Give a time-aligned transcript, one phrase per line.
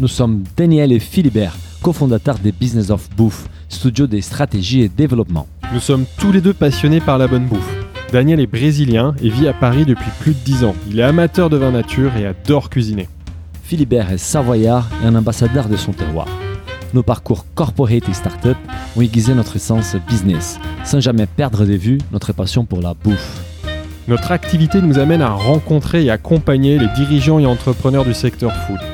[0.00, 5.46] Nous sommes Daniel et Philibert, cofondateurs des Business of Bouffe, studio des stratégies et développement.
[5.72, 7.72] Nous sommes tous les deux passionnés par la bonne bouffe.
[8.10, 10.74] Daniel est brésilien et vit à Paris depuis plus de 10 ans.
[10.90, 13.08] Il est amateur de vin nature et adore cuisiner.
[13.62, 16.26] Philibert est savoyard et un ambassadeur de son terroir.
[16.92, 18.56] Nos parcours corporate et startup
[18.96, 23.44] ont aiguisé notre sens business, sans jamais perdre de vue notre passion pour la bouffe.
[24.08, 28.93] Notre activité nous amène à rencontrer et accompagner les dirigeants et entrepreneurs du secteur food.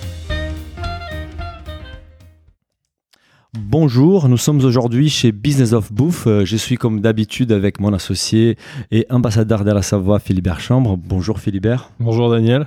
[3.59, 6.25] Bonjour, nous sommes aujourd'hui chez Business of Bouffe.
[6.25, 8.55] Euh, Je suis comme d'habitude avec mon associé
[8.91, 10.95] et ambassadeur de la Savoie, Philibert Chambre.
[10.97, 11.89] Bonjour Philibert.
[11.99, 12.65] Bonjour Daniel.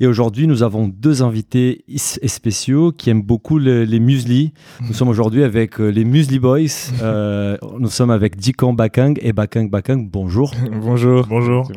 [0.00, 4.52] Et aujourd'hui, nous avons deux invités spéciaux qui aiment beaucoup le- les muesli.
[4.86, 6.58] Nous sommes aujourd'hui avec euh, les Muesli Boys.
[7.02, 10.08] Euh, nous sommes avec Dikan Bakang et Bakang Bakang.
[10.10, 10.52] Bonjour.
[10.82, 11.26] Bonjour.
[11.26, 11.70] Bonjour.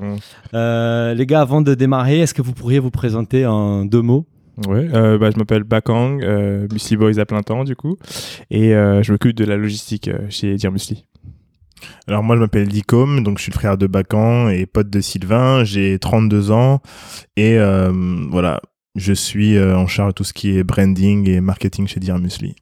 [0.54, 4.26] Euh, les gars, avant de démarrer, est-ce que vous pourriez vous présenter en deux mots?
[4.68, 7.98] Ouais, euh, bah, je m'appelle Bakang, euh, Musli Boys à plein temps du coup,
[8.50, 11.06] et euh, je m'occupe de la logistique euh, chez Dear Musli.
[12.08, 15.02] Alors moi je m'appelle Dicom, donc je suis le frère de Bacan et pote de
[15.02, 16.80] Sylvain, j'ai 32 ans
[17.38, 17.58] et
[18.30, 18.62] voilà,
[18.96, 22.56] je suis en charge de tout ce qui est branding et marketing chez Dear Musli.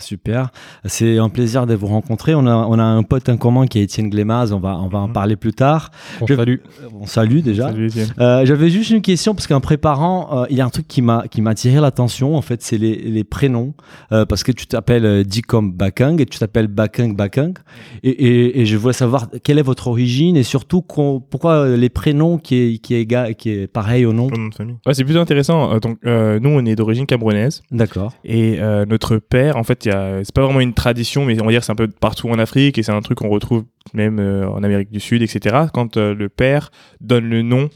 [0.00, 0.50] Super.
[0.84, 2.34] C'est un plaisir de vous rencontrer.
[2.34, 4.52] On a, on a un pote en commun qui est Étienne Glémaz.
[4.52, 5.12] On va, on va en Mhm.
[5.12, 5.90] parler plus tard.
[6.20, 6.56] On Je- salue.
[7.00, 7.68] On salue déjà.
[7.68, 7.90] Salut.
[8.18, 11.02] Euh, J'avais juste une question parce qu'en préparant, euh, il y a un truc qui
[11.02, 12.36] m'a qui m'a attiré l'attention.
[12.36, 13.74] En fait, c'est les, les prénoms
[14.12, 17.54] Euh, parce que tu t'appelles euh, Dikom Bakang et tu t'appelles Bakang Bakang.
[18.02, 21.88] Et, et, et je voulais savoir quelle est votre origine et surtout qu'on- pourquoi les
[21.88, 24.28] prénoms qui est qui est qui est pareil au nom?
[24.28, 25.72] Ton nom de famille Ouais, c'est plutôt intéressant.
[25.74, 28.12] Euh, donc, euh, nous, on est d'origine camerounaise, D'accord.
[28.24, 31.40] et euh, notre père, en fait, il y a- c'est pas vraiment une tradition, mais
[31.40, 33.28] on va dire que c'est un peu partout en Afrique, et c'est un truc qu'on
[33.28, 35.64] retrouve même euh, en Amérique du Sud, etc.
[35.72, 37.68] Quand euh, le père donne le nom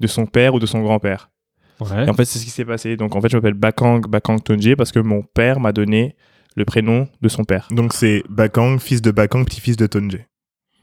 [0.00, 1.30] de son père ou de son grand-père.
[1.80, 2.06] Ouais.
[2.06, 2.96] Et en fait, c'est ce qui s'est passé.
[2.96, 6.16] Donc, en fait, je m'appelle Bakang Bakang Tonje parce que mon père m'a donné
[6.54, 7.68] le prénom de son père.
[7.70, 10.18] Donc c'est Bakang, fils de Bakang, petit-fils de Tonje.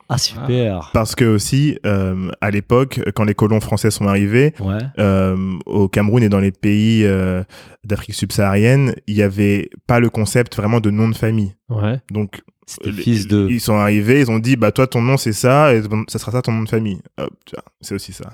[0.09, 0.89] Ah super.
[0.93, 4.77] Parce que aussi, euh, à l'époque, quand les colons français sont arrivés, Ouais.
[4.99, 7.43] euh, au Cameroun et dans les pays euh,
[7.83, 11.55] d'Afrique subsaharienne, il n'y avait pas le concept vraiment de nom de famille.
[11.69, 11.99] Ouais.
[12.11, 12.41] Donc
[12.93, 13.47] fils de.
[13.49, 16.31] Ils sont arrivés, ils ont dit, bah toi ton nom c'est ça, et ça sera
[16.31, 17.01] ça ton nom de famille.
[17.17, 17.31] Hop,
[17.81, 18.33] c'est aussi ça.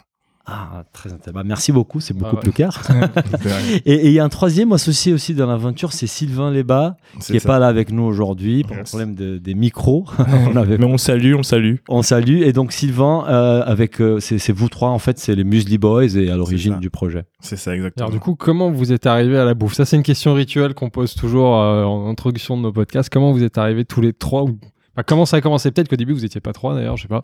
[0.52, 1.34] Ah très intéressant.
[1.34, 2.00] Bah, merci beaucoup.
[2.00, 2.42] C'est beaucoup ouais.
[2.42, 2.82] plus clair.
[3.86, 6.98] Et et il y a un troisième associé aussi dans l'aventure, c'est Sylvain Léba.
[7.22, 10.06] qui n'est pas là avec nous aujourd'hui pour le problème de- des micros.
[10.52, 11.76] on, avait- Mais on salue, on salue.
[11.88, 12.42] on salue.
[12.42, 16.16] Et donc Sylvain, euh, avec euh, c'est vous trois en fait, c'est les Musli Boys
[16.16, 17.26] et à l'origine du projet.
[17.40, 18.08] C'est ça exactement.
[18.08, 19.74] Alors du coup, comment vous êtes arrivé à la bouffe?
[19.74, 23.10] Ça, c'est une question rituelle qu'on pose toujours euh, en introduction de nos podcasts.
[23.12, 24.58] Comment vous êtes arrivés tous les trois ou...
[25.00, 25.72] Enfin, comment ça a commencé?
[25.72, 27.24] Peut-être qu'au début, vous étiez pas trois d'ailleurs, je sais pas.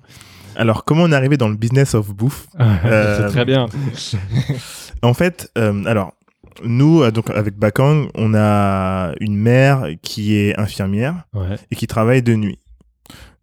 [0.56, 3.66] Alors comment on est arrivé dans le business of bouffe Euh, c'est très bien.
[5.02, 6.14] En fait, euh, alors
[6.64, 11.58] nous euh, donc avec Bakang, on a une mère qui est infirmière Ouais.
[11.70, 12.60] et qui travaille de nuit.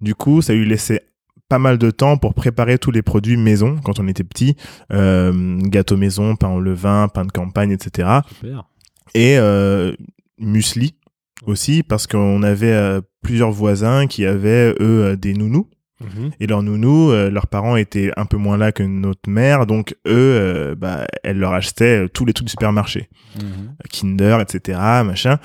[0.00, 1.02] Du coup, ça lui laissait
[1.50, 4.56] pas mal de temps pour préparer tous les produits maison quand on était petit,
[4.94, 8.08] euh, gâteau maison, pain au levain, pain de campagne, etc.
[8.40, 8.64] Super.
[9.14, 9.92] et euh,
[10.38, 10.94] muesli
[11.46, 15.68] aussi parce qu'on avait euh, plusieurs voisins qui avaient eux euh, des nounous.
[16.02, 16.30] Mhm.
[16.40, 19.66] et leurs nounous euh, leurs parents étaient un peu moins là que notre mère.
[19.66, 23.08] Donc eux euh, bah elle leur achetait tous les trucs du supermarché.
[23.90, 25.38] Kinder etc machin.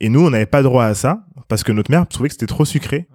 [0.00, 2.46] Et nous on n'avait pas droit à ça parce que notre mère trouvait que c'était
[2.46, 3.08] trop sucré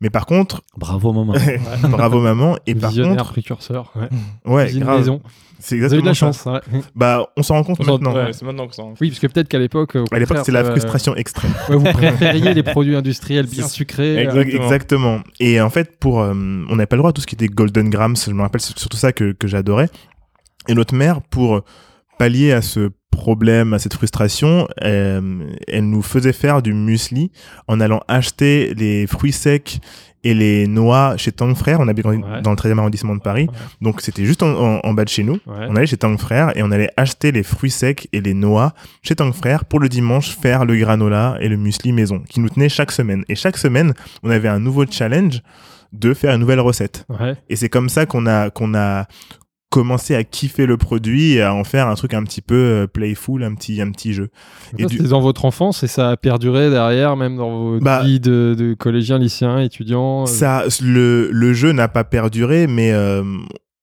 [0.00, 1.34] mais par contre Bravo maman.
[1.90, 3.92] bravo maman et par Visionnaire, contre précurseur.
[3.94, 4.08] Ouais.
[4.52, 5.20] ouais grave maison.
[5.58, 6.60] c'est Vous avez eu de exactement la ça.
[6.60, 6.64] chance.
[6.72, 6.80] ouais.
[6.94, 8.82] bah on s'en rend compte maintenant Ouais, c'est maintenant que ça.
[9.00, 11.84] Oui, parce que peut-être qu'à l'époque, à l'époque c'est la euh, frustration extrême ouais, vous
[11.92, 14.16] préfériez les produits industriels bien sucrés.
[14.18, 14.64] euh, Exactement.
[14.64, 15.20] Exactement.
[15.40, 17.48] Et en fait, pour, euh, on n'avait pas le droit à tout ce qui était
[17.48, 18.16] Golden Grams.
[18.16, 19.88] Je me rappelle, c'est surtout ça que, que j'adorais.
[20.68, 21.62] Et notre mère, pour
[22.18, 27.30] pallier à ce problème, à cette frustration, euh, elle nous faisait faire du muesli
[27.68, 29.80] en allant acheter les fruits secs
[30.24, 31.80] et les noix chez Tang Frères.
[31.80, 32.42] On habite dans Ouais.
[32.42, 33.48] dans le 13e arrondissement de Paris.
[33.50, 33.56] Ouais.
[33.80, 35.34] Donc c'était juste en, en- en bas de chez nous.
[35.46, 35.66] Ouais.
[35.68, 38.72] On allait chez Tang Frères et on allait acheter les fruits secs et les noix
[39.02, 42.48] chez Tang Frères pour le dimanche faire le granola et le muesli maison qui nous
[42.48, 43.24] tenait chaque semaine.
[43.28, 43.92] Et chaque semaine,
[44.22, 45.42] on avait un nouveau challenge
[45.92, 47.04] de faire une nouvelle recette.
[47.50, 49.06] Et c'est comme ça qu'on a, qu'on a
[49.72, 52.86] commencé à kiffer le produit et à en faire un truc un petit peu euh,
[52.86, 54.28] playful, un petit, un petit jeu.
[54.78, 58.20] Et du- dans votre enfance et ça a perduré derrière, même dans vos Bah, vies
[58.20, 60.24] de, de collégiens, lycéens, étudiants.
[60.24, 63.24] euh, Ça, le, le jeu n'a pas perduré, mais euh,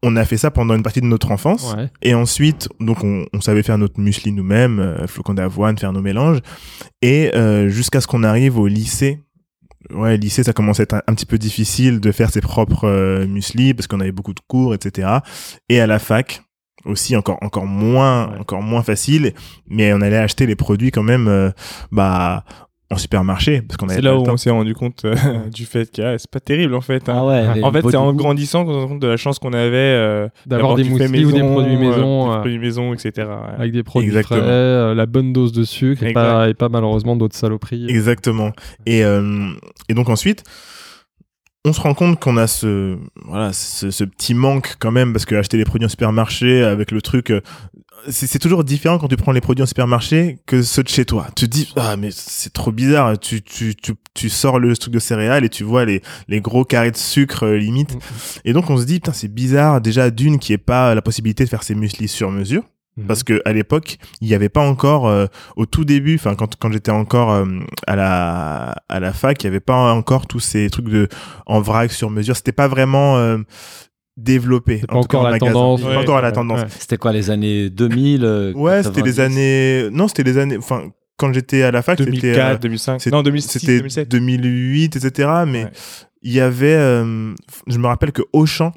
[0.04, 1.74] on a fait ça pendant une partie de notre enfance.
[1.76, 1.90] Ouais.
[2.04, 6.02] Et ensuite, donc on, on savait faire notre muesli nous-mêmes, euh, flocons d'avoine, faire nos
[6.02, 6.40] mélanges.
[7.02, 9.20] Et euh, jusqu'à ce qu'on arrive au lycée,
[9.92, 12.86] ouais, lycée, ça commençait à être un, un petit peu difficile de faire ses propres
[12.88, 15.08] euh, muesli parce qu'on avait beaucoup de cours, etc.
[15.70, 16.44] Et à la fac
[16.86, 18.40] aussi encore encore moins Ouais.
[18.40, 19.34] encore moins facile
[19.68, 21.52] mais on allait acheter les produits quand même euh,
[21.92, 22.46] bah
[22.92, 24.34] en supermarché parce qu'on avait C'est là où temps.
[24.34, 25.16] on s'est rendu compte euh,
[25.54, 27.08] du fait que ah, c'est pas terrible en fait.
[27.08, 27.14] hein.
[27.18, 27.64] Ah ouais.
[27.64, 30.28] En fait, c'est en grandissant qu'on se rend compte de la chance qu'on avait euh,
[30.48, 32.26] D'avoir des mousselis ou des maison, produits euh, maison.
[32.26, 33.12] des euh, produits maison, etc.
[33.18, 33.54] ouais.
[33.60, 34.40] avec des produits Exactement.
[34.42, 37.86] frais, euh, la bonne dose de sucre et pas, et pas malheureusement d'autres saloperies.
[37.90, 38.52] Exactement.
[38.88, 39.50] Et, euh,
[39.88, 40.44] et donc ensuite,
[41.66, 45.26] on se rend compte qu'on a ce, voilà, ce, ce petit manque quand même, parce
[45.26, 47.42] que acheter les produits en supermarché avec le truc, euh,
[48.08, 51.06] c'est c'est toujours différent quand tu prends les produits en supermarché que ceux de chez
[51.06, 51.28] toi.
[51.36, 53.20] Tu te dis, ah, mais c'est trop bizarre.
[53.20, 56.66] Tu, tu, tu, tu sors le truc de céréales et tu vois les, les gros
[56.66, 57.98] carrés de sucre euh, limite.
[58.46, 59.82] Et donc on se dit, putain, c'est bizarre.
[59.82, 62.64] Déjà, d'une, qui est pas la possibilité de faire ses muesli sur mesure.
[63.00, 63.08] Mhm.
[63.08, 65.26] Parce que à l'époque, il n'y avait pas encore euh,
[65.56, 67.46] au tout début, enfin quand quand j'étais encore euh,
[67.88, 71.08] à la à la fac, il n'y avait pas encore tous ces trucs de
[71.46, 72.36] en vrac sur mesure.
[72.36, 73.38] C'était pas vraiment euh,
[74.24, 74.82] développé.
[74.90, 75.52] En cas encore en la magasin.
[75.54, 75.80] tendance.
[75.80, 76.60] C'était Ouais, pas encore la ouais, tendance.
[76.62, 76.68] ouais.
[76.80, 79.20] C'était quoi les années 2000 euh, Ouais, c'était les 90?
[79.22, 79.90] années.
[79.92, 80.58] Non, c'était les années.
[80.58, 80.84] Enfin,
[81.18, 82.12] quand j'étais à la fac, c'était.
[82.12, 83.02] 2004, euh, 2005.
[83.02, 84.08] c'est- Non, 2006, C'était 2007.
[84.10, 85.30] 2008, etc.
[85.48, 85.72] Mais Ouais.
[86.22, 86.76] il y avait.
[86.76, 87.34] euh,
[87.68, 88.72] je me rappelle que Auchan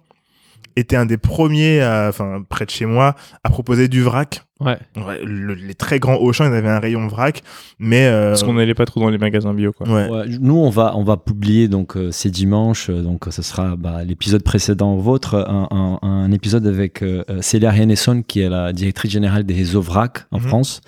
[0.76, 4.42] était un des premiers, à- enfin près de chez moi, à proposer du vrac.
[4.64, 4.78] Ouais.
[4.96, 7.42] Ouais, le- les très grands Auchan, ils avaient un rayon vrac,
[7.78, 9.88] mais euh, Parce qu'on n'allait pas trop dans les magasins bio, quoi.
[9.88, 10.08] ouais.
[10.08, 13.76] Ouais, nous, on va, on va publier donc euh, ces dimanches, euh, donc ce sera
[13.76, 18.72] bah, l'épisode précédent vôtre, un, un, un épisode avec euh, Célia Hennesson, qui est la
[18.72, 20.42] directrice générale des réseaux VRAC en Mhm.
[20.46, 20.80] France,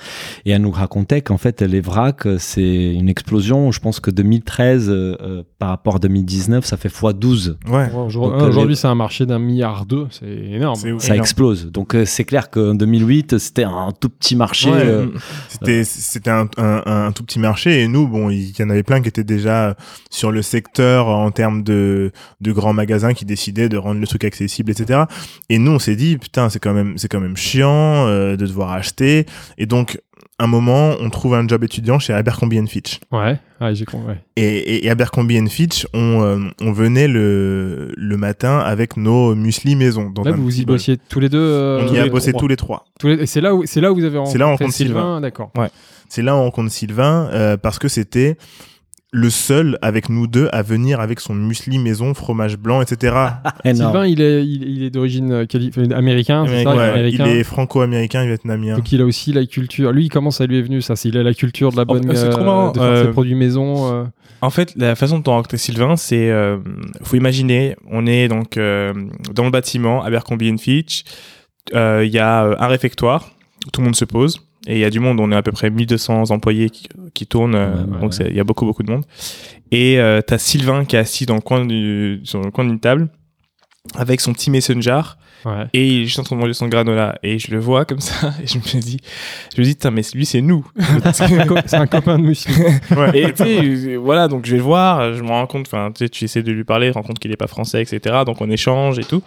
[0.44, 3.70] et elle nous racontait qu'en fait les VRAC, c'est une explosion.
[3.72, 7.56] Je pense que 2013 euh, euh, par rapport à 2019, ça fait x12.
[7.68, 7.72] Ouais.
[7.74, 10.76] Ouais, Aujourd'hui, les- c'est un marché d'un milliard deux, c'est énorme.
[10.76, 11.12] Ça Énorme.
[11.20, 11.70] explose.
[11.72, 14.70] Donc euh, c'est clair qu'en 2008, c'était un tout petit marché.
[14.70, 14.82] Ouais.
[14.84, 15.06] euh,
[15.48, 18.82] C'était c'était un, un, un tout petit marché et nous bon il y en avait
[18.82, 19.76] plein qui étaient déjà
[20.10, 24.24] sur le secteur en termes de de grands magasins qui décidaient de rendre le truc
[24.24, 25.02] accessible etc.
[25.48, 28.46] Et nous on s'est dit putain c'est quand même c'est quand même chiant euh, de
[28.46, 29.26] devoir acheter
[29.58, 30.00] et donc
[30.40, 34.08] un moment on trouve un job étudiant chez Abercrombie Fitch Ouais, ouais, j'ai compris.
[34.08, 34.18] ouais.
[34.36, 40.10] et, et, Abercrombie Fitch on euh, on venait le le matin avec nos muesli maison
[40.10, 41.38] dans Là, vous y bossiez tous les deux.
[41.38, 42.40] euh, on y a bossé trois.
[42.40, 44.32] tous les trois Tous les- Et c'est là où, c'est là où vous avez rencontré
[44.32, 45.20] C'est là où on rencontre Sylvain.
[45.20, 45.52] D'accord.
[46.08, 48.36] C'est là où on rencontre Sylvain euh, parce que c'était
[49.16, 53.14] le seul avec nous deux à venir avec son muesli maison, fromage blanc, etc.
[53.64, 57.24] Sylvain, il est, il, il est d'origine euh, quali- américain, c'est ça, Américain, Ouais, américain.
[57.28, 58.76] il est franco-américain, vietnamien.
[58.76, 59.92] Donc il a aussi la culture.
[59.92, 62.28] Lui, comment ça lui est venu ça Il a la culture de la bonne, c'est
[62.30, 63.92] trop euh, marrant, de faire ses euh, produits maison.
[63.92, 64.04] euh,
[64.40, 66.58] En fait, la façon dont on a rencontré Sylvain, c'est, euh,
[67.02, 68.92] faut imaginer, on est donc euh,
[69.32, 71.04] dans le bâtiment Abercrombie Fitch.
[71.74, 73.30] Euh, Il y a euh, un réfectoire,
[73.72, 74.40] tout le monde se pose.
[74.66, 77.26] Et il y a du monde, on est à peu près 1200 employés qui, qui
[77.26, 79.04] tournent, euh, Ouais, ouais, donc il y a beaucoup beaucoup de monde.
[79.70, 82.80] Et euh, t'as Sylvain qui est assis dans le coin du, sur le coin d'une
[82.80, 83.08] table
[83.94, 85.00] avec son petit messenger
[85.44, 85.66] ouais.
[85.72, 88.00] et il est juste en train de manger son granola et je le vois comme
[88.00, 88.98] ça et je me dis
[89.54, 90.66] je me dis putain mais lui c'est nous
[91.12, 92.54] c'est un co- c'est un copain de muesli.
[93.14, 95.90] et tu sais, euh, voilà, donc je vais le voir, je me rends compte, enfin,
[95.94, 98.16] tu sais, tu essaies de lui parler, rends compte qu'il est pas français, etc.
[98.26, 99.22] Donc on échange et tout.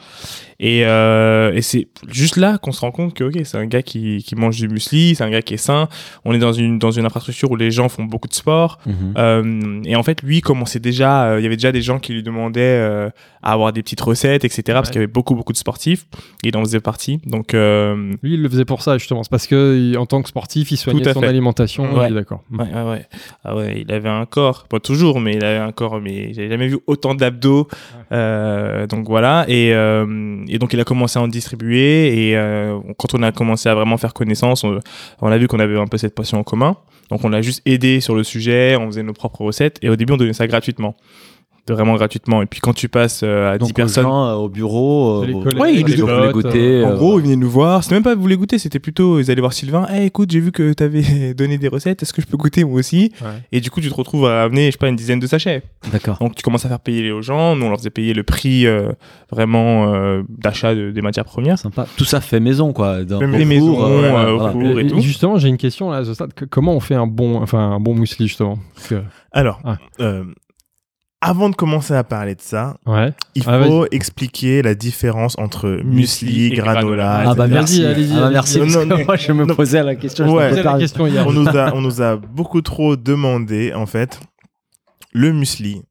[0.59, 3.83] Et, euh, et c'est juste là qu'on se rend compte que, ok, c'est un gars
[3.83, 5.87] qui, qui mange du muesli, c'est un gars qui est sain.
[6.25, 8.79] On est dans une, dans une infrastructure où les gens font beaucoup de sport.
[8.87, 9.13] Mhm.
[9.17, 12.13] Euh, et en fait, lui, commençait déjà, euh, il y avait déjà des gens qui
[12.13, 13.09] lui demandaient euh,
[13.43, 14.63] à avoir des petites recettes, etc.
[14.67, 16.06] Parce qu'il y avait beaucoup, beaucoup de sportifs.
[16.43, 17.19] Il en faisait partie.
[17.25, 19.23] Donc, euh, Lui, il le faisait pour ça, justement.
[19.23, 21.27] C'est parce que, en tant que sportif, il soignait son fait.
[21.27, 21.93] alimentation.
[21.93, 22.11] Ouais.
[22.11, 22.43] D'accord.
[22.51, 23.05] Ouais, ouais.
[23.43, 26.49] Ah ouais, il avait un corps, pas toujours, mais il avait un corps, mais j'avais
[26.49, 27.67] jamais vu autant d'abdos.
[28.11, 32.37] Euh, donc voilà, et, euh, et donc il a commencé à en distribuer, et
[32.97, 34.79] quand on a commencé à vraiment faire connaissance, on,
[35.21, 36.77] on a vu qu'on avait un peu cette passion en commun.
[37.09, 39.95] Donc on l'a juste aidé sur le sujet, on faisait nos propres recettes, et au
[39.95, 40.95] début on donnait ça gratuitement.
[41.67, 42.41] De vraiment gratuitement.
[42.41, 44.03] Et puis quand tu passes euh, à 10 Donc, aux personnes.
[44.03, 46.83] gens, euh, au bureau, euh, collègues, Ouais, il les nous voulait potes, goûter.
[46.85, 47.83] En euh, gros, ils venaient nous voir.
[47.83, 49.85] C'était même pas vous voulez goûter, c'était plutôt ils allaient voir Sylvain.
[49.93, 52.01] Eh, écoute, j'ai vu que t'avais donné des recettes.
[52.03, 53.11] Est-ce que je peux goûter moi aussi?
[53.21, 53.27] Ouais.
[53.51, 55.61] Et du coup, tu te retrouves à amener, je sais pas, une dizaine de sachets.
[55.91, 56.17] D'accord.
[56.21, 57.55] Donc, tu commences à faire payer les aux gens.
[57.55, 58.91] Nous, on leur faisait payer le prix euh,
[59.31, 61.59] vraiment euh, d'achat de- des matières premières.
[61.59, 61.85] Sympa.
[61.97, 63.03] Tout ça fait maison, quoi.
[63.03, 64.53] Dans, Même les maisons, euh, euh, au voilà.
[64.53, 64.61] four.
[64.63, 64.99] Et- et et tout.
[65.01, 66.31] justement, j'ai une question là à ce stade.
[66.49, 68.57] Comment on fait un bon, enfin, un bon muesli, justement?
[68.75, 69.01] Parce que-
[69.33, 69.77] Alors, Ah.
[71.21, 73.11] Avant de commencer à parler de ça, Ouais.
[73.33, 77.53] il Ah, faut expliquer la différence entre muesli, granola, Ah bah etc.
[77.59, 77.85] merci.
[77.85, 78.59] Allez-y, Ah bah merci.
[78.59, 79.55] Non, parce non, que mais- moi, je me non.
[79.55, 80.31] posais la question.
[80.31, 80.51] Ouais.
[80.61, 81.27] la hier.
[81.27, 84.19] on nous a on nous a beaucoup trop demandé en fait
[85.13, 85.81] le muesli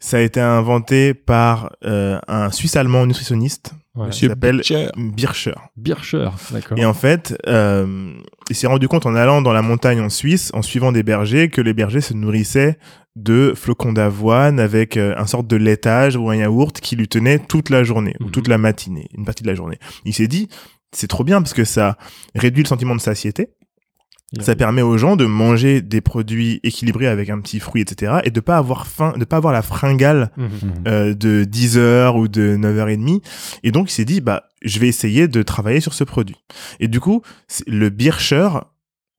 [0.00, 4.10] ça a été inventé par euh, un suisse allemand nutritionniste Ouais.
[4.10, 4.88] qui s'appelle Bircher.
[4.96, 6.78] Bircher Bircher, d'accord.
[6.78, 8.12] et en fait euh,
[8.48, 11.48] il s'est rendu compte en allant dans la montagne en Suisse en suivant des bergers
[11.48, 12.78] que les bergers se nourrissaient
[13.22, 17.38] de flocons d'avoine avec euh, un sorte de laitage ou un yaourt qui lui tenait
[17.38, 18.30] toute la journée ou Mhm.
[18.30, 19.78] toute la matinée, une partie de la journée.
[20.04, 20.48] Il s'est dit,
[20.92, 21.96] c'est trop bien parce que ça
[22.34, 23.48] réduit le sentiment de satiété.
[24.32, 24.44] Yeah.
[24.44, 28.18] Ça permet aux gens de manger des produits équilibrés avec un petit fruit, etc.
[28.24, 30.48] et de pas avoir faim, de pas avoir la fringale Mhm.
[30.86, 33.22] euh, de 10 heures ou de 9h30.
[33.62, 36.36] Et donc, il s'est dit, bah, je vais essayer de travailler sur ce produit.
[36.78, 38.50] Et du coup, c'est- le Bircher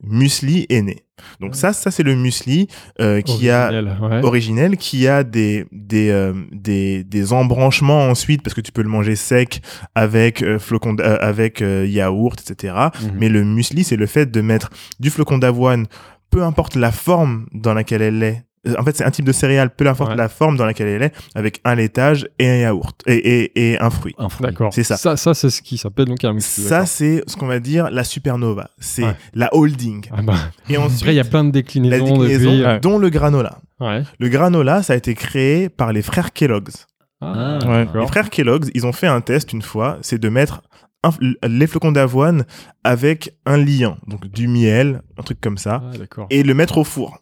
[0.04, 1.04] muesli est né.
[1.40, 2.68] Donc ça, ça c'est le muesli
[3.02, 4.24] euh, qui a Originel, ouais.
[4.24, 8.90] originel, qui a des des, euh, des des embranchements ensuite parce que tu peux le
[8.90, 9.62] manger sec
[9.96, 12.74] avec euh, flocon euh, avec euh, yaourt, etc.
[13.02, 13.12] Mhm.
[13.16, 15.88] Mais le muesli, c'est le fait de mettre du flocon d'avoine,
[16.30, 18.44] peu importe la forme dans laquelle elle est.
[18.68, 20.16] Euh, En fait, c'est un type de céréale, peu importe Ouais.
[20.18, 23.80] la forme dans laquelle elle est, avec un laitage et un yaourt et, et, et
[23.80, 24.14] un fruit.
[24.18, 24.46] Un fruit.
[24.46, 24.74] D'accord.
[24.74, 24.98] C'est ça.
[24.98, 26.64] Ça, ça c'est ce qui s'appelle donc un muesli.
[26.64, 28.70] Ça, c'est ce qu'on va dire la supernova.
[28.80, 29.16] C'est Ouais.
[29.34, 30.06] la holding.
[30.12, 30.34] Ah bah,
[30.70, 32.66] Et ensuite, Après, il y a plein de la déclinaisons déclinaison, depuis.
[32.66, 32.80] ouais.
[32.82, 33.60] dont le granola.
[33.80, 34.04] Ouais.
[34.20, 36.86] Le granola, ça a été créé par les frères Kellogg's.
[37.22, 37.88] Ah, Ah, Ouais.
[38.02, 40.62] Les frères Kellogg's, ils ont fait un test une fois, c'est de mettre
[41.04, 41.12] un-
[41.48, 42.44] les flocons d'avoine
[42.84, 46.84] avec un liant, donc du miel, un truc comme ça, Ah, et le mettre au
[46.84, 47.20] four.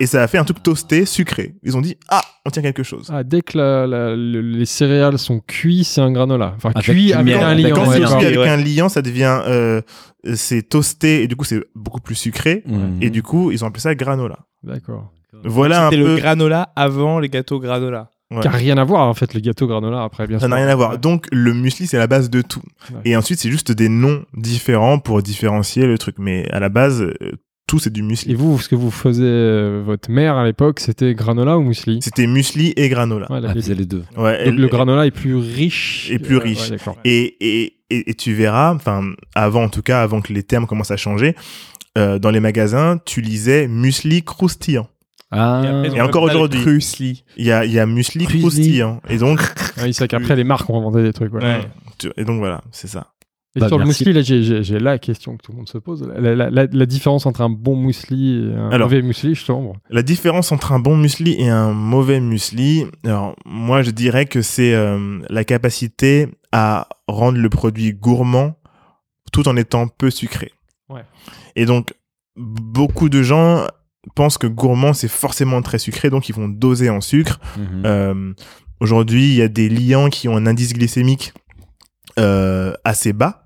[0.00, 1.54] Et ça a fait un truc toasté, sucré.
[1.62, 3.08] Ils ont dit, ah, on tient quelque chose.
[3.12, 6.52] Ah, dès que la- la- le- les céréales sont cuits, c'est un granola.
[6.56, 7.74] Enfin, Avec cuit avec un liant.
[7.74, 8.48] Quand c'est cuit avec Ouais.
[8.48, 9.80] un liant, ça devient, euh,
[10.34, 12.62] c'est toasté, et du coup, c'est beaucoup plus sucré.
[13.00, 14.40] Et du coup, ils ont appelé ça granola.
[14.62, 15.12] D'accord.
[15.44, 16.14] Voilà un C'était peu.
[16.14, 18.10] le granola avant les gâteaux granola.
[18.32, 18.40] Ouais.
[18.40, 20.48] Qui a rien à voir, en fait, le gâteau granola après, bien Ça sûr.
[20.48, 20.98] n'a rien à voir.
[20.98, 22.62] Donc, le muesli, c'est la base de tout.
[23.04, 26.16] Et ensuite, c'est juste des noms différents pour différencier le truc.
[26.18, 27.14] Mais à la base, euh,
[27.66, 28.34] tout, c'est du Et muesli.
[28.34, 31.98] vous, ce que vous faisiez, euh, votre mère à l'époque, c'était granola ou muesli?
[32.02, 33.30] C'était muesli et granola.
[33.30, 34.04] Ouais, la- Ah, faisait les deux.
[34.16, 36.08] Ouais, Donc elle- le granola est plus riche.
[36.12, 36.70] Est plus Euh, riche.
[36.70, 36.78] ouais.
[37.04, 40.66] Et, et, et, et tu verras, enfin, avant en tout cas, avant que les termes
[40.66, 41.34] commencent à changer,
[41.98, 44.86] euh, dans les magasins, tu lisais muesli croustillant.
[45.32, 46.84] Ah, Et encore aujourd'hui.
[47.36, 49.00] Il y a, il y a muesli croustillant.
[49.08, 49.40] Et donc,
[49.82, 51.32] oui, c'est vrai qu'après, les marques ont inventé des trucs.
[51.34, 51.42] ouais.
[51.42, 52.10] Ouais.
[52.16, 53.08] et donc voilà, c'est ça.
[53.56, 54.04] Et Bah, sur le merci.
[54.04, 56.06] muesli, là, j'ai- la question que tout le monde se pose.
[56.16, 58.88] La, la- la- la différence entre un bon muesli et un Alors.
[58.88, 59.62] mauvais muesli, justement.
[59.62, 59.76] bon.
[59.90, 64.42] La différence entre un bon muesli et un mauvais muesli, alors moi je dirais que
[64.42, 68.56] c'est euh, la capacité à rendre le produit gourmand
[69.32, 70.52] tout en étant peu sucré.
[70.88, 71.02] Ouais.
[71.56, 71.94] Et donc
[72.36, 73.66] beaucoup de gens
[74.14, 77.40] pensent que gourmand c'est forcément très sucré, donc ils vont doser en sucre.
[77.56, 77.82] Mhm.
[77.86, 78.32] Euh,
[78.78, 81.32] Aujourd'hui, il y a des liants qui ont un indice glycémique
[82.18, 83.45] euh, assez bas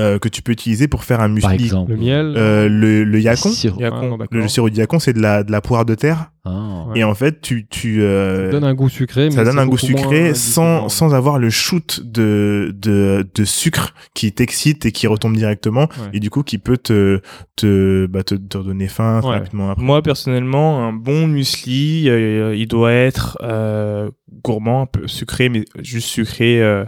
[0.00, 1.64] euh, que tu peux utiliser pour faire un Par muesli.
[1.66, 1.92] exemple.
[1.92, 2.34] Le miel.
[2.36, 3.80] Euh, le, le yacon, Sirop.
[3.80, 4.18] Yacon.
[4.20, 6.32] Ah, le sirop de yacon, c'est de la, de la poire de terre.
[6.44, 6.84] Ah.
[6.88, 7.00] Ouais.
[7.00, 9.30] Et en fait, tu, tu euh, Ça donne un goût sucré.
[9.30, 13.94] ça mais donne un goût sucré sans, sans avoir le shoot de, de, de sucre
[14.14, 16.08] qui t'excite et qui retombe directement Ouais.
[16.14, 17.20] et du coup qui peut te,
[17.56, 19.30] te, bah, te, te donner faim Ouais.
[19.38, 19.84] rapidement après.
[19.84, 24.10] Moi, personnellement, un bon muesli, euh, il doit être euh,
[24.44, 26.84] gourmand, un peu sucré, mais juste sucré euh,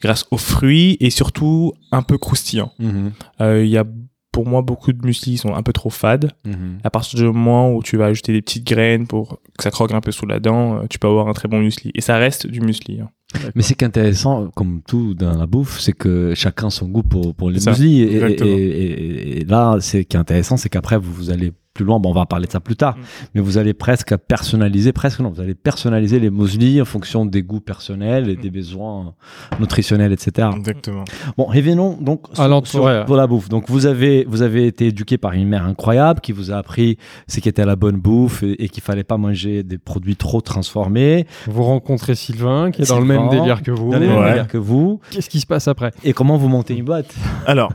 [0.00, 2.72] grâce aux fruits et surtout un peu croustillant.
[2.78, 3.12] Mhm.
[3.40, 3.84] Euh, Il y a
[4.32, 6.30] pour moi beaucoup de muesli qui sont un peu trop fades.
[6.44, 6.78] Mhm.
[6.84, 9.92] À partir du moment où tu vas ajouter des petites graines pour que ça croque
[9.92, 11.90] un peu sous la dent, euh, tu peux avoir un très bon muesli.
[11.94, 13.00] Et ça reste du muesli.
[13.00, 13.10] hein.
[13.54, 17.50] Mais c'est qu'intéressant, comme tout dans la bouffe, c'est que chacun son goût pour, pour
[17.50, 18.02] les muesli.
[18.02, 18.50] Et, et, exactement.
[18.50, 22.00] et- et- et là, c'est qui est intéressant, c'est qu'après, vous, vous allez plus loin.
[22.00, 22.96] Bon, on va parler de ça plus tard.
[22.96, 23.00] Mm.
[23.34, 27.42] Mais vous allez presque personnaliser, presque non, vous allez personnaliser les muesli en fonction des
[27.42, 29.14] goûts personnels et des besoins
[29.60, 30.48] nutritionnels, etc.
[30.56, 31.04] Exactement.
[31.36, 32.26] Bon, revenons donc
[32.64, 33.48] sur- pour la bouffe.
[33.48, 36.96] Donc, vous avez, vous avez été éduqué par une mère incroyable qui vous a appris
[37.28, 41.26] ce qu'était la bonne bouffe et, et qu'il fallait pas manger des produits trop transformés.
[41.46, 43.90] Vous rencontrez Sylvain, qui est dans le même délire que vous.
[43.92, 44.30] dans les mêmes Ouais.
[44.30, 45.00] délires que vous.
[45.10, 45.92] Qu'est-ce qui se passe après?
[46.04, 47.14] Et comment vous montez une boîte?
[47.46, 47.72] Alors,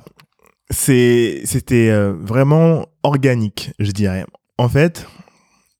[0.70, 4.26] c'était euh, vraiment organique, je dirais.
[4.58, 5.08] En fait,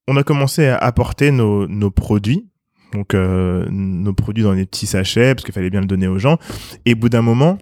[0.08, 2.48] on a commencé à apporter nos, produits,
[2.94, 6.20] donc euh, nos produits dans des petits sachets, parce qu'il fallait bien le donner aux
[6.20, 6.38] gens.
[6.86, 7.58] Et au bout d'un moment,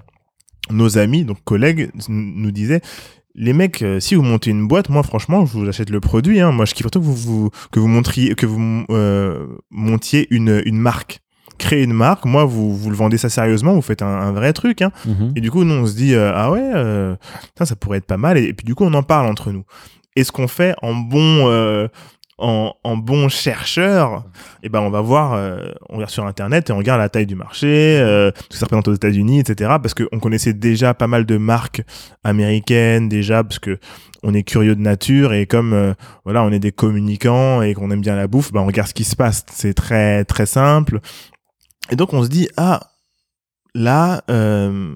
[0.70, 2.82] nos amis, donc collègues, nous disaient
[3.36, 6.39] les mecs, euh, si vous montez une boîte, moi franchement, je vous achète le produit.
[6.39, 6.51] Hein.
[6.51, 8.60] Moi, je kiffe surtout que vous, que vous montriez, que vous
[9.72, 11.22] montiez une, une marque.
[11.57, 12.25] Créez une marque.
[12.25, 13.74] Moi, vous, vous le vendez ça sérieusement.
[13.74, 14.81] Vous faites un, un vrai truc.
[14.81, 14.91] Hein.
[15.36, 18.05] Et du coup, nous, on se dit, euh, ah ouais, euh, putain, ça pourrait être
[18.05, 18.38] pas mal.
[18.38, 19.63] Et, et puis, du coup, on en parle entre nous.
[20.15, 21.88] Et ce qu'on fait en bon, euh,
[22.38, 24.24] en, en bon chercheur,
[24.63, 27.25] eh ben, on va voir, euh, on regarde sur Internet et on regarde la taille
[27.25, 27.67] du marché,
[28.00, 29.72] euh, ce que ça représente aux États-Unis, etc.
[29.81, 31.81] Parce qu'on connaissait déjà pas mal de marques
[32.24, 33.79] américaines, déjà, parce que
[34.25, 35.93] on est curieux de nature et comme, euh,
[36.24, 38.93] voilà, on est des communicants et qu'on aime bien la bouffe, ben, on regarde ce
[38.93, 39.45] qui se passe.
[39.51, 41.00] C'est très, très simple.
[41.89, 42.91] Et donc, on se dit, ah,
[43.75, 44.95] là, euh,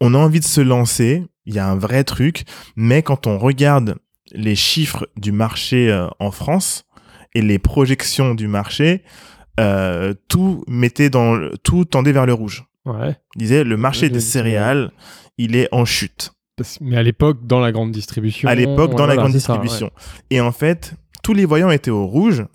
[0.00, 2.44] on a envie de se lancer, il y a un vrai truc,
[2.76, 3.96] mais quand on regarde
[4.32, 6.84] les chiffres du marché euh, en France,
[7.34, 9.02] et les projections du marché,
[9.60, 12.64] euh, tout mettait dans le- tout tendait vers le rouge.
[12.86, 13.16] Ouais.
[13.34, 14.90] Il disait le marché des céréales,
[15.38, 16.32] il est en chute.
[16.80, 18.48] Mais à l'époque, dans la grande distribution.
[18.48, 19.60] À l'époque, dans la grande c'est ça, ouais.
[19.60, 19.90] distribution.
[20.30, 22.46] Et en fait, tous les voyants étaient au rouge,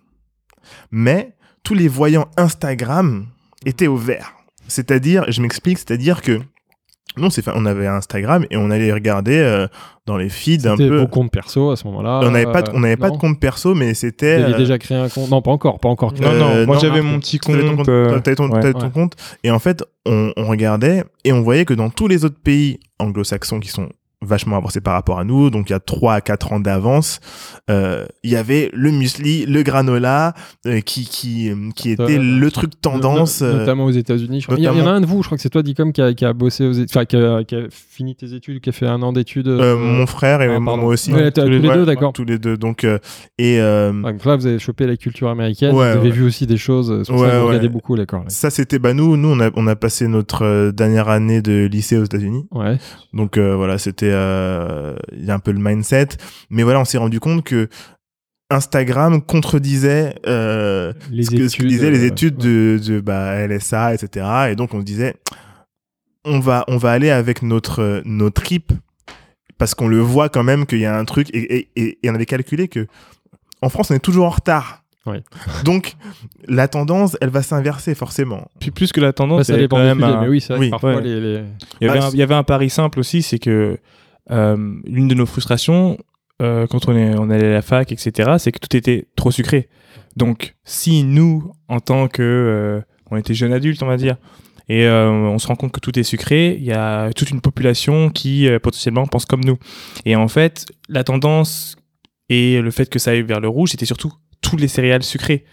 [0.90, 3.28] mais tous les voyants Instagram
[3.66, 4.34] étaient au vert.
[4.68, 6.40] C'est-à-dire, je m'explique, c'est-à-dire que
[7.18, 9.68] nous, on, s'est fait- on avait Instagram et on allait regarder euh,
[10.06, 11.00] dans les feeds un C'était peu.
[11.02, 12.22] vos comptes perso à ce moment-là.
[12.24, 14.38] On n'avait pas, de- on n'avait pas de non compte perso, mais c'était.
[14.38, 16.14] Vous aviez euh, déjà créé un compte Non, pas encore, pas encore.
[16.14, 17.78] Non, non, Euh, moi non, j'avais mon petit T'avais ton compte.
[17.80, 18.62] compte, euh, t'avais ton, ouais.
[18.62, 18.92] t'avais ton Ouais.
[18.92, 19.16] compte.
[19.44, 22.80] Et en fait, on, on regardait et on voyait que dans tous les autres pays
[23.00, 23.90] anglo-saxons qui sont
[24.24, 27.20] vachement avancés par rapport à nous, donc il y a 3 à 4 ans d'avance,
[27.70, 30.34] euh, il y avait le muesli, le granola,
[30.68, 33.42] euh, qui, qui, qui était Euh, le truc tendance.
[33.42, 34.46] No- euh, notamment aux États-Unis.
[34.50, 36.02] Il il y en a un de vous, je crois que c'est toi, Dicom, qui
[36.02, 38.74] a, qui a bossé aux enfin, qui a, qui a fini tes études, qui a
[38.74, 39.48] fait un an d'études.
[39.48, 41.12] mon frère et ah, moi aussi.
[41.12, 42.14] Ouais, tous les deux, d'accord.
[42.14, 42.58] Tous les deux.
[42.58, 42.86] Donc,
[43.38, 45.74] et donc là, vous avez chopé la culture américaine.
[45.76, 46.92] Ouais, vous avez vu aussi des choses.
[46.92, 48.24] Ouais, ça vous regardez beaucoup, d'accord.
[48.28, 51.98] ça, c'était bah nous, nous on a, on a passé notre dernière année de lycée
[51.98, 52.46] aux États-Unis.
[52.52, 52.78] Ouais.
[53.14, 56.10] Donc voilà, c'était euh, il y a un peu le mindset,
[56.50, 57.68] mais voilà, on s'est rendu compte que
[58.50, 63.48] Instagram contredisait euh, Les ce, que, ce que disaient les euh, études de, de bah,
[63.48, 64.26] LSA, etc.
[64.52, 65.16] Et donc on se disait,
[66.26, 68.74] on va, on va aller avec notre, nos tripes
[69.58, 72.10] parce qu'on le voit quand même qu'il y a un truc et, et, et, et
[72.10, 72.88] on avait calculé que
[73.62, 74.84] en France on est toujours en retard.
[75.06, 75.18] Oui.
[75.64, 75.96] Donc
[76.48, 78.50] la tendance, elle va s'inverser forcément.
[78.60, 80.28] Puis plus que la tendance, ça il y avait dépend quand même sujets, un- mais
[80.28, 81.02] oui, c'est vrai oui, que parfois ouais.
[81.04, 81.44] les, les-
[81.80, 83.78] Il y, avait Ah, un, il y avait un pari simple aussi, c'est que euh,
[84.32, 85.98] l'une de nos frustrations,
[86.42, 89.32] euh, quand on, est, on allait à la fac, etc., c'est que tout était trop
[89.32, 89.70] sucré.
[90.16, 92.22] Donc, si nous, en tant que...
[92.22, 94.16] euh, on était jeunes adultes, on va dire,
[94.70, 97.42] et euh, on se rend compte que tout est sucré, il y a toute une
[97.42, 99.58] population qui euh, potentiellement pense comme nous.
[100.06, 101.76] Et en fait, la tendance
[102.30, 105.44] et le fait que ça aille vers le rouge, c'était surtout tous les céréales sucrées.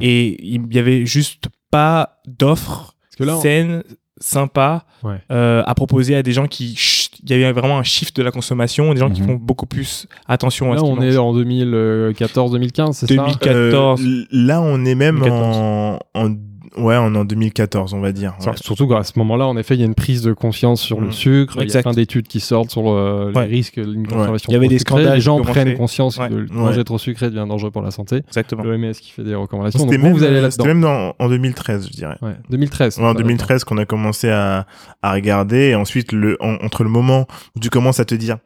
[0.00, 3.82] Et il y avait juste pas d'offres là, on- saines,
[4.18, 5.18] sympas, Ouais.
[5.30, 6.74] euh, à proposer à des gens qui.
[7.22, 9.26] Il y avait vraiment un shift de la consommation, des gens qui Mhm.
[9.28, 11.16] font beaucoup plus attention à là, ce qu'ils on est mangent.
[11.18, 13.14] en 2014-2015, c'est ça?
[13.14, 13.38] 2000.
[13.38, 14.02] 14.
[14.04, 15.56] Euh, là, on est même 2014.
[15.56, 16.30] en, en
[16.76, 18.34] ouais, on est en 2014, on va dire.
[18.46, 18.52] Ouais.
[18.62, 21.08] Surtout qu'à ce moment-là, en effet, il y a une prise de conscience sur le
[21.08, 21.12] Mm.
[21.12, 21.56] sucre.
[21.62, 23.44] Il y a plein d'études qui sortent sur le- les Ouais.
[23.46, 26.28] risques d'une consommation Il y avait des scandales Les gens qui prennent conscience Ouais.
[26.28, 26.46] que Ouais.
[26.50, 28.22] manger trop sucré devient dangereux pour la santé.
[28.28, 28.62] Exactement.
[28.62, 29.80] L'OMS qui fait des recommandations.
[29.80, 30.64] C'était vous, même, vous allez c'était là-dedans.
[30.66, 32.16] même dans, en 2013, je dirais.
[32.22, 32.98] Ouais, 2013.
[32.98, 34.66] Ouais, en ça, 2013 qu'on a commencé à,
[35.02, 38.38] à regarder et ensuite le en- entre le moment où tu commences à te dire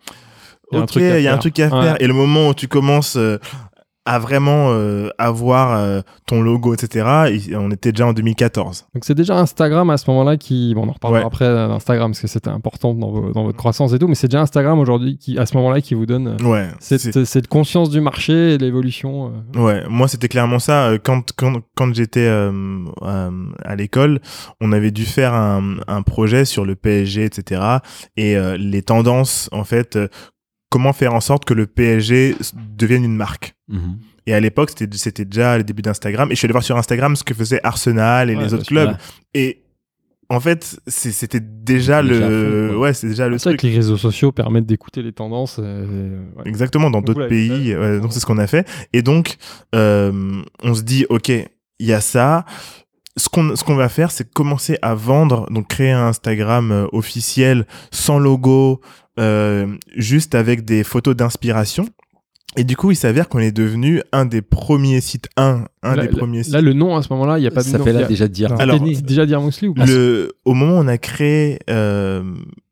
[0.72, 1.40] Il y a un ok truc à il y a un faire.
[1.40, 1.82] truc à Ouais.
[1.82, 3.38] faire et le moment où tu commences euh,
[4.06, 9.04] à vraiment euh, avoir euh, ton logo etc et on était déjà en 2014 Donc
[9.04, 11.26] c'est déjà Instagram à ce moment-là qui, bon, on en reparlera Ouais.
[11.26, 14.14] après euh, d'Instagram parce que c'était important dans, vos- dans votre croissance et tout, mais
[14.14, 17.46] c'est déjà Instagram aujourd'hui qui, à ce moment-là, qui vous donne euh, ouais cette, cette
[17.48, 19.32] conscience du marché et l'évolution.
[19.54, 19.60] euh.
[19.60, 20.92] Ouais, moi c'était clairement ça.
[21.04, 24.20] Quand quand quand j'étais à l'école,
[24.60, 27.60] on avait dû faire un, un projet sur le PSG, etc.
[28.16, 29.98] Et les tendances, en fait,
[30.70, 32.36] comment faire en sorte que le PSG
[32.76, 33.54] devienne une marque.
[33.68, 33.98] Mhm.
[34.26, 36.30] Et à l'époque, c'était c'était déjà le début d'Instagram.
[36.30, 38.56] Et je suis allé voir sur Instagram ce que faisait Arsenal et Ouais, les bien
[38.56, 38.90] autres clubs.
[38.90, 38.96] ouais.
[39.34, 39.62] Et
[40.28, 43.74] en fait, c'est- c'était déjà Déjà le, fond, ouais, c'est déjà le C'est que les
[43.74, 45.56] réseaux sociaux permettent d'écouter les tendances.
[45.58, 46.42] euh, ouais.
[46.44, 47.72] Exactement, dans d'autres pays.
[47.72, 47.76] fait.
[47.76, 48.68] ouais, donc c'est ce qu'on a fait.
[48.92, 49.36] Et donc,
[49.74, 51.48] euh, on se dit, ok, il
[51.86, 52.44] y a ça.
[53.16, 56.86] Ce qu'on ce qu'on va faire, c'est commencer à vendre, donc créer un Instagram euh,
[56.92, 58.80] officiel, sans logo,
[59.20, 61.86] euh, juste avec des photos d'inspiration.
[62.56, 66.02] Et du coup, il s'avère qu'on est devenu un des premiers sites, un, un là,
[66.06, 66.52] des là- premiers sites.
[66.52, 67.84] là, le nom à ce moment-là, il n'y a pas de Ça nom.
[67.84, 68.52] fait Il y là a- déjà dire.
[68.58, 71.60] Alors, C'était ni- déjà dire Mousli ou pas Le, au moment où on a créé
[71.70, 72.24] euh,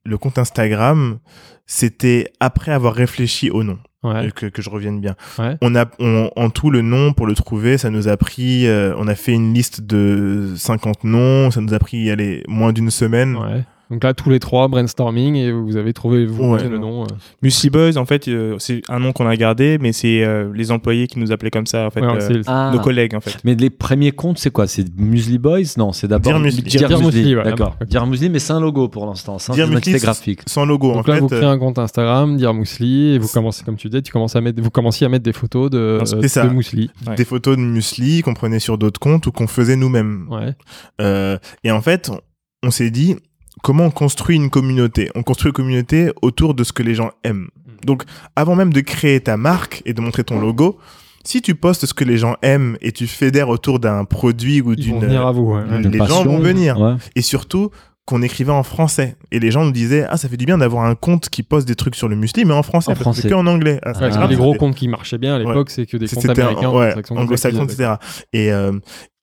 [0.05, 1.19] le compte Instagram,
[1.67, 3.79] c'était après avoir réfléchi au nom.
[4.05, 4.27] Ouais.
[4.27, 5.17] euh, que, que je revienne bien.
[5.41, 5.57] Ouais.
[5.61, 8.95] On a on- en tout le nom pour le trouver, ça nous a pris, euh,
[8.97, 12.91] on a fait une liste de 50 noms, ça nous a pris allez, moins d'une
[12.93, 13.37] semaine.
[13.37, 13.65] Ouais.
[13.91, 16.69] Donc là, tous les trois, brainstorming, et vous avez trouvé vous Ouais.
[16.69, 17.05] le nom.
[17.05, 17.07] euh.
[17.43, 20.71] Muesli Boys, en fait, euh, c'est un nom qu'on a gardé, mais c'est euh, les
[20.71, 22.01] employés qui nous appelaient comme ça, en fait.
[22.03, 22.71] Ouais, euh, c'est- Ah.
[22.75, 23.39] Nos collègues, en fait.
[23.45, 24.67] Mais les premiers comptes, c'est quoi?
[24.67, 25.61] C'est Muesli Boys?
[25.79, 26.53] Non, c'est d'abord Dear.
[26.53, 27.45] Dear Dear ouais, D'accord.
[27.57, 27.77] d'abord.
[27.89, 29.39] Dear Muesli, mais c'est un logo pour l'instant.
[29.55, 30.41] Dear identité graphique.
[30.47, 31.21] Sans logo, Donc en là, fait.
[31.23, 34.37] vous créez un compte Instagram, dire Mousli, et vous commencez, comme tu dis, tu commences
[34.37, 36.47] à mettre, vous commenciez à mettre des photos de, Non, euh, ça.
[36.47, 37.15] Ouais.
[37.17, 40.27] des photos de muesli qu'on prenait sur d'autres comptes ou qu'on faisait nous-mêmes.
[40.31, 40.55] Ouais.
[41.01, 42.21] Euh, et en fait, on,
[42.67, 43.17] on s'est dit
[43.63, 45.11] comment on construit une communauté.
[45.15, 47.49] On construit une communauté autour de ce que les gens aiment.
[47.67, 47.87] Mm.
[47.87, 48.03] Donc,
[48.37, 50.79] avant même de créer ta marque et de montrer ton logo,
[51.25, 54.73] si tu postes ce que les gens aiment et tu fédères autour d'un produit ou
[54.73, 55.53] Ils vont d'une venir à vous.
[55.55, 55.83] ouais.
[55.83, 56.81] les gens vont venir.
[56.81, 56.95] Ouais.
[57.15, 57.71] et surtout
[58.07, 59.17] qu'on écrivait en français.
[59.31, 61.69] Et les gens nous disaient, ah, ça fait du bien d'avoir un compte qui poste
[61.69, 63.29] des trucs sur le muesli, mais en français, En parce français.
[63.29, 63.79] que en anglais.
[63.83, 66.41] Ah, grave, les gros comptes qui marchaient bien à l'époque, c'est que des comptes c'était
[66.41, 66.71] américains,
[67.11, 67.97] anglo-saxons, etc.
[68.33, 68.73] Et, euh,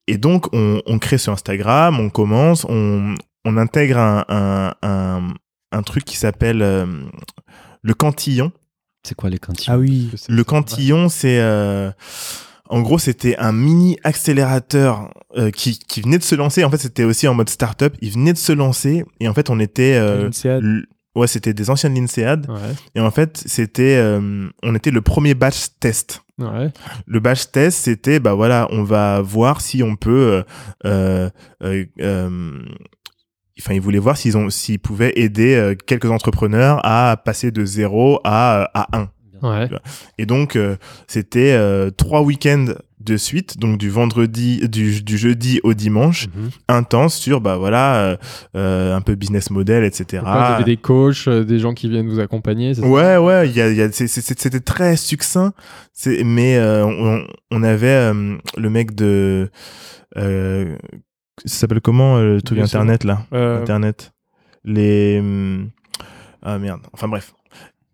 [0.05, 3.15] et donc, on, on crée sur Instagram, on commence, on,
[3.45, 5.33] on intègre un, un, un,
[5.71, 6.85] un truc qui s'appelle euh,
[7.81, 8.51] le cantillon.
[9.07, 10.09] C'est quoi les cantines Ah oui.
[10.27, 11.39] Le cantillon, c'est...
[11.39, 11.91] euh,
[12.67, 16.63] en gros, c'était un mini accélérateur euh, qui, qui venait de se lancer.
[16.63, 17.95] En fait, c'était aussi en mode startup.
[18.01, 19.05] Il venait de se lancer.
[19.19, 19.93] Et en fait, on était...
[19.95, 20.29] euh,
[21.15, 22.49] ouais, c'était des anciennes l'INSEAD.
[22.49, 22.55] Ouais,
[22.95, 23.97] Et en fait, c'était...
[23.97, 26.23] euh, on était le premier batch test.
[26.39, 26.71] ouais.
[27.05, 30.43] Le batch test, c'était, bah voilà, on va voir si on peut.
[30.85, 31.29] Euh,
[31.63, 32.63] euh, euh,
[33.59, 37.63] Enfin, ils voulaient voir s'ils ont, s'ils pouvaient aider euh, quelques entrepreneurs à passer de
[37.65, 39.09] 0 à, à 1.
[39.41, 39.69] Ouais.
[40.17, 40.75] Et donc, euh,
[41.07, 42.65] c'était euh, trois week-ends
[42.99, 46.49] de suite, donc du vendredi, du, du jeudi au dimanche, Mhm.
[46.69, 48.17] intense sur, bah voilà, euh,
[48.55, 50.23] euh, un peu business model, etc.
[50.25, 52.73] Vous avez des coachs, euh, des gens qui viennent vous accompagner.
[52.73, 52.87] c'est ça?
[52.87, 55.53] Ouais, ouais, il y a, il y a, c'est- c'est- c'était très succinct,
[55.93, 59.51] c'est, mais euh, on, on avait euh, le mec de,
[60.17, 60.75] euh,
[61.43, 62.79] ça s'appelle comment euh, le truc Bien sûr.
[62.79, 64.13] internet là, Euh, internet,
[64.63, 65.69] les, hum,
[66.41, 67.33] ah merde, enfin bref,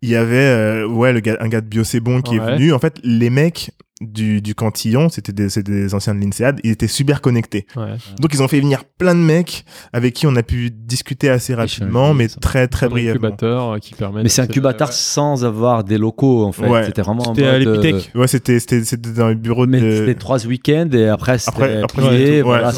[0.02, 2.46] il y avait euh, ouais le gars, un gars de Bio c'est bon qui Ouais.
[2.46, 3.70] est venu, en fait les mecs
[4.02, 7.66] du, du cantillon, c'était des, c'était des anciens de l'INSEAD, ils étaient super connectés.
[7.76, 7.94] Ouais.
[8.20, 11.54] Donc ils ont fait venir plein de mecs avec qui on a pu discuter assez
[11.54, 13.28] rapidement, mais très très Un brièvement.
[13.28, 14.22] incubateur euh, qui permet.
[14.22, 14.94] Mais c'est un incubateur ouais.
[14.94, 16.68] sans avoir des locaux en fait.
[16.68, 16.84] Ouais.
[16.84, 18.00] C'était vraiment en C'était à mode, euh.
[18.14, 21.82] Ouais, c'était c'était c'était dans le bureau Mais de c'était trois week-ends et après après
[21.88, 22.72] c'était ouais, voilà.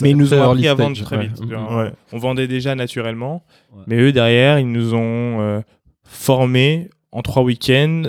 [0.00, 1.28] Mais ils nous ont appris à stage, vendre très ouais.
[1.28, 1.42] vite.
[2.12, 3.82] On vendait déjà naturellement, Ouais.
[3.88, 5.60] mais eux derrière, ils nous ont euh,
[6.04, 8.02] formés en trois week-ends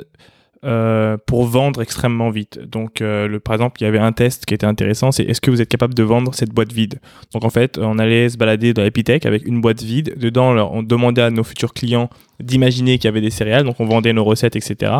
[0.65, 2.59] euh, pour vendre extrêmement vite.
[2.59, 5.41] Donc, euh, le, par exemple, il y avait un test qui était intéressant, c'est est-ce
[5.41, 6.99] que vous êtes capable de vendre cette boîte vide?
[7.33, 10.15] Donc, en fait, on allait se balader dans l'Epitech avec une boîte vide.
[10.17, 13.85] Dedans, on demandait à nos futurs clients d'imaginer qu'il y avait des céréales, donc on
[13.85, 14.91] vendait nos recettes, etc.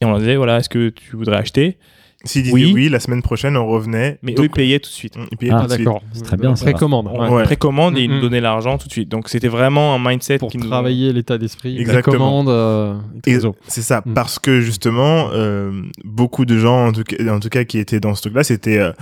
[0.00, 1.76] Et on leur disait, voilà, est-ce que tu voudrais acheter?
[2.24, 2.72] S'ils disaient Oui.
[2.74, 2.88] oui.
[2.90, 4.18] la semaine prochaine on revenait.
[4.22, 5.14] Mais eux, Donc, ils payaient tout de suite.
[5.30, 5.84] ils payaient Ah, tout de suite.
[5.86, 6.02] D'accord.
[6.12, 6.52] C'est très bien.
[6.54, 7.08] Précommande.
[7.12, 7.28] On ouais.
[7.36, 7.42] Ouais.
[7.44, 8.16] précommande et ils Mhm.
[8.16, 9.08] nous donnaient l'argent tout de suite.
[9.08, 11.78] Donc c'était vraiment un mindset Pour qui nous travailler l'état d'esprit.
[11.80, 12.42] Exactement.
[12.42, 12.48] Précommande.
[12.50, 12.94] euh,
[13.26, 14.12] Et c'est ça, Mm.
[14.14, 15.70] parce que justement, euh,
[16.04, 18.78] beaucoup de gens, en tout cas, en tout cas qui étaient dans ce truc-là, c'était
[18.78, 18.92] euh,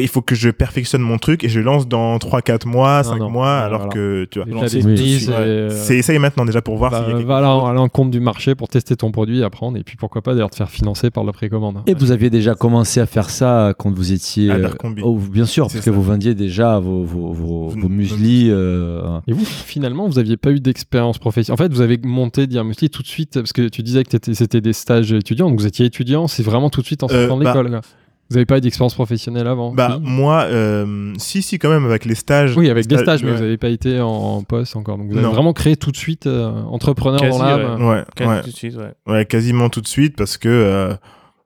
[0.00, 3.30] il faut que je perfectionne mon truc et je lance dans 3-4 mois, 5 non.
[3.30, 3.94] mois, Ouais, alors voilà.
[3.94, 4.68] que tu vois.
[4.68, 5.28] Suite, c'est.
[5.28, 5.34] ouais.
[5.38, 7.44] euh, C'est essaye maintenant déjà pour voir bah, s'il y a quelque chose.
[7.44, 10.32] en- aller en compte du marché pour tester ton produit, apprendre, et puis pourquoi pas
[10.34, 11.82] d'ailleurs te faire financer par la précommande.
[11.86, 14.50] Et vous aviez déjà commencé à faire ça quand vous étiez.
[14.50, 14.68] À euh,
[15.02, 18.48] oh, bien sûr, parce que vous vendiez déjà vos, vos, vos, vos muesli.
[18.50, 21.60] euh, Et vous, finalement, vous n'aviez pas eu d'expérience professionnelle.
[21.60, 24.60] En fait, vous avez monté Diamusli tout de suite, parce que tu disais que c'était
[24.60, 27.38] des stages étudiants, donc vous étiez étudiant, c'est vraiment tout de suite en Euh, sortant
[27.38, 27.80] de bah- l'école.
[28.28, 32.04] Vous n'avez pas eu d'expérience professionnelle avant Bah, moi, euh, si, si, quand même, avec
[32.04, 32.56] les stages.
[32.56, 33.36] Oui, avec des stages, mais ouais.
[33.36, 34.98] vous n'avez pas été en, en poste encore.
[34.98, 35.32] Donc vous avez Non.
[35.32, 37.84] vraiment créé tout de suite euh, entrepreneur Quasi, dans l'âme.
[37.84, 38.92] Ouais, Quasi ouais, tout de suite, ouais.
[39.12, 40.94] ouais, quasiment tout de suite parce que euh,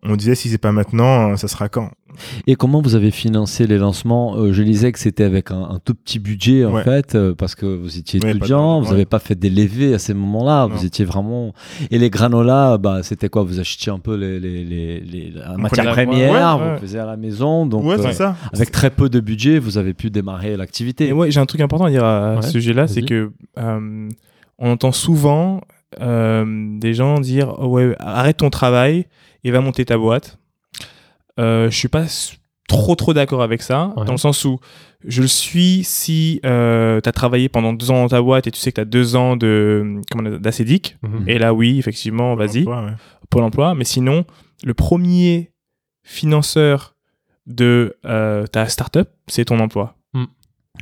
[0.02, 1.90] on disait si c'est pas maintenant, ça sera quand?
[2.46, 5.78] Et comment vous avez financé les lancements Euh, Je lisais que c'était avec un, un
[5.84, 6.82] tout petit budget en Ouais.
[6.84, 8.92] fait, euh, parce que vous étiez Ouais, étudiant, vous ouais.
[8.92, 11.52] n'avez pas fait des levées à ces moments-là, vous étiez vraiment.
[11.90, 15.56] Et les granolas, bah, c'était quoi Vous achetiez un peu les, les, les, les- la
[15.56, 16.74] matière première, ouais, ouais.
[16.74, 18.36] vous faisiez à la maison, donc Ouais, euh, c'est ça.
[18.52, 21.08] avec très peu de budget, vous avez pu démarrer l'activité.
[21.08, 24.08] Et moi, j'ai un truc important à dire à Ouais, ce sujet-là, c'est que euh,
[24.58, 25.60] on entend souvent
[26.00, 26.44] euh,
[26.78, 29.06] des gens dire oh ouais, arrête ton travail
[29.44, 30.38] et va monter ta boîte.
[31.38, 32.04] Euh, je suis pas
[32.68, 34.04] trop trop d'accord avec ça, Ouais.
[34.04, 34.58] dans le sens où
[35.04, 38.50] je le suis si euh, tu as travaillé pendant deux ans dans ta boîte et
[38.50, 40.00] tu sais que tu as deux ans de
[40.38, 40.96] d'acédique.
[41.02, 41.24] Mhm.
[41.28, 42.64] Et là, oui, effectivement, vas-y.
[42.64, 42.92] Ouais.
[43.30, 44.24] Pôle emploi, mais sinon,
[44.64, 45.50] le premier
[46.04, 46.94] financeur
[47.46, 49.96] de euh, ta startup, c'est ton emploi.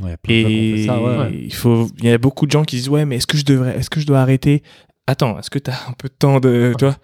[0.01, 1.31] Ouais, ont Et fait ça, ouais, ouais.
[1.45, 3.45] il faut, il y a beaucoup de gens qui disent ouais, mais est-ce que je
[3.45, 4.63] devrais, est-ce que je dois arrêter?
[5.09, 6.97] Attends, est-ce que tu as un peu de temps de, tu vois?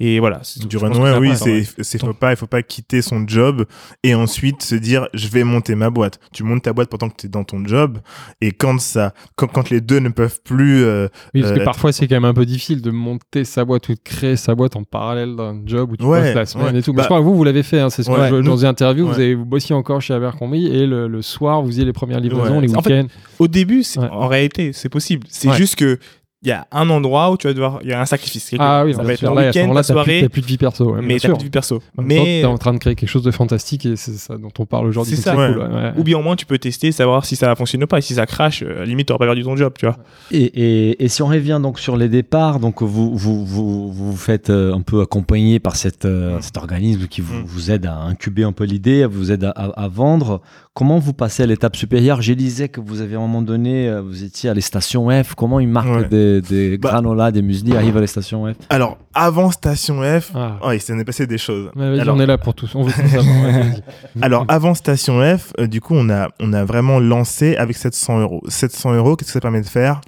[0.00, 0.40] Et voilà.
[0.42, 3.64] c'est- Du runway, oui, c'est, faut pas, il faut pas quitter son job
[4.02, 6.18] et ensuite se dire, je vais monter ma boîte.
[6.32, 7.98] Tu montes ta boîte pendant que tu es dans ton job
[8.40, 11.64] et quand ça, quand, quand les deux ne peuvent plus, euh, Oui, parce Euh, que
[11.64, 14.54] parfois c'est quand même un peu difficile de monter sa boîte ou de créer sa
[14.54, 16.80] boîte en parallèle d'un job où tu Ouais, bosses la semaine ouais.
[16.80, 16.92] et tout.
[16.92, 17.78] Mais Bah, je crois que vous, vous l'avez fait.
[17.80, 20.00] hein, c'est ce que ouais, je- dans nous- une interview, vous, avez, vous bossiez encore
[20.02, 22.66] chez Abercrombie et le, le soir, vous faisiez les premières livraisons, Ouais.
[22.66, 23.08] les En fait, week-ends.
[23.38, 25.26] Au début, en réalité, c'est possible.
[25.30, 25.56] C'est Ouais.
[25.56, 25.98] juste que
[26.44, 28.50] il y a un endroit où tu vas devoir, il y a un sacrifice.
[28.50, 30.46] quelque- Ah oui, ça va être le week-end, la t'as plus- soirée, t'as plus de
[30.46, 30.92] vie perso.
[30.92, 31.82] ouais, mais t'as plus de vie perso.
[31.98, 34.66] Mais t'es en train de créer quelque chose de fantastique et c'est ça dont on
[34.66, 35.16] parle aujourd'hui.
[35.16, 35.64] C'est ça, cool, ouais.
[35.64, 35.92] ouais, ouais.
[35.96, 37.98] ou bien au moins tu peux tester, savoir si ça va fonctionner ou pas.
[37.98, 39.96] Et si ça crache, euh, à la limite t'auras pas perdu ton job, tu vois.
[40.30, 44.16] Et, et, et si on revient donc sur les départs, donc vous vous vous vous,
[44.16, 47.44] faites euh, un peu accompagner par cette, euh, cet organisme qui vous, Mm.
[47.46, 50.40] vous aide à incuber un peu l'idée, vous aide à, à- à vendre.
[50.76, 52.20] Comment vous passez à l'étape supérieure?
[52.20, 55.08] J'ai disais que vous avez à un moment donné, euh, vous étiez à les stations
[55.22, 55.36] F.
[55.36, 56.08] Comment ils marquent Ouais.
[56.08, 58.56] des, des Bah- granolas, des muesli arrivent à les stations F?
[58.70, 60.58] Alors, avant Station F, Ah.
[60.62, 61.70] oh, il s'en est passé des choses.
[61.76, 62.74] Mais Alors- on est là pour tous.
[62.74, 63.24] On veut tout savoir.
[63.44, 63.82] ouais, vas-y.
[64.22, 68.18] Alors avant Station F, euh, du coup on a on a vraiment lancé avec 700
[68.20, 68.42] euros.
[68.48, 70.00] 700 euros, qu'est-ce que ça permet de faire?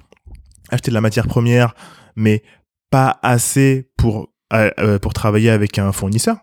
[0.69, 1.75] Acheter de la matière première,
[2.17, 2.43] mais
[2.91, 6.35] pas assez pour euh, pour travailler avec un fournisseur.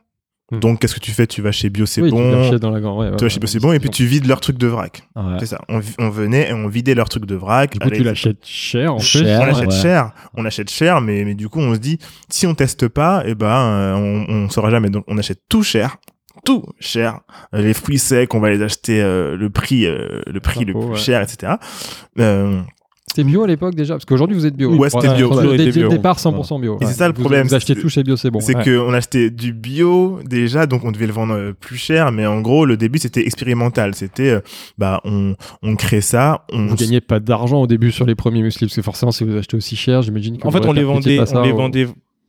[0.50, 0.60] Hmm.
[0.60, 1.26] Donc qu'est-ce que tu fais?
[1.26, 2.30] Tu vas chez Bio c'est Oui, tu bon.
[2.30, 4.26] l'achètes dans la ouais, ouais, Tu vas chez Bio c'est bon et puis tu vides
[4.26, 5.08] leur truc de vrac.
[5.16, 5.36] Ouais.
[5.40, 5.58] C'est ça.
[5.68, 5.80] On,
[6.10, 7.72] venait et on vidait leur truc de vrac.
[7.72, 9.30] Du coup, Allez, tu l'achètes cher en Cher, plus.
[9.30, 9.82] on Ouais, achète ouais.
[9.82, 13.22] cher, on achète cher, mais, mais du coup, on se dit, si on teste pas,
[13.26, 14.90] eh ben, euh, on, on saura jamais.
[14.90, 15.96] Donc, on achète tout cher,
[16.44, 17.20] tout cher.
[17.54, 20.82] Les fruits secs, on va les acheter euh, le prix, euh, le prix le plus
[20.82, 20.96] ouais.
[20.96, 21.54] cher, etc.
[22.18, 22.60] Euh,
[23.14, 24.74] C'était bio à l'époque déjà Parce qu'aujourd'hui, vous êtes bio.
[24.74, 25.28] Ouais, c'était bio.
[25.30, 25.88] Dès Toujours dès le bio.
[25.88, 26.78] départ, 100% bio.
[26.80, 28.40] Et c'est ça le Vous- problème, Vous achetez c'est- tout chez bio, c'est bon.
[28.40, 28.64] c'est ouais.
[28.64, 32.26] que on achetait du bio déjà, donc on devait le vendre euh, plus cher, mais
[32.26, 33.94] en gros, le début c'était expérimental.
[33.94, 34.40] C'était, euh,
[34.78, 38.42] bah, on, on crée ça, on Vous gagnez pas d'argent au début sur les premiers
[38.42, 40.72] muesli parce que forcément, si vous achetez aussi cher, j'imagine que En vous fait, on
[40.72, 41.86] les vendait, on les vendait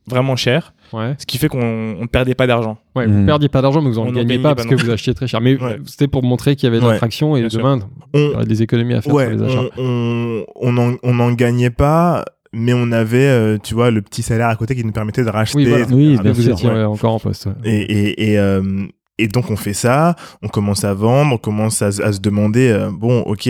[0.08, 1.14] vraiment cher, Ouais.
[1.18, 2.78] ce qui fait qu'on on perdait pas d'argent.
[2.94, 3.20] Ouais, Mhm.
[3.20, 4.82] vous perdiez pas d'argent, mais vous en On en gagnez pas pas parce non que
[4.84, 5.40] vous achetiez très cher.
[5.40, 5.78] Mais Ouais.
[5.86, 6.92] c'était pour montrer qu'il y avait de Ouais.
[6.92, 7.80] l'attraction et demain,
[8.14, 9.62] il y aurait des économies à faire ouais, sur les achats.
[9.78, 14.00] on, on, on en, on en gagnait pas, mais on avait, euh, tu vois, le
[14.00, 15.58] petit salaire à côté qui nous permettait de racheter.
[15.58, 15.86] Oui, voilà.
[15.90, 17.46] Oui, bien vous étiez encore en poste.
[17.46, 17.52] ouais.
[17.64, 18.86] Et, et, et, euh,
[19.18, 22.20] et donc on fait ça, on commence à vendre, on commence à, se- à se
[22.20, 23.48] demander, euh, bon, ok,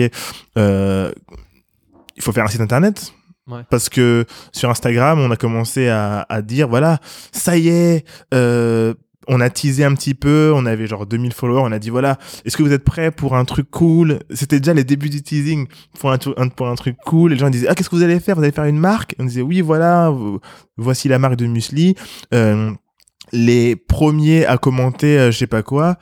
[0.57, 1.11] euh,
[2.15, 3.13] il faut faire un site internet.
[3.69, 6.99] Parce que sur Instagram, on a commencé à, dire, voilà,
[7.31, 8.93] ça y est, euh,
[9.27, 12.17] on a teasé un petit peu, on avait genre 2000 followers, on a dit, voilà,
[12.45, 14.19] est-ce que vous êtes prêts pour un truc cool?
[14.31, 15.67] C'était déjà les débuts du teasing
[15.99, 16.17] pour un,
[16.75, 17.31] truc cool.
[17.31, 18.35] Les gens disaient, ah, qu'est-ce que vous allez faire?
[18.35, 19.15] Vous allez faire une marque?
[19.19, 20.13] On disait, oui, voilà,
[20.77, 21.95] voici la marque de muesli.
[22.33, 22.71] Euh,
[23.33, 25.97] les premiers à commenter, euh, je sais pas quoi,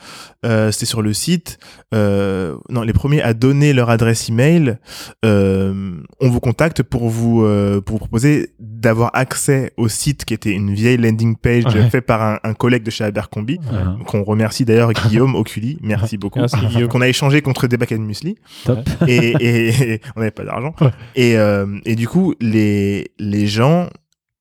[0.45, 1.57] euh, c'était sur le site.
[1.93, 4.77] Euh, non, les premiers à donner leur adresse email.
[5.23, 10.33] Euh, on vous contacte pour vous euh, pour vous proposer d'avoir accès au site qui
[10.33, 11.89] était une vieille landing page Ouais.
[11.89, 13.59] fait par un, un collègue de chez Abercrombie.
[13.71, 14.03] Ouais.
[14.05, 16.39] Qu'on remercie d'ailleurs Guillaume Oculi, merci beaucoup.
[16.39, 16.89] Merci, Guillaume.
[16.89, 18.35] Qu'on a échangé contre des bacs muesli
[18.65, 18.79] Top.
[19.07, 20.73] et, et- et on n'avait pas d'argent.
[20.81, 20.89] Ouais.
[21.15, 23.89] Et, euh, et du coup, les, les gens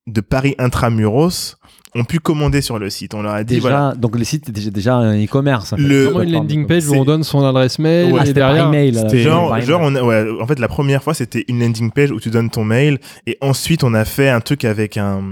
[0.07, 1.57] de Paris Intramuros
[1.97, 3.15] ont pu commander sur le site.
[3.15, 5.73] On leur a dit, Déjà, voilà, donc le site était déjà, déjà un e-commerce.
[5.73, 5.83] en fait.
[5.83, 8.67] Le- Vraiment une landing page où on donne son adresse mail Ouais, et derrière.
[8.69, 8.93] email.
[9.23, 10.01] genre, par genre email.
[10.03, 12.51] on a- ouais, en fait, la première fois, c'était une landing page où tu donnes
[12.51, 15.23] ton mail et ensuite, on a fait un truc avec un,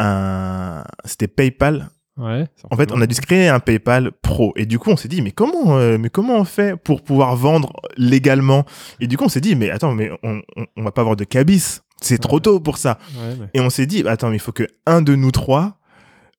[0.00, 1.90] un, c'était PayPal.
[2.18, 2.44] Ouais.
[2.70, 4.52] En fait, on a dû se créer un PayPal pro.
[4.56, 7.34] Et du coup, on s'est dit, mais comment, euh, mais comment on fait pour pouvoir
[7.36, 8.64] vendre légalement?
[9.00, 11.16] Et du coup, on s'est dit, mais attends, mais on, on, on va pas avoir
[11.16, 11.80] de cabis.
[12.02, 12.98] C'est trop tôt pour ça.
[13.16, 15.30] Ouais, mais Et on s'est dit, bah, attends, mais il faut que un de nous
[15.30, 15.78] trois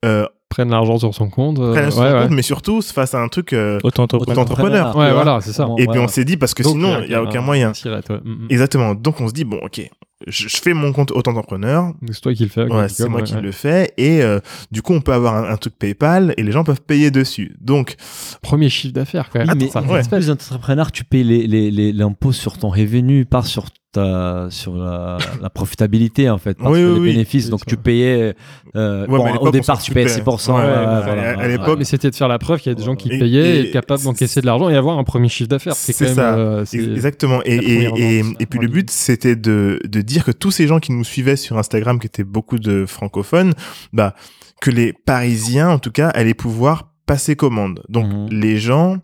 [0.06, 1.58] euh, Prenne l'argent sur son compte.
[1.58, 3.54] euh, prenne son ouais, compte, mais surtout se fasse un truc.
[3.54, 4.38] euh, Auto-entrepreneur.
[4.44, 4.96] Auto-entrepreneur.
[4.96, 5.68] Ouais, voilà, c'est ça.
[5.80, 7.42] Et puis on s'est dit, parce que Donc, sinon, il y a un- aucun un
[7.44, 7.72] moyen.
[7.72, 8.48] Mm, mm.
[8.52, 8.94] Exactement.
[8.94, 9.82] Donc on se dit, bon, ok,
[10.28, 11.86] je, je fais mon compte auto-entrepreneur.
[11.86, 12.66] Donc, C'est toi qui le fais.
[12.72, 13.94] Ouais, c'est moi qui le fais.
[13.98, 14.40] Et euh,
[14.72, 17.56] du coup, on peut avoir un, un truc PayPal et les gens peuvent payer dessus.
[17.60, 17.96] Donc,
[18.44, 19.50] Premier chiffre d'affaires quand même.
[19.50, 20.04] Oui, mais ça, ouais.
[20.04, 23.66] c'est pas les entrepreneurs, tu payes les, les, les- l'impôt sur ton revenu, pas sur
[23.96, 27.12] sur la, la profitabilité en fait, pas Oui, sur oui, les oui.
[27.14, 27.50] bénéfices.
[27.50, 27.66] Donc ça.
[27.68, 28.34] tu payais.
[28.76, 30.22] euh, Ouais, bon, au départ, tu payais occupait.
[30.22, 30.52] 6%.
[30.54, 32.76] Ouais, ouais, ouais, voilà, à- l'époque, mais c'était de faire la preuve qu'il y a
[32.76, 35.30] des gens qui Et- payaient et, et- capables d'encaisser de l'argent et avoir un premier
[35.30, 35.76] chiffre d'affaires.
[35.76, 36.36] C'est ça.
[36.36, 37.40] euh, c'est- Exactement.
[37.46, 40.92] Et, et, vente, puis le but, c'était de, de dire que tous ces gens qui
[40.92, 43.54] nous suivaient sur Instagram, qui étaient beaucoup de francophones,
[43.94, 44.14] bah,
[44.62, 47.84] que les Parisiens, en tout cas, allaient pouvoir passer commande.
[47.90, 48.28] Donc Mhm.
[48.32, 48.98] les gens,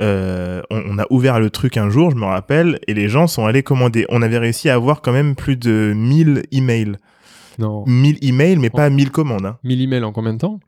[0.00, 3.26] euh, on, on a ouvert le truc un jour, je me rappelle, et les gens
[3.26, 4.06] sont allés commander.
[4.08, 6.96] On avait réussi à avoir quand même plus de 1000 emails.
[7.58, 7.84] Non.
[7.86, 9.46] 1000 emails, mais pas 1000 commandes.
[9.46, 9.58] Hein.
[9.62, 10.58] 1000 emails en combien de temps?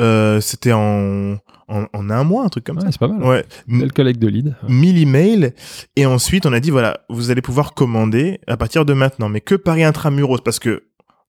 [0.00, 1.34] Euh, c'était en,
[1.68, 3.20] en, en un mois, un truc comme Ouais, C'est pas mal.
[3.20, 3.28] ça.
[3.28, 3.44] Ouais.
[3.68, 4.54] Belle collecte de leads.
[4.66, 5.52] 1000 emails
[5.96, 9.42] et ensuite on a dit voilà vous allez pouvoir commander à partir de maintenant mais
[9.42, 10.84] que Paris Intramuros parce que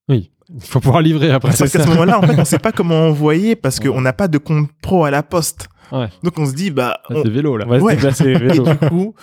[0.10, 0.32] Oui.
[0.54, 1.50] Il faut pouvoir livrer après.
[1.58, 4.28] parce qu'à ce moment-là en fait on sait pas comment envoyer parce qu'on n'a pas
[4.28, 6.08] de compte pro à la poste Ouais.
[6.24, 7.66] donc on se dit bah Ah, on- C'est vélo là.
[7.68, 7.96] On va se Ouais.
[7.96, 8.64] déplacer et vélo.
[8.66, 9.14] du coup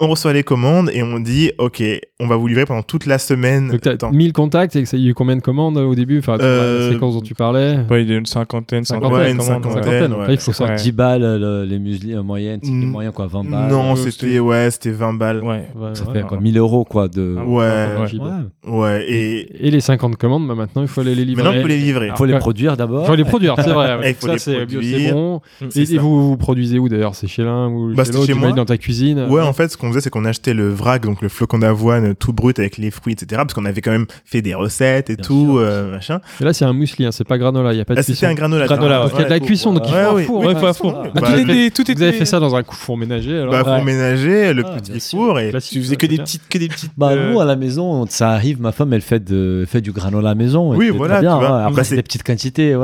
[0.00, 1.82] on reçoit les commandes et on dit, OK,
[2.20, 3.68] on va vous livrer pendant toute la semaine.
[3.70, 4.10] Donc, t'as Attends.
[4.10, 6.18] 1000 contacts et que ça- il y a eu combien de commandes au début?
[6.18, 9.24] Enfin, Euh, la séquence dont tu parlais Ouais, il y a une cinquantaine, Cinquantaine, cinquantaine,
[9.26, 9.82] ouais, une cinquantaine.
[9.82, 10.26] Cinquantaine, ouais.
[10.26, 12.86] là, il faut sortir 10 balles euh, le- les muesli en moyenne, c'est Mm.
[12.90, 13.70] moyen quoi, 20 balles.
[13.70, 15.42] Non, Euh, c'était, ouais, c'était 20 balles.
[15.44, 15.64] Ouais.
[15.76, 16.12] Ouais, Ça ouais.
[16.14, 17.36] fait quoi 1000 euros quoi de.
[17.38, 18.20] Ah, Ouais, Ouais.
[18.20, 18.72] Ouais.
[18.78, 21.42] ouais, et Et les 50 commandes, bah, maintenant, il faut aller les livrer.
[21.44, 22.08] maintenant, il faut les livrer.
[22.08, 23.04] Il faut les produire d'abord.
[23.04, 23.98] Il faut les produire, c'est vrai.
[24.02, 25.40] Et il faut ça, les c'est bon.
[25.70, 27.14] C'est Et, vous, vous produisez où d'ailleurs?
[27.14, 28.54] C'est chez l'un ou Bah, chez l'autre?
[28.54, 31.22] dans ta cuisine Ouais, en fait, ce qu'on faisait, c'est qu'on achetait le vrac, donc
[31.22, 33.42] le flocon d'avoine tout brut avec les fruits, etc.
[33.42, 36.20] Parce qu'on avait quand même fait des recettes et Bien tout, euh, machin.
[36.40, 38.02] Et là, c'est un muesli, hein, c'est pas granola, il n'y a pas de Ah,
[38.02, 38.16] cuisson.
[38.20, 38.66] c'était un granola.
[38.66, 40.40] Granola, il y a de la cuisson, donc il faut Ouais, un four.
[40.40, 40.54] Oui, ouais.
[40.60, 40.94] faut un four.
[40.96, 42.96] Ah, Bah, vous tout avez était- fait- tout Vous avez fait ça dans un four
[42.96, 43.78] ménager alors Bah, Ouais.
[43.78, 46.90] faut ménager le Ah, petit four et Tu faisais que des petites, que des petites.
[46.96, 49.92] Bah euh, nous à la maison, ça arrive, ma femme elle fait de fait du
[49.92, 50.74] granola à la maison.
[50.74, 51.64] Oui, voilà, ouais.
[51.68, 52.74] Après c'est des petites quantités,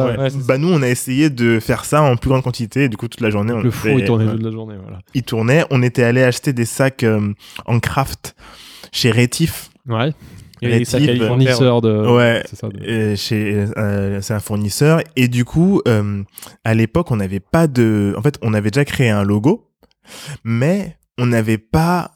[0.46, 3.20] bah nous on a essayé de faire ça en plus grande quantité du coup toute
[3.20, 4.74] la journée on Le four, il tournait toute la journée.
[4.82, 4.98] Voilà.
[5.14, 7.33] il tournait on était allé acheter des sacs euh,
[7.66, 8.35] en craft
[8.92, 10.12] chez Rétif Ouais,
[10.85, 11.29] sacs types, alimentaires.
[11.29, 12.07] fournisseur de.
[12.14, 12.42] Ouais.
[12.48, 12.68] C'est ça.
[12.68, 16.22] de- euh, chez euh, c'est un fournisseur et du coup euh,
[16.64, 19.70] à l'époque on n'avait pas de en fait on avait déjà créé un logo
[20.44, 22.12] mais on n'avait pas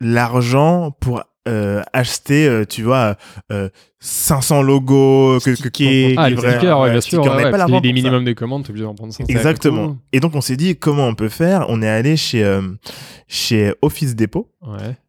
[0.00, 3.16] l'argent pour euh, acheter euh, tu vois
[3.50, 3.68] euh,
[4.00, 6.50] 500 logos que, que qu'on- qu'on Ah, les livrait.
[6.52, 7.18] stickers, ouais, bien sûr.
[7.22, 7.32] stickers.
[7.32, 7.80] on ouais, ouais, pour ça.
[7.92, 9.96] minimums de commandes, t'es obligé d'en prendre 5 Exactement.
[10.12, 11.66] Et donc on s'est dit comment on peut faire?
[11.68, 12.62] On est allé chez euh,
[13.28, 14.50] chez Office Depot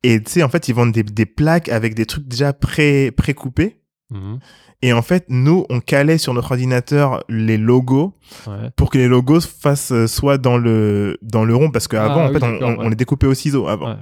[0.03, 3.11] et tu sais en fait ils vendent des, des plaques avec des trucs déjà pré
[3.11, 3.77] pré coupés.
[4.11, 4.39] Mhm.
[4.85, 8.13] Et en fait nous on calait sur notre ordinateur les logos
[8.47, 8.69] Ouais.
[8.77, 12.25] pour que les logos fassent euh, soit dans le dans le rond parce qu'avant Ah,
[12.25, 12.85] en oui, fait on, d'accord, on- ouais.
[12.85, 13.89] on les découpait au ciseau avant.
[13.89, 13.95] Ouais.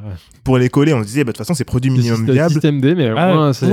[0.45, 2.51] Pour les coller on se disait bah, de toute façon c'est produit minimum Le viable.
[2.51, 3.65] système D, mais Ah, c'est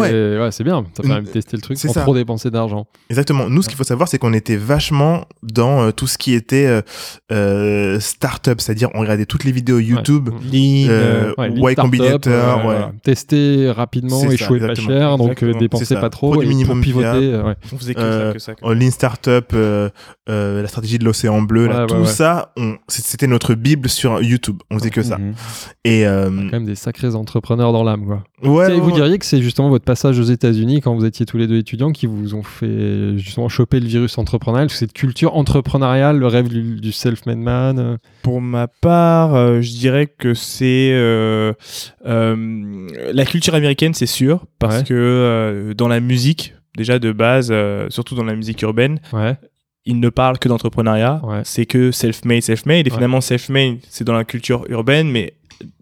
[0.50, 0.84] c'est bien.
[0.96, 2.00] Quand même Mm, testé le truc c'est sans ça.
[2.02, 2.86] trop dépenser d'argent.
[3.08, 3.48] Exactement.
[3.48, 6.66] Nous, ce qu'il faut savoir, c'est qu'on était vachement dans euh, tout ce qui était
[6.66, 6.82] euh,
[7.30, 10.30] euh, start-up, c'est-à-dire on regardait toutes les vidéos YouTube.
[10.52, 12.92] Lean, Y Combinator.
[13.02, 16.00] Tester rapidement, C'est ça, échouer pas cher, donc dépenser C'est ça.
[16.00, 17.54] pas trop, Produit minimum euh, ouais.
[17.72, 18.54] on faisait que Euh, ça, que ça.
[18.54, 19.88] que- en Lean Startup, euh,
[20.28, 22.06] euh, la stratégie de l'océan bleu, là, Ouais, ouais, tout ouais.
[22.06, 22.52] ça,
[22.88, 24.58] c'était notre bible sur YouTube.
[24.70, 25.18] On faisait que ça.
[25.18, 25.34] Mhm.
[25.84, 28.24] Et euh, Quand même des sacrés entrepreneurs dans l'âme, quoi.
[28.42, 28.92] ouais, vous ouais.
[28.94, 31.92] diriez que c'est justement votre passage aux États-Unis quand vous étiez tous les deux étudiants
[31.92, 36.76] qui vous ont fait justement choper le virus entrepreneurial, cette culture entrepreneuriale, le rêve du,
[36.80, 37.78] du self-made man.
[37.78, 37.96] euh.
[38.22, 41.52] Pour ma part, euh, je dirais que c'est euh,
[42.06, 44.84] euh, la culture américaine, c'est sûr, parce Ouais.
[44.84, 49.36] que euh, dans la musique, déjà de base, euh, surtout dans la musique urbaine, Ouais.
[49.84, 51.20] ils ne parlent que d'entrepreneuriat.
[51.22, 51.40] Ouais.
[51.44, 52.86] C'est que self-made, self-made.
[52.86, 52.96] Et Ouais.
[52.96, 55.34] finalement, self-made, c'est dans la culture urbaine, mais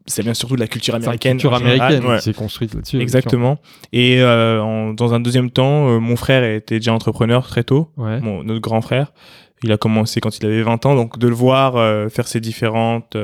[0.06, 1.32] ça vient surtout de la culture C'est américaine.
[1.36, 2.20] culture américaine ouais.
[2.20, 3.00] s'est construite là-dessus.
[3.00, 3.58] Exactement.
[3.92, 7.90] Et euh, en- dans un deuxième temps, euh, mon frère était déjà entrepreneur très tôt,
[7.96, 9.12] mon, notre grand frère.
[9.62, 12.40] Il a commencé quand il avait 20 ans, donc de le voir euh, faire ses
[12.40, 13.16] différentes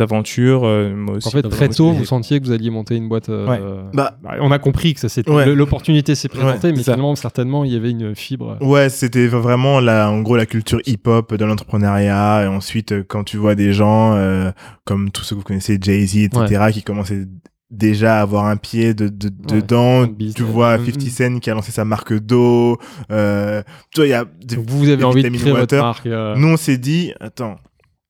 [0.00, 1.28] aventures, euh, moi aussi.
[1.28, 3.28] En fait, très tôt, vous sentiez que vous alliez monter une boîte.
[3.28, 3.60] euh, Ouais.
[3.94, 5.46] Bah, bah, on a compris que ça c'était Ouais.
[5.54, 6.92] l'opportunité s'est présentée, Ouais, mais c'est ça.
[6.94, 8.56] finalement, certainement, il y avait une fibre.
[8.60, 12.44] Ouais, c'était vraiment la, en gros la culture hip-hop de l'entrepreneuriat.
[12.44, 14.50] Et ensuite, euh, quand tu vois des gens euh,
[14.84, 17.26] comme tous ceux que vous connaissez, Jay-Z, etc., qui commençaient
[17.70, 20.06] déjà à avoir un pied de, de- Ouais, dedans.
[20.36, 20.84] Tu vois Mhm.
[20.86, 22.78] 50 Cent qui a lancé sa marque d'eau.
[23.10, 25.76] Euh, tu vois, il y a des- vous, vous avez des envie de créer votre
[25.76, 27.56] marque, euh, Nous, on s'est dit, attends,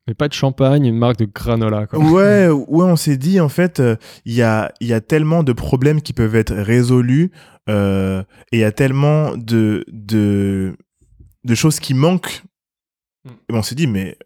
[0.06, 1.86] mais pas de champagne, une marque de granola.
[1.86, 1.98] Quoi.
[1.98, 5.52] ouais, ouais, on s'est dit, en fait, euh, il y, a, y a tellement de
[5.52, 7.32] problèmes qui peuvent être résolus
[7.68, 10.76] euh, et il y a tellement de, de,
[11.44, 12.44] de choses qui manquent.
[13.24, 13.30] Mm.
[13.30, 14.16] Et on s'est dit, mais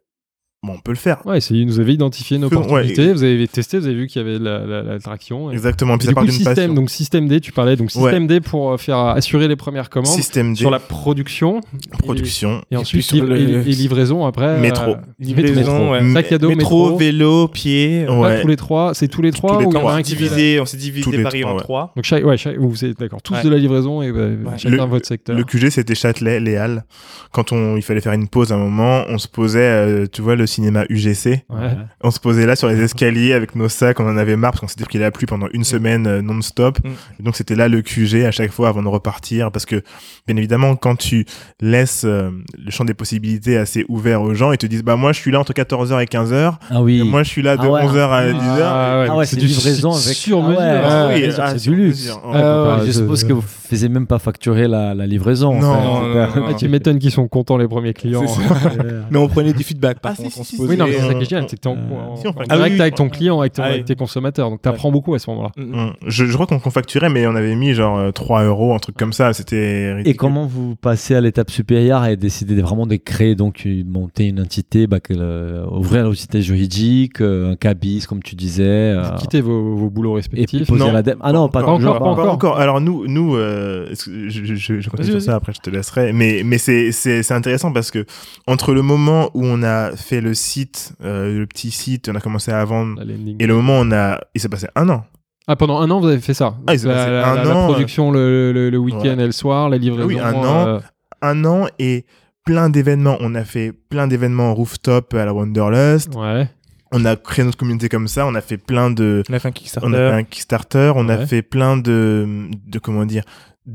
[0.63, 1.25] bon, on peut le faire.
[1.27, 3.13] Ouais, c'est- vous avez identifié une opportunité, ouais.
[3.15, 5.51] vous avez testé, vous avez vu qu'il y avait la, la, la traction.
[5.51, 5.97] et- Exactement.
[5.97, 6.75] Puis Du ça coup, part le d'une système, passion.
[6.75, 10.09] donc système D, tu parlais, donc système D pour euh, faire assurer les premières commandes
[10.15, 11.61] Système D, sur la production
[11.99, 12.63] production.
[12.71, 14.59] et, ensuite le- et, et livraison après.
[14.61, 14.91] Métro.
[14.93, 15.93] euh, Livraison, métro.
[15.93, 16.13] ouais.
[16.15, 16.97] Sac à dos, métro, métro.
[16.99, 18.05] vélo, pied.
[18.07, 18.43] Pas Ouais.
[18.43, 20.15] tous les trois, c'est tous les trois les ou y en a qui
[20.61, 21.93] on s'est Tous divisé Paris trois, en trois.
[21.97, 24.83] Donc chaque, ouais, chaque- vous êtes d'accord, tous de la livraison et euh, chacun Le-
[24.85, 25.37] votre secteur.
[25.37, 26.85] Le QG, c'était Châtelet, les Halles.
[27.33, 30.21] Quand on, il fallait faire une pause à un moment, on se posait, euh, tu
[30.23, 31.45] vois, le cinéma UGC.
[31.49, 31.71] Ouais.
[32.03, 34.61] On se posait là sur les escaliers avec nos sacs, on en avait marre parce
[34.61, 36.79] qu'on s'était pris la pluie pendant une semaine euh, non-stop.
[36.85, 37.25] Mm.
[37.25, 39.83] Donc c'était là le QG à chaque fois avant de repartir parce que
[40.27, 41.25] bien évidemment quand tu
[41.61, 42.31] laisses euh,
[42.63, 45.31] le champ des possibilités assez ouvert aux gens, ils te disent bah moi je suis
[45.31, 47.01] là entre 14h et 15h, Ah oui.
[47.01, 47.83] et moi je suis là de Ah ouais.
[47.83, 49.09] 11h à Ah, 10h.
[49.11, 50.61] Ah ouais, c'est du livraison avec sur mesure.
[50.61, 52.11] Ah Ah oui, ah, c'est du luxe.
[52.35, 55.51] Ah, je suppose que vous faisiez même pas facturer la, la livraison.
[55.59, 55.85] en Non, fait.
[55.85, 56.47] non, non, non.
[56.51, 58.25] Ah, tu m'étonnes qu'ils sont contents les premiers clients.
[59.11, 60.40] Mais on prenait du feedback par Ah si contre.
[60.45, 62.11] Si, se Oui, non, mais c'est ça qui est génial, c'est que t'es en, euh,
[62.13, 63.69] en- si, en fait- Ah oui, avec ton client, avec, ton- oui.
[63.69, 64.51] avec tes consommateurs.
[64.51, 65.51] Donc t'apprends beaucoup à ce moment-là.
[65.57, 65.93] Mm, mm.
[66.07, 68.79] je, je crois qu'on qu'on facturait, mais on avait mis genre euh, 3 euros, un
[68.79, 69.33] truc comme ça.
[69.33, 70.17] C'était Et ridicule.
[70.17, 74.41] comment vous passez à l'étape supérieure et décidez de vraiment de créer, donc monter une
[74.41, 79.41] entité, bah, que le- ouvrir l'entité juridique, euh, un cabis, comme tu disais, euh, quittez
[79.41, 80.67] vos, vos boulots et respectifs?
[80.69, 80.93] poser Non.
[80.93, 81.03] la.
[81.21, 82.59] Ah non, pas, encore, pas encore.
[82.59, 85.71] Alors nous, nous, euh, je, je, je, je continue Vas-y, sur ça après, je te
[85.71, 86.13] laisserai.
[86.13, 88.05] Mais mais c'est c'est c'est intéressant parce que
[88.47, 92.21] entre le moment où on a fait le site, euh, le petit site, on a
[92.21, 93.01] commencé à vendre,
[93.39, 95.05] et le moment on a, il s'est passé un an.
[95.47, 96.57] Ah, pendant un an, vous avez fait ça.
[96.67, 99.01] Ah, il s'est la, passé la- un la- la an, production le, le, le week-end
[99.17, 99.23] Ouais.
[99.23, 100.07] et le soir, la livraison.
[100.07, 100.67] Oui, un an.
[100.67, 100.81] euh,
[101.23, 102.07] Un an et
[102.45, 103.17] plein d'événements.
[103.21, 106.15] On a fait plein d'événements rooftop à la Wanderlust.
[106.15, 106.49] ouais.
[106.93, 108.27] On a créé notre communauté comme ça.
[108.27, 109.97] On a fait plein de, On a fait un on a fait Kickstarter.
[110.13, 110.93] un Kickstarter.
[110.97, 113.23] On a fait plein de, de comment dire,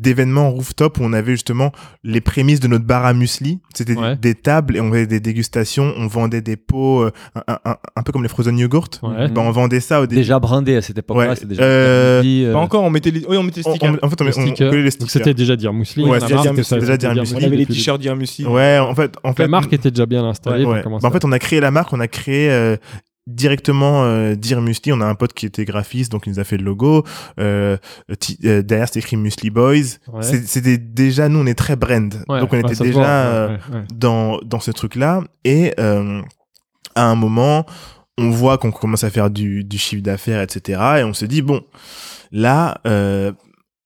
[0.01, 1.71] d'événements rooftop où on avait justement
[2.03, 3.59] les prémices de notre bar à muesli.
[3.73, 4.15] C'était Ouais.
[4.15, 5.93] des tables et on faisait des dégustations.
[5.97, 7.11] On vendait des pots, euh,
[7.47, 8.99] un, un- un peu comme les frozen yogurt.
[9.03, 9.27] Ouais.
[9.29, 10.21] Ben, on vendait ça au début.
[10.21, 11.29] déjà brandé à cette époque-là.
[11.29, 13.67] Ouais, c'est déjà euh, dit, euh, Pas encore, on mettait les, oui, on mettait les
[13.67, 13.97] On- stickers.
[14.01, 15.09] on- en fait, on, Le on- on collait les stickers.
[15.11, 16.03] c'était déjà dire Mousli.
[16.03, 17.37] Ouais, c'était déjà- ça, déjà Dire Dire Mousli.
[17.41, 18.45] on avait les t-shirts d'Ir Muesli.
[18.45, 20.65] Ouais, en fait, en fait, La marque était déjà bien installée.
[20.65, 22.75] Bah, en fait, on a créé la marque, on a créé euh,
[23.28, 24.91] directement euh, Dire Muesli.
[24.93, 27.03] On a un pote qui était graphiste, donc il nous a fait le logo.
[27.39, 27.78] Euh,
[28.19, 29.97] ti- euh, derrière, c'était écrit Muesli Boys.
[30.07, 30.21] Ouais.
[30.21, 32.13] C'est- C'était déjà, nous, on est très brand.
[32.30, 33.84] Ouais, donc on était déjà voit, euh, ouais, ouais.
[33.93, 35.21] dans, dans ce truc-là.
[35.43, 36.21] Et euh,
[36.95, 37.65] à un moment,
[38.17, 40.80] on voit qu'on commence à faire du, du chiffre d'affaires, etc.
[40.99, 41.61] Et on se dit, bon,
[42.32, 43.32] là, euh,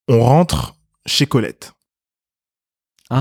[0.06, 0.76] on rentre
[1.06, 1.72] chez Colette.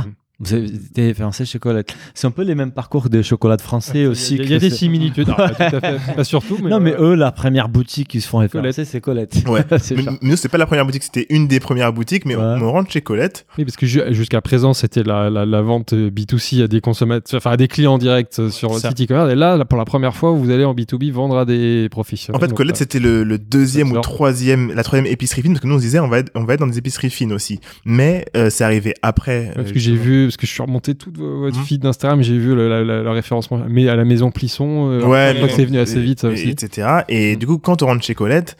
[0.03, 0.13] Vous
[0.51, 1.93] avez été référencé chez Colette.
[2.13, 4.35] C'est un peu les mêmes parcours des chocolats français aussi.
[4.35, 5.27] Il y a, y des similitudes.
[5.37, 5.97] Ah, tout à fait.
[6.15, 6.69] Pas surtout, mais.
[6.69, 9.43] non, mais euh, eux, la première boutique qui se font référencer, c'est Colette.
[9.47, 9.65] Ouais.
[9.95, 12.43] Mais, nous, c'est pas la première boutique, c'était une des premières boutiques, mais Ouais.
[12.43, 13.45] on, on rentre chez Colette.
[13.57, 17.37] Oui, parce que ju- jusqu'à présent, c'était la, la, la vente B2C à des consommateurs,
[17.37, 19.31] enfin à des clients directs euh, sur le site e-commerce.
[19.31, 22.41] Et là, pour la première fois, vous allez en B2B vendre à des professionnels.
[22.41, 25.61] En fait, Colette, euh, c'était le, le deuxième ou troisième, la troisième épicerie fine, parce
[25.63, 27.33] que nous, on se disait, on va être, on va être dans des épiceries fines
[27.33, 27.59] aussi.
[27.85, 29.51] Mais euh, c'est arrivé après.
[29.55, 31.63] Parce euh, que j'ai vu, parce que je suis remonté toute vo- votre Mhm.
[31.65, 34.89] feed d'Instagram, j'ai vu le, la, la- le référencement mais à la maison Plisson.
[34.91, 36.49] euh, Ouais, je crois que c'est venu assez vite, ça et- aussi.
[36.49, 36.87] etc.
[37.09, 38.55] Et du coup, quand on rentre chez Colette,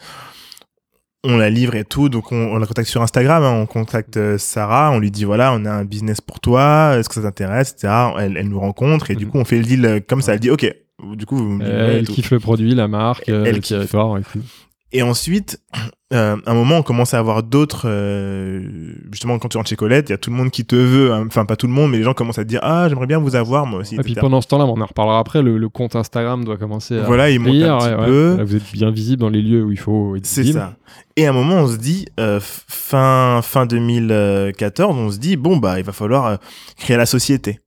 [1.22, 4.16] on la livre et tout, donc on, on la contacte sur Instagram, hein, on contacte
[4.16, 7.22] euh, Sarah, on lui dit voilà, on a un business pour toi, est-ce que ça
[7.22, 7.92] t'intéresse, etc.
[8.18, 9.30] Elle, elle nous rencontre et du Mhm.
[9.30, 10.32] coup on fait le deal euh, comme ça.
[10.34, 10.74] Elle dit ok,
[11.14, 13.82] du coup vous Euh, elle kiffe le produit, la marque, Elle le kiffe.
[13.82, 14.40] et tout.
[14.92, 15.60] Et ensuite,
[16.12, 17.82] euh, à un moment, on commence à avoir d'autres.
[17.88, 20.74] euh, justement, quand tu rentres chez Colette, il y a tout le monde qui te
[20.74, 21.12] veut.
[21.12, 21.24] hein.
[21.28, 23.18] Enfin, pas tout le monde, mais les gens commencent à te dire Ah, j'aimerais bien
[23.18, 23.94] vous avoir, moi aussi.
[23.94, 26.98] Et puis pendant ce temps-là, on en reparlera après, le, le compte Instagram doit commencer
[26.98, 28.06] à Voilà, il monte un petit ouais, ouais.
[28.06, 28.34] peu.
[28.38, 30.74] Là, vous êtes bien visible dans les lieux où il faut être C'est ça.
[31.16, 35.56] Et à un moment, on se dit, euh, fin, fin 2014, on se dit Bon,
[35.58, 36.36] bah, il va falloir euh,
[36.76, 37.60] créer la société.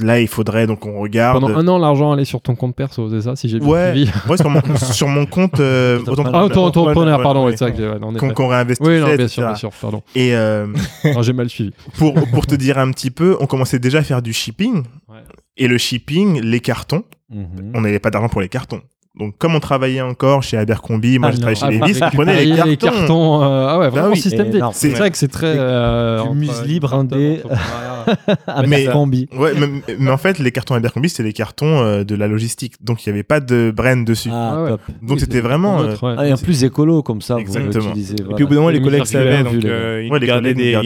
[0.00, 1.40] Là, il faudrait, donc, on regarde.
[1.40, 3.92] Pendant un an, l'argent allait sur ton compte perso, c'est ça, si j'ai bien Ouais.
[3.94, 4.10] suivi.
[4.28, 5.58] Ouais, sur mon, sur mon compte.
[5.60, 6.34] Euh, Auto-entrepreneur.
[6.40, 9.70] Ah, auto-entrepreneur, pardon, ouais, ouais, c'est est Qu'on réinvestissait, Oui, non, bien sûr, bien sûr,
[9.80, 10.02] pardon.
[10.14, 10.66] Et euh,
[11.22, 11.72] j'ai mal suivi.
[11.98, 14.84] pour, pour te dire un petit peu, on commençait déjà à faire du shipping.
[15.08, 15.16] Ouais.
[15.56, 17.72] Et le shipping, les cartons, Mhm.
[17.74, 18.80] on n'avait pas d'argent pour les cartons.
[19.18, 22.10] Donc, comme on travaillait encore chez Abercrombie, moi Ah je travaillais chez Ah, Levi's, bah,
[22.12, 23.42] on prenait les cartons.
[23.42, 24.18] euh, ah ouais, vraiment oui.
[24.18, 24.58] système D.
[24.58, 24.74] Énorme.
[24.74, 25.54] C'est vrai que c'est très.
[25.54, 27.40] Du- euh, du muesli brandé.
[27.44, 28.04] entrepreneuriat.
[28.46, 29.28] à Mais- Abercrombie.
[29.36, 32.74] Ouais, mais, mais en fait, les cartons Abercrombie, c'était les cartons euh, de la logistique.
[32.80, 34.28] Donc, il n'y avait pas de brand dessus.
[34.32, 34.68] Ah, Ah ouais.
[34.70, 34.80] top.
[35.02, 35.80] Donc, c'était vraiment.
[35.80, 36.14] euh, autre, ouais.
[36.18, 37.94] Ah, et en plus écolo comme ça, Exactement.
[37.94, 37.98] vous.
[37.98, 40.12] Et puis au bout d'un moment, les collègues savaient, donc euh, ils,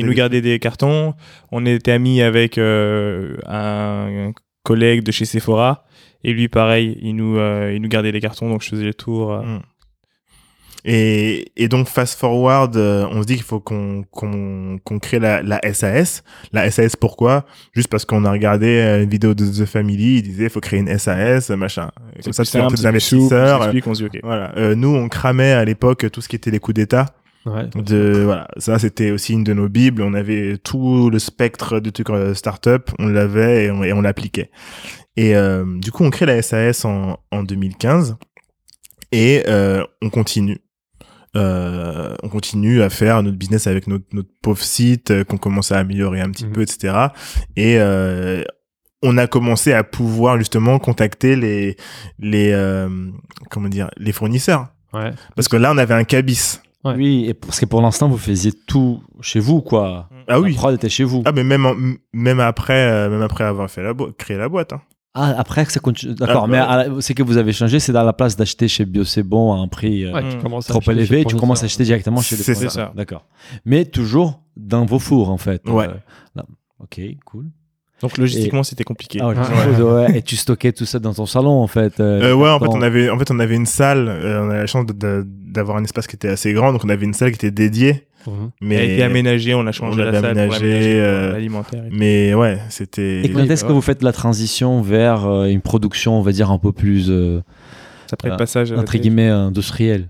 [0.07, 1.15] nous gardaient des, cartons.
[1.51, 5.85] On était amis avec euh, un collègue de chez Sephora.
[6.25, 8.95] Et lui, pareil, il nous, euh, il nous gardait les cartons, donc je faisais les
[8.95, 9.33] tours.
[9.33, 9.43] euh.
[9.43, 9.61] Mm.
[10.87, 15.19] Et, et donc, fast forward, euh, on se dit qu'il faut qu'on qu'on qu'on crée
[15.19, 16.25] la, la SAS.
[16.53, 17.45] La SAS, pourquoi?
[17.75, 20.61] Juste parce qu'on a regardé euh, une vidéo de The Family, il disait il faut
[20.61, 21.91] créer une SAS, machin.
[22.25, 23.61] Comme ça, tu fais un peu simple, des plus souple, investisseurs.
[23.87, 24.21] on se dit, ok.
[24.23, 24.57] Voilà.
[24.57, 27.07] Euh, nous, on cramait à l'époque tout ce qui était les coups d'État.
[27.47, 27.67] Ouais.
[27.75, 30.03] De voilà, ça c'était aussi une de nos bibles.
[30.03, 34.01] On avait tout le spectre de trucs euh, startup, on l'avait et on, et on
[34.03, 34.51] l'appliquait.
[35.21, 38.17] Et euh, du coup, on crée la SAS en, en 2015
[39.13, 40.59] et euh, on continue.
[41.37, 45.71] Euh, on continue à faire notre business avec notre, notre pauvre site euh, qu'on commence
[45.73, 46.53] à améliorer un petit Mhm.
[46.53, 46.95] peu, etc.
[47.57, 48.43] Et euh,
[49.03, 51.77] on a commencé à pouvoir justement contacter les
[52.19, 52.89] les euh,
[53.51, 55.13] comment dire les fournisseurs Ouais.
[55.37, 56.61] parce que là on avait un cabis.
[56.85, 56.95] Ouais.
[56.97, 60.09] Oui, et parce que pour l'instant, vous faisiez tout chez vous, quoi.
[60.29, 60.53] Ah oui.
[60.53, 61.23] La prod était chez vous.
[61.27, 61.77] Ah mais même en-
[62.15, 64.81] même après euh, même après avoir fait la boîte créé la boîte hein.
[65.15, 66.15] Ah, après que ça continue.
[66.15, 68.69] D'accord, Ah, mais à la- c'est que vous avez changé, c'est dans la place d'acheter
[68.69, 71.63] chez Bio C'est Bon à un prix euh, Ouais, à trop élevé, le tu commences
[71.63, 72.93] à acheter directement chez les C'est ça.
[72.95, 73.27] D'accord.
[73.65, 75.69] Mais toujours dans vos fours, en fait.
[75.69, 75.89] Ouais.
[75.89, 75.95] Euh,
[76.37, 76.45] là.
[76.79, 77.47] Ok, cool.
[78.03, 79.19] Donc logistiquement, c'était compliqué.
[79.21, 79.35] Ah ouais,
[79.79, 79.83] Ouais.
[79.83, 80.19] ouais.
[80.19, 82.01] Et tu stockais tout ça dans ton salon en fait.
[82.01, 84.09] Euh, ouais, en fait, on avait, en fait, on avait une salle.
[84.09, 87.05] euh, on a la chance d'avoir un espace qui était assez grand, donc on avait
[87.05, 88.07] une salle qui était dédiée.
[88.27, 88.51] Mhm.
[88.61, 88.75] Mais...
[88.75, 91.85] Elle a été aménagée, on a changé on la salle pour euh, l'alimentaire.
[91.91, 93.23] mais ouais, c'était.
[93.25, 96.33] Et quand est-ce bah que vous faites la transition vers euh, une production, on va
[96.33, 97.41] dire, un peu plus, euh,
[98.13, 100.09] Après le euh, passage entre guillemets, industrielle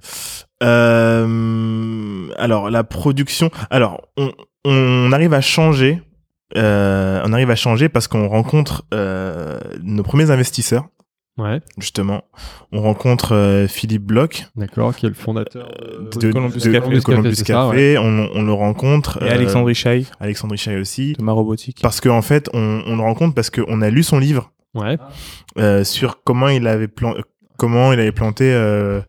[0.63, 3.51] Euh, alors la production.
[3.71, 4.31] Alors on,
[4.65, 6.01] on arrive à changer.
[6.57, 10.87] euh, on arrive à changer parce qu'on rencontre euh, nos premiers investisseurs.
[11.39, 12.25] Ouais, Justement,
[12.71, 15.71] on rencontre euh, Philippe Bloch d'accord, qui est le fondateur
[16.13, 16.95] de, de Columbus de- Café.
[16.95, 17.97] de Columbus ça, Café.
[17.99, 19.23] On, on le rencontre.
[19.23, 21.15] Et euh, Alexandre Ishaï Alexandre Richay aussi.
[21.15, 21.79] de Ma Robotique.
[21.81, 24.99] Parce qu'en en fait, on, on le rencontre parce qu'on a lu son livre Ouais,
[25.59, 27.15] euh, sur comment il avait plan-
[27.57, 29.01] comment il avait planté euh,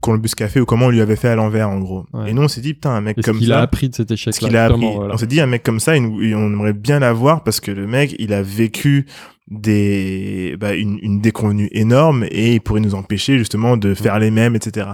[0.00, 2.06] Columbus Café ou comment on lui avait fait à l'envers en gros.
[2.12, 2.30] Ouais.
[2.30, 3.88] Et nous on s'est dit putain un mec et ce comme qu'il a ça, appris
[3.88, 4.80] de cet ce qu'il a appris.
[4.80, 5.14] justement, voilà.
[5.14, 7.58] On s'est dit un mec comme ça, il nous- il- on aimerait bien l'avoir parce
[7.60, 9.06] que le mec il a vécu
[9.50, 14.30] des bah, une, une déconvenue énorme et il pourrait nous empêcher justement de faire les
[14.30, 14.90] mêmes etc.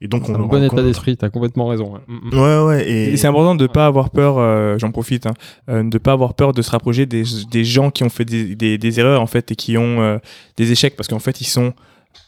[0.00, 1.92] Et donc on un bon état d'esprit, t'as complètement raison.
[1.94, 2.00] ouais.
[2.06, 2.38] Mm, mm.
[2.38, 5.34] Ouais ouais et, Et c'est important de ne pas avoir peur, euh, j'en profite, hein,
[5.68, 8.24] euh, de ne pas avoir peur de se rapprocher des, des gens qui ont fait
[8.24, 10.18] des, des, des erreurs en fait et qui ont euh,
[10.56, 11.74] des échecs parce qu'en fait ils sont,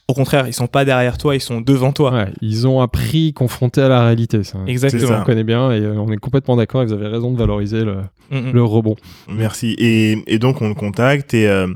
[0.08, 2.12] au contraire, ils sont pas derrière toi, ils sont devant toi.
[2.12, 4.42] Ouais, ils ont appris confrontés à la réalité.
[4.42, 4.58] Ça.
[4.66, 5.06] Exactement.
[5.06, 5.20] Ça.
[5.22, 6.82] On connaît bien et euh, on est complètement d'accord.
[6.82, 7.98] et Vous avez raison de valoriser le,
[8.30, 8.52] Mm, mm.
[8.52, 8.96] le rebond.
[9.28, 9.74] Merci.
[9.78, 11.68] Et, et donc on le contacte et euh,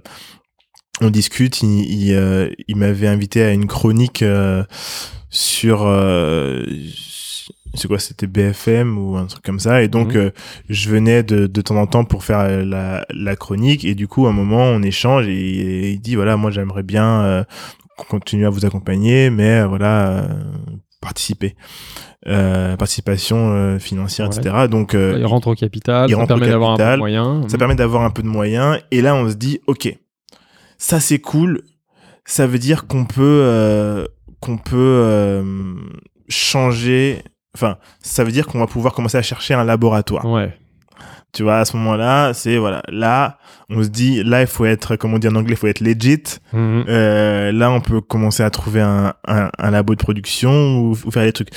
[1.01, 1.63] on discute.
[1.63, 4.65] Il, il, euh, il m'avait invité à une chronique euh,
[5.31, 6.65] sur euh,
[7.75, 9.83] c'est quoi C'était BFM ou un truc comme ça.
[9.83, 10.31] Et donc euh,
[10.69, 13.85] je venais de, de temps en temps pour faire la, la chronique.
[13.85, 16.85] Et du coup, à un moment, on échange et, et il dit voilà, moi j'aimerais
[16.85, 17.45] bien euh,
[17.97, 20.09] continuer à vous accompagner, mais euh, voilà.
[20.09, 20.29] euh,
[21.01, 21.55] participer
[22.27, 24.37] euh, participation euh, financière Ouais.
[24.39, 26.99] etc donc euh, il rentre au capital, il ça permet d'avoir un peu de capital,
[26.99, 27.51] moyens.
[27.53, 28.79] ça permet d'avoir un peu de moyens.
[28.91, 29.95] Et là, on se dit, ok,
[30.79, 31.61] ça c'est cool.
[32.25, 34.09] Ça veut dire qu'on peut,
[34.41, 35.45] qu'on peut
[36.29, 37.23] changer.
[37.55, 40.25] Enfin, ça veut dire qu'on va pouvoir commencer à chercher un laboratoire.
[40.25, 40.57] Ouais.
[41.33, 42.83] Tu vois, à ce moment-là, c'est voilà.
[42.89, 43.39] Là,
[43.71, 45.81] on se dit, là, il faut être, comme on dit en anglais, il faut être
[45.81, 46.23] legit.
[46.53, 46.85] Mhm.
[46.89, 51.11] Euh, là, on peut commencer à trouver un, un, un labo de production ou, ou
[51.11, 51.49] faire des trucs.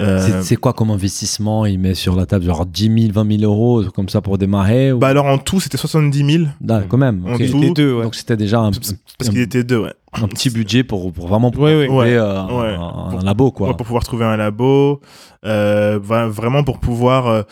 [0.00, 1.66] Euh, C'est- quoi comme investissement?
[1.66, 4.92] Il met sur la table genre 10 000, 20 000 euros comme ça pour démarrer
[4.92, 4.98] ou...
[5.00, 7.24] bah alors en tout, c'était 70 000 Ah, quand même.
[7.26, 7.60] en tout.
[7.60, 8.04] Les deux, ouais.
[8.04, 9.92] Donc c'était déjà un, parce un- qu'il était deux, ouais.
[10.12, 11.86] un petit budget pour, pour vraiment pouvoir Ouais, ouais.
[11.88, 12.74] trouver, Ouais, euh, ouais.
[12.76, 13.70] un, un labo quoi.
[13.70, 15.00] Ouais, pour pouvoir trouver un labo,
[15.44, 17.42] euh, vraiment pour pouvoir euh,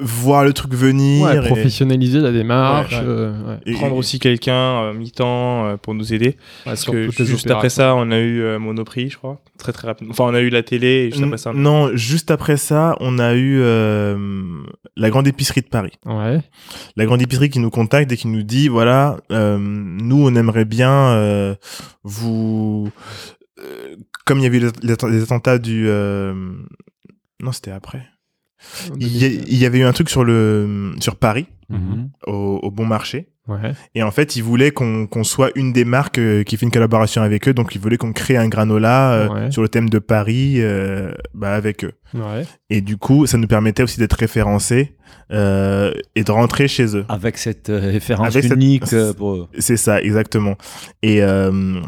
[0.00, 1.24] voir le truc venir.
[1.24, 2.92] Ouais, et- professionnaliser la démarche.
[2.92, 3.04] Ouais, ouais.
[3.06, 3.58] euh, ouais.
[3.66, 6.36] et- Prendre aussi quelqu'un euh, mi-temps euh, pour nous aider.
[6.64, 9.40] Parce que juste après ça, on a eu euh, Monoprix, je crois.
[9.58, 10.12] Très très rapidement.
[10.12, 11.52] Enfin, on a eu la télé et juste N- après ça.
[11.52, 14.16] Non, juste après ça, on a eu euh,
[14.96, 15.92] la grande épicerie de Paris.
[16.06, 16.40] Ouais.
[16.96, 20.64] La grande épicerie qui nous contacte et qui nous dit voilà, euh, nous on aimerait
[20.64, 21.54] bien euh,
[22.04, 22.90] vous,
[23.58, 26.32] euh, comme il y avait les, les- les attentats du, euh,
[27.42, 28.06] non c'était après.
[28.98, 32.08] Il y, avait eu un truc sur le sur Paris Mhm.
[32.26, 33.28] au, au Bon Marché.
[33.46, 33.72] Ouais.
[33.94, 36.72] Et en fait, ils voulaient qu'on qu'on soit une des marques euh, qui fait une
[36.72, 37.52] collaboration avec eux.
[37.54, 39.50] Donc, ils voulaient qu'on crée un granola euh, Ouais.
[39.50, 41.92] sur le thème de Paris euh, bah, avec eux.
[42.14, 42.44] Ouais.
[42.70, 44.96] Et du coup, ça nous permettait aussi d'être référencés
[45.30, 47.04] euh, et de rentrer chez eux.
[47.10, 48.84] Avec cette référence Avec unique
[49.18, 49.48] pour...
[49.58, 50.56] C'est ça, exactement.
[51.02, 51.80] Et, euh,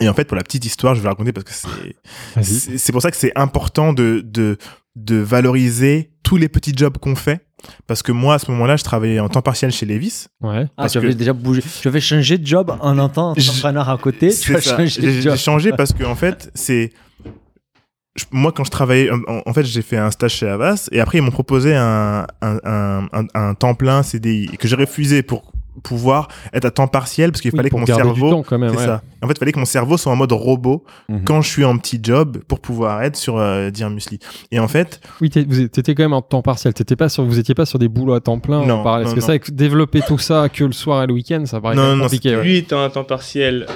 [0.00, 2.78] et en fait, pour la petite histoire, je vais la raconter parce que c'est c'est
[2.78, 4.56] c'est pour ça que c'est important de, de,
[4.96, 7.46] de valoriser tous les petits jobs qu'on fait.
[7.86, 10.26] Parce que moi, à ce moment-là, je travaillais en temps partiel chez Levis.
[10.40, 10.64] Ouais.
[10.68, 11.62] Ah, Parce tu avais que- déjà bougé.
[11.82, 14.28] Tu avais changé de job en un temps, Je- entrepreneur à côté.
[14.28, 14.76] Tu C'est as ça.
[14.78, 15.32] changé de J'ai job.
[15.32, 16.90] j'ai changé parce que en fait, c'est
[18.16, 21.00] je- moi quand je travaillais, en, en fait, j'ai fait un stage chez Avas et
[21.00, 25.22] après ils m'ont proposé un, un, un, un- un temps plein CDI que j'ai refusé
[25.22, 28.58] pour pouvoir être à temps partiel parce qu'il Oui, fallait que mon cerveau temps quand
[28.58, 28.70] même.
[28.70, 28.84] c'est ouais.
[28.86, 29.02] ça.
[29.22, 31.24] En fait, il fallait que mon cerveau soit en mode robot Mhm.
[31.24, 34.18] quand je suis en petit job pour pouvoir être sur euh, Dire Musli.
[34.50, 36.74] Et en fait, Oui, étiez quand même en temps partiel.
[36.74, 38.64] T'étais pas sur, vous étiez pas sur des boulots à temps plein.
[38.66, 39.26] Non, Parce que non.
[39.26, 42.36] ça, que développer tout ça que le soir et le week-end, ça paraît Non, compliqué.
[42.36, 42.42] ouais.
[42.42, 43.66] Lui était en temps partiel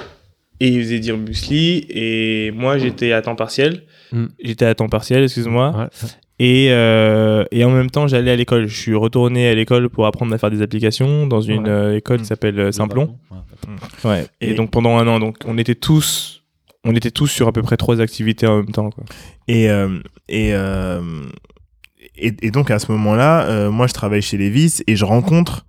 [0.59, 3.83] et il faisait dire muesli et moi j'étais à temps partiel.
[4.11, 4.25] Mm.
[4.43, 5.75] J'étais à temps partiel, excuse-moi.
[5.77, 6.09] Ouais.
[6.39, 8.67] Et, euh, et en même temps, j'allais à l'école.
[8.67, 11.69] Je suis retourné à l'école pour apprendre à faire des applications dans une Ouais.
[11.69, 12.25] euh, école qui Mm.
[12.25, 13.17] s'appelle euh, Simplon.
[13.31, 14.09] Ouais.
[14.09, 14.25] Ouais.
[14.41, 16.43] Et, Et- donc pendant un an, donc on était tous,
[16.83, 18.89] on était tous sur à peu près trois activités en même temps.
[18.89, 19.05] Quoi.
[19.47, 20.99] et euh, et, euh,
[22.17, 25.65] et et donc à ce moment-là, euh, moi je travaille chez Levis et je rencontre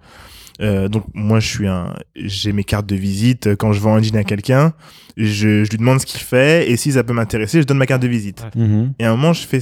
[0.61, 4.03] euh, donc moi je suis un j'ai mes cartes de visite quand je vends un
[4.03, 4.73] jean à quelqu'un
[5.19, 7.85] je, je lui demande ce qu'il fait et si ça peut m'intéresser je donne ma
[7.87, 8.63] carte de visite Ouais.
[8.67, 8.95] Mhm.
[8.99, 9.61] et à un moment je fais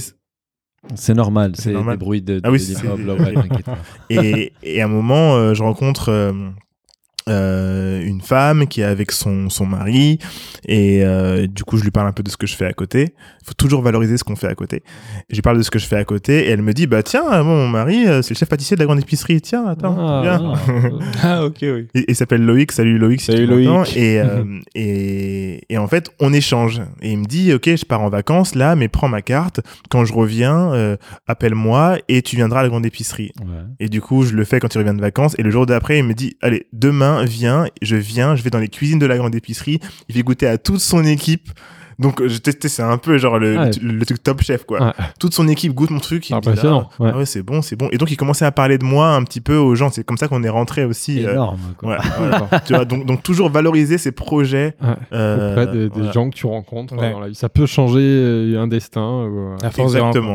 [0.93, 2.63] C'est normal, C'est des bruits de, Ah oui, de-
[3.19, 3.77] ouais, t'inquiète pas.
[4.09, 6.09] et, et à un moment euh, je rencontre
[7.29, 10.19] euh, une femme qui est avec son, son mari
[10.67, 12.73] et euh, du coup je lui parle un peu de ce que je fais à
[12.73, 13.13] côté.
[13.41, 14.83] Il faut toujours valoriser ce qu'on fait à côté.
[15.29, 17.03] Je lui parle de ce que je fais à côté et elle me dit bah
[17.03, 19.95] tiens bon, mon mari euh, c'est le chef pâtissier de la grande épicerie tiens attends
[19.97, 20.53] Ah, viens.
[21.23, 21.87] Ah, ok, oui.
[21.93, 23.21] Il, il s'appelle Loïc, salut Loïc.
[23.21, 23.45] si Salut.
[23.47, 23.95] Loïc.
[23.97, 24.43] Et, euh,
[24.75, 26.81] et, et en fait, on échange.
[27.01, 29.61] Et il me dit, ok, je pars en vacances là, mais prends ma carte.
[29.89, 30.97] Quand je reviens, euh,
[31.27, 33.31] appelle-moi et tu viendras à la grande épicerie.
[33.39, 33.63] Ouais.
[33.79, 35.35] Et du coup, je le fais quand il revient de vacances.
[35.37, 37.67] Et le jour d'après, il me dit, allez, demain, viens.
[37.81, 39.79] Je viens, je vais dans les cuisines de la grande épicerie.
[40.09, 41.49] Il fait goûter à toute son équipe.
[41.97, 43.71] Donc, euh, testais, c'est un peu genre le, Ouais.
[43.81, 44.81] le, le truc top chef, quoi.
[44.87, 44.91] Ouais.
[45.19, 46.29] Toute son équipe goûte mon truc.
[46.29, 47.11] il me dit, Impressionnant, ah, ouais.
[47.13, 47.87] ah ouais, c'est bon, c'est bon.
[47.91, 49.89] Et donc, il commençait à parler de moi un petit peu aux gens.
[49.89, 51.25] C'est comme ça qu'on est rentré aussi.
[51.25, 51.59] euh, Énorme.
[51.77, 51.91] quoi.
[51.91, 52.49] Ouais, voilà.
[52.65, 54.75] tu vois, donc, donc toujours valoriser ses projets.
[54.81, 54.89] Ouais.
[55.13, 56.11] euh, auprès des, des voilà.
[56.11, 57.11] gens que tu rencontres Ouais.
[57.11, 57.35] dans la vie.
[57.35, 59.29] Ça peut changer un destin.
[59.63, 60.33] À force Exactement.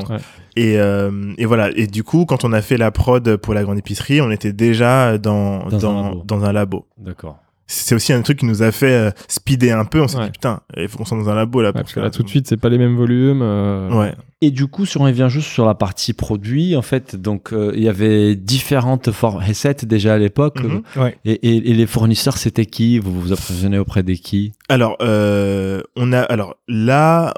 [0.57, 1.71] Et, euh, et voilà.
[1.77, 4.53] Et du coup, quand on a fait la prod pour la grande épicerie, on était
[4.53, 6.23] déjà dans, Dans dans, un labo.
[6.27, 6.87] dans un labo.
[6.99, 7.39] D'accord.
[7.73, 10.01] C'est aussi un truc qui nous a fait euh, speeder un peu.
[10.03, 10.25] On s'est Ouais.
[10.25, 11.68] dit, putain, il faut qu'on soit dans un labo là.
[11.68, 13.43] ouais, pour parce que là, tout de suite, c'est pas les mêmes volumes.
[13.43, 14.12] euh, Ouais.
[14.43, 17.73] Et du coup, si on revient juste sur la partie produit, en fait, donc euh,
[17.77, 20.61] il y avait différentes recettes déjà à l'époque.
[20.62, 20.83] Mhm.
[20.97, 21.16] Ouais.
[21.25, 22.99] Et, et- et les fournisseurs, c'était qui?
[22.99, 24.53] Vous vous approvisionnez auprès des qui?
[24.68, 27.35] Alors, euh, on a, alors là,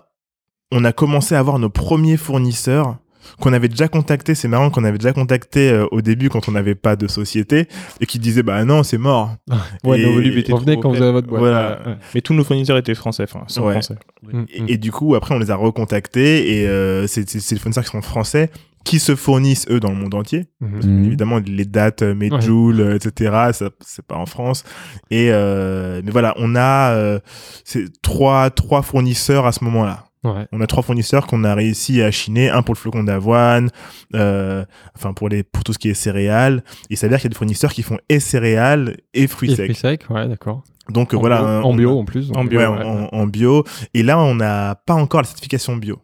[0.70, 2.96] on a commencé à avoir nos premiers fournisseurs
[3.40, 4.34] qu'on avait déjà contactés.
[4.34, 7.68] C'est marrant qu'on avait déjà contacté euh, au début quand on n'avait pas de société
[8.00, 9.34] et qui disaient bah non, c'est mort.
[9.84, 11.02] Ouais, Et- nos volumes étaient trop quand vous faibles.
[11.04, 11.40] avez votre boîte.
[11.40, 11.80] Voilà.
[11.84, 11.96] Ouais, ouais.
[12.14, 13.72] Mais tous nos fournisseurs étaient français, enfin, sont Ouais.
[13.72, 13.96] français.
[14.32, 14.66] Mm, Et, mm.
[14.68, 18.02] et du coup, après, on les a recontactés et euh, c'est les fournisseurs qui sont
[18.02, 18.50] français
[18.84, 20.46] qui se fournissent eux dans le monde entier.
[20.60, 21.04] Mhm.
[21.04, 24.64] Évidemment, les dates, euh, Medjool, euh, etc., ça c'est pas en France.
[25.12, 27.20] Et euh, mais voilà, on a euh,
[27.64, 30.06] c'est trois trois fournisseurs à ce moment-là.
[30.24, 30.46] Ouais.
[30.52, 33.70] On a trois fournisseurs qu'on a réussi à chiner, un pour le flocon d'avoine,
[34.14, 34.64] euh,
[34.96, 36.62] enfin pour les pour tout ce qui est céréales.
[36.90, 39.64] Il s'avère qu'il y a des fournisseurs qui font et céréales et fruits Et secs.
[39.64, 40.62] fruits secs, ouais, d'accord.
[40.90, 42.30] Donc En voilà, bio- un- en bio en plus.
[42.36, 42.84] En bio, ouais, ouais.
[42.84, 43.64] en, en bio.
[43.94, 45.98] Et là, on n'a pas encore la certification bio.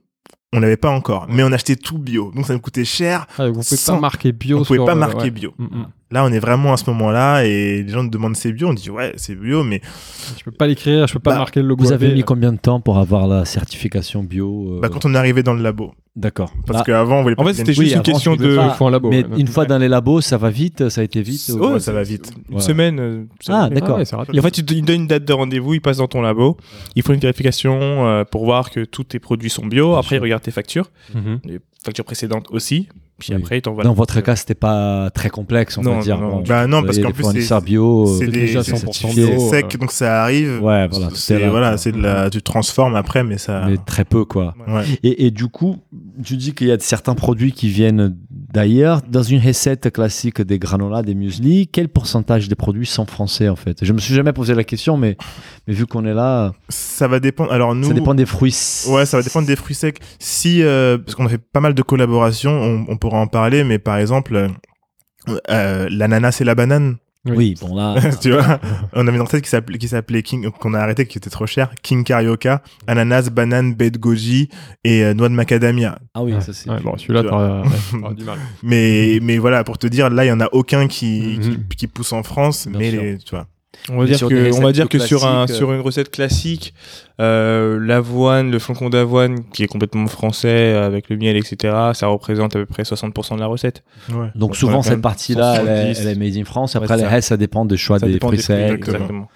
[0.53, 2.33] On l'avait pas encore, mais on achetait tout bio.
[2.35, 3.27] Donc ça nous coûtait cher.
[3.39, 4.59] Ah, vous pouvez sans- pas marquer bio.
[4.61, 5.53] on pouvait sur, pas marquer bio.
[5.59, 5.87] Mm, mm.
[6.11, 8.69] Là, on est vraiment à ce moment-là et les gens nous demandent c'est bio?
[8.69, 9.83] On dit ouais, c'est bio, mais
[10.39, 11.85] Je peux pas l'écrire, je peux pas Bah, marquer le logo.
[11.85, 15.15] Vous avez mis combien de temps pour avoir la certification bio euh, bah, quand on
[15.15, 16.51] est arrivé dans le labo, D'accord.
[16.67, 18.43] parce Ah, qu'avant on voulait pas En fait, c'était juste oui, une avant, question tu
[18.43, 18.57] de.
[18.57, 19.11] pas- Il faut un labo.
[19.11, 19.39] Mais ouais.
[19.39, 21.51] une fois dans les labos, ça va vite, ça a été vite?
[21.61, 22.33] Oh, Ouais, ça va vite.
[22.49, 22.61] Une Ouais.
[22.63, 22.99] semaine.
[23.01, 23.75] euh, ça Ah, va.
[23.75, 23.99] d'accord.
[24.11, 26.09] Ah en fait, il te il te donne une date de rendez-vous, il passe dans
[26.09, 26.57] ton labo,
[26.97, 29.91] il faut une vérification euh, pour voir que tous tes produits sont bio.
[29.91, 30.23] Bien Après, il sûr.
[30.23, 31.41] regarde tes factures, Mhm.
[31.45, 32.89] les factures précédentes aussi.
[33.19, 33.41] Puis Oui.
[33.43, 33.61] après.
[33.61, 36.21] Dans votre cas, c'était pas très complexe, on Non, va dire.
[36.21, 36.43] non, non.
[36.47, 38.07] Bah non, parce qu'en plus, c'est- bio.
[38.19, 39.79] c'est déjà c'est 100% certifié bio, sec, euh.
[39.79, 40.63] donc ça arrive.
[40.63, 41.09] Ouais, voilà.
[41.15, 43.65] C'est là, voilà, c'est de la, tu transformes après, mais ça.
[43.69, 44.55] Mais très peu, quoi.
[44.69, 44.85] Ouais.
[45.03, 45.79] Et, et du coup,
[46.25, 48.17] tu dis qu'il y a certains produits qui viennent
[48.53, 49.03] d'ailleurs.
[49.03, 53.57] Dans une recette classique des granolas, des muesli, quel pourcentage des produits sont français en
[53.57, 53.85] fait?
[53.85, 55.17] Je me suis jamais posé la question, mais,
[55.67, 57.53] mais vu qu'on est là, Ça va dépendre.
[57.53, 58.55] Alors nous, ça dépend des fruits.
[58.89, 59.99] Ouais, ça va dépendre des fruits secs.
[60.19, 63.65] Si, euh, parce qu'on a fait pas mal de collaborations, on, on pourra en parler,
[63.65, 64.49] mais par exemple, euh,
[65.51, 66.97] euh, l'ananas et la banane,
[67.27, 67.97] Oui, bon là.
[68.23, 68.59] tu vois,
[68.95, 71.47] on avait une recette qui s'appelait, qui s'appelait King, qu'on a arrêté, qui était trop
[71.47, 74.49] cher, King Carioca, ananas, banane, baie de goji
[74.85, 75.99] et euh, noix de macadamia.
[76.15, 76.41] Ah oui, Ouais.
[76.41, 76.71] ça c'est.
[76.71, 78.39] Ouais, bon, celui-là, tu t'auras ouais, du mal.
[78.63, 81.41] Mais, mais voilà, pour te dire, là, il y en a aucun qui, Mhm.
[81.69, 83.03] qui, qui pousse en France, Bien mais sûr.
[83.03, 83.47] les, tu vois.
[83.91, 86.75] On va dire que, on va dire que sur, un, sur une recette classique,
[87.21, 92.55] euh, l'avoine, le flocon d'avoine, qui est complètement français, avec le miel, etc., ça représente
[92.55, 93.83] à peu près 60% de la recette.
[94.13, 94.29] Ouais.
[94.35, 96.01] Donc souvent cette partie-là, elle, est- 70.
[96.01, 96.75] elle est made in France.
[96.75, 97.09] Ouais, Après, c'est les ça.
[97.09, 98.75] restes, ça dépend des choix Ça des dépend fruits des fruits, secs.
[98.79, 99.29] exactement.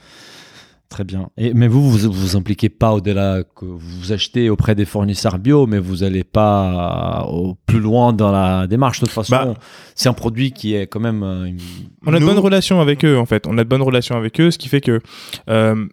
[0.93, 1.31] Très bien.
[1.39, 5.67] Et, mais vous, vous vous impliquez pas au-delà que vous achetez auprès des fournisseurs bio,
[5.67, 9.01] mais vous allez pas au plus loin dans la démarche.
[9.01, 9.55] De toute façon, Bah.
[9.95, 11.23] c'est un produit qui est quand même.
[11.23, 11.59] euh, une-
[12.07, 13.47] On a de bonnes relations avec eux, en fait.
[13.47, 15.01] On a de bonnes relations avec eux, ce qui fait que
[15.49, 15.87] euh,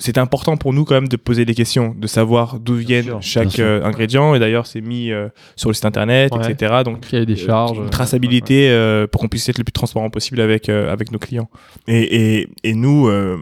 [0.00, 3.22] c'est important pour nous quand même de poser des questions, de savoir d'où viennent sûr,
[3.22, 4.34] chaque euh, ingrédient.
[4.34, 6.52] Et d'ailleurs, c'est mis euh, sur le site internet, Ouais.
[6.52, 6.82] etc.
[6.84, 7.76] Donc, Qu'il y ait des charges.
[7.78, 11.18] une traçabilité euh, pour qu'on puisse être le plus transparent possible avec, euh, avec nos
[11.18, 11.50] clients.
[11.88, 13.38] Et, et, et nous, euh,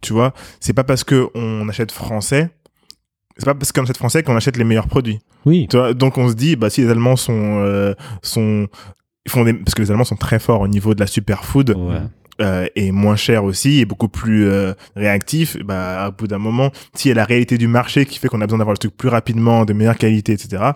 [0.00, 2.48] tu vois, c'est pas parce que on achète français,
[3.36, 5.18] c'est pas parce qu'on achète français qu'on achète les meilleurs produits.
[5.44, 5.66] Oui.
[5.70, 8.68] Tu vois, donc on se dit, bah si les Allemands sont, euh, sont,
[9.26, 11.70] ils font des, parce que les Allemands sont très forts au niveau de la superfood
[11.76, 12.00] Ouais.
[12.40, 15.56] Euh, et moins cher aussi et beaucoup plus euh, réactif.
[15.62, 18.46] Bah à bout d'un moment, s'il y la réalité du marché qui fait qu'on a
[18.46, 20.72] besoin d'avoir le truc plus rapidement, de meilleure qualité, etc.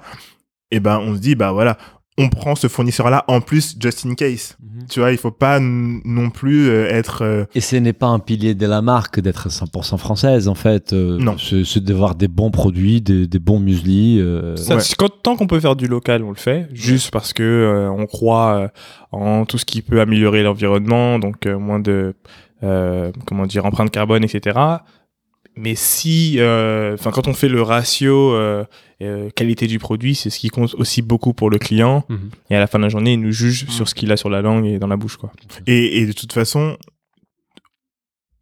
[0.70, 1.78] Et ben on se dit, bah voilà,
[2.16, 4.56] on prend ce fournisseur-là en plus just in case.
[4.88, 8.20] Tu vois, il faut pas non plus euh, être euh, Et ce n'est pas un
[8.20, 10.92] pilier de la marque d'être 100% française, en fait.
[10.92, 11.36] euh, Non.
[11.38, 14.20] C'est d'avoir des bons produits, des, des bons muesli.
[14.20, 14.82] euh, Ça, Ouais.
[15.22, 18.54] tant qu'on peut faire du local, on le fait, juste parce que euh, on croit
[18.56, 18.68] euh,
[19.10, 22.14] en tout ce qui peut améliorer l'environnement, donc euh, moins de
[22.62, 24.58] euh, comment dire, empreinte carbone, etc.
[25.56, 28.64] Mais si, euh, enfin, quand on fait le ratio euh,
[29.02, 32.04] euh, qualité du produit, c'est ce qui compte aussi beaucoup pour le client.
[32.08, 32.30] Mhm.
[32.50, 34.30] Et à la fin de la journée, il nous juge sur ce qu'il a sur
[34.30, 35.32] la langue et dans la bouche, quoi.
[35.66, 36.76] Et, et de toute façon,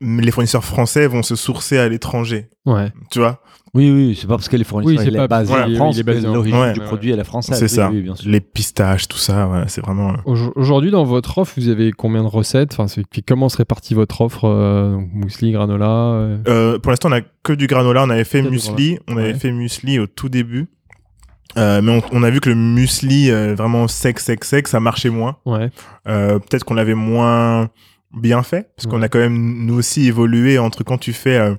[0.00, 2.48] les fournisseurs français vont se sourcer à l'étranger.
[2.64, 2.90] Ouais.
[3.10, 3.42] Tu vois?
[3.74, 5.68] Oui, oui, c'est pas parce que les fournisseurs Oui, c'est est pas- basé voilà, en
[5.70, 6.84] oui, France est basé en- l'origine ouais, du ouais.
[6.86, 7.56] produit elle est française.
[7.58, 7.90] C'est Oui, ça.
[7.90, 8.30] oui, bien sûr.
[8.30, 10.12] Les pistaches, tout ça, c'est vraiment.
[10.26, 12.78] Au- Aujourd'hui, dans votre offre, vous avez combien de recettes?
[12.78, 12.84] Enfin,
[13.26, 17.22] Comment se répartit votre offre euh, donc Muesli, granola euh, Euh, pour l'instant, on a
[17.42, 18.04] que du granola.
[18.04, 18.98] On avait fait muesli.
[19.08, 19.38] On avait Ouais.
[19.38, 20.66] fait muesli au tout début.
[21.56, 24.80] Euh, mais on, on a vu que le muesli euh, vraiment sec, sec, sec, ça
[24.80, 25.36] marchait moins.
[25.46, 25.70] Ouais.
[26.08, 27.70] Euh, Peut-être qu'on l'avait moins
[28.14, 29.04] bien fait, parce qu'on Ouais.
[29.06, 31.54] a quand même nous aussi évolué entre quand tu fais euh,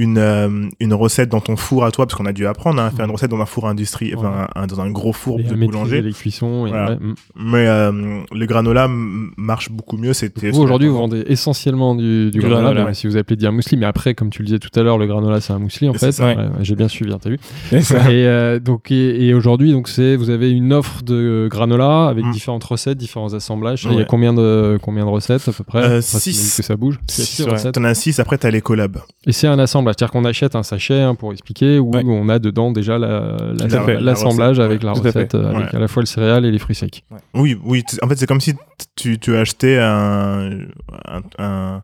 [0.00, 2.86] une euh, une recette dans ton four à toi, parce qu'on a dû apprendre hein,
[2.86, 5.42] à faire une recette dans un four industriel, enfin, un- dans un gros four Et
[5.44, 6.02] de boulanger.
[6.02, 6.66] les cuissons.
[6.66, 6.90] et- Voilà.
[6.92, 7.14] ouais, mm.
[7.36, 8.88] Mais euh, le granola
[9.36, 10.12] marche beaucoup mieux.
[10.12, 12.94] C'était Vous, aujourd'hui, vous vendez essentiellement du, du Du granola, granola, ouais.
[12.94, 15.06] si vous appelez dire muesli, mais après, comme tu le disais tout à l'heure, le
[15.06, 16.20] granola, c'est un muesli, en fait.
[16.60, 17.38] J'ai bien suivi, hein, t'as vu.
[17.72, 21.48] Et ça- Et, euh, donc, et, et aujourd'hui, donc c'est, vous avez une offre de
[21.50, 22.30] granola avec Mm.
[22.32, 23.86] différentes recettes, différents assemblages.
[23.90, 25.78] Il y a combien de, combien de recettes à peu près?
[25.80, 26.32] Euh, Enfin, six.
[26.32, 26.98] t'imagines que ça bouge.
[27.72, 28.98] T'en as 6, après t'as les collabs.
[29.26, 32.02] Et c'est un assemblage, c'est-à-dire qu'on achète un sachet hein, pour expliquer où Ouais.
[32.04, 34.86] on a dedans déjà la- la- la l'assemblage recette, avec ouais.
[34.86, 35.76] la recette, avec Ouais.
[35.76, 37.02] à la fois le céréal et les fruits secs.
[37.34, 37.82] Oui, oui.
[38.02, 38.54] En fait, c'est comme si
[38.96, 40.50] tu, tu achetais un,
[41.06, 41.82] un, un,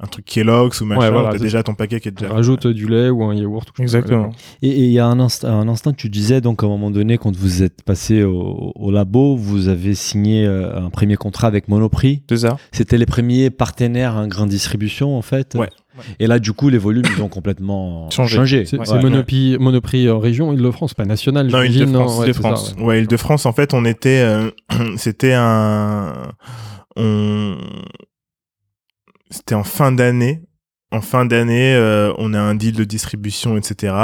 [0.00, 1.00] un truc Kellogg's ou machin.
[1.00, 2.34] Ouais, voilà, déjà ton paquet qui est Tu déjà.
[2.34, 3.68] rajoutes du lait ou un yaourt.
[3.78, 3.82] ou.
[3.82, 4.30] Exactement.
[4.62, 7.18] Et il y a un, inst- un instant tu disais, donc à un moment donné,
[7.18, 11.68] quand vous êtes passé au, au labo, vous avez signé euh, un premier contrat avec
[11.68, 12.22] Monoprix.
[12.28, 12.56] C'est ça.
[12.72, 15.54] C'était les premiers partenaires en grande distribution, en fait.
[15.54, 15.68] Ouais.
[16.18, 18.36] Et là, du coup, les volumes, ils ont complètement Changé.
[18.36, 18.64] changé.
[18.66, 19.00] C'est Ouais.
[19.02, 21.48] Monoprix, Monoprix en région, Île-de-France, pas national.
[21.48, 22.74] Non, Île-de-France, ouais, Île-de-France.
[22.78, 22.84] ouais.
[22.84, 24.20] Ouais, Île-de-France, en fait, on était.
[24.22, 24.50] euh,
[24.96, 26.12] C'était un.
[26.96, 27.56] On.
[29.30, 30.42] C'était en fin d'année.
[30.90, 33.94] En fin d'année, euh, on a un deal de distribution, etc.,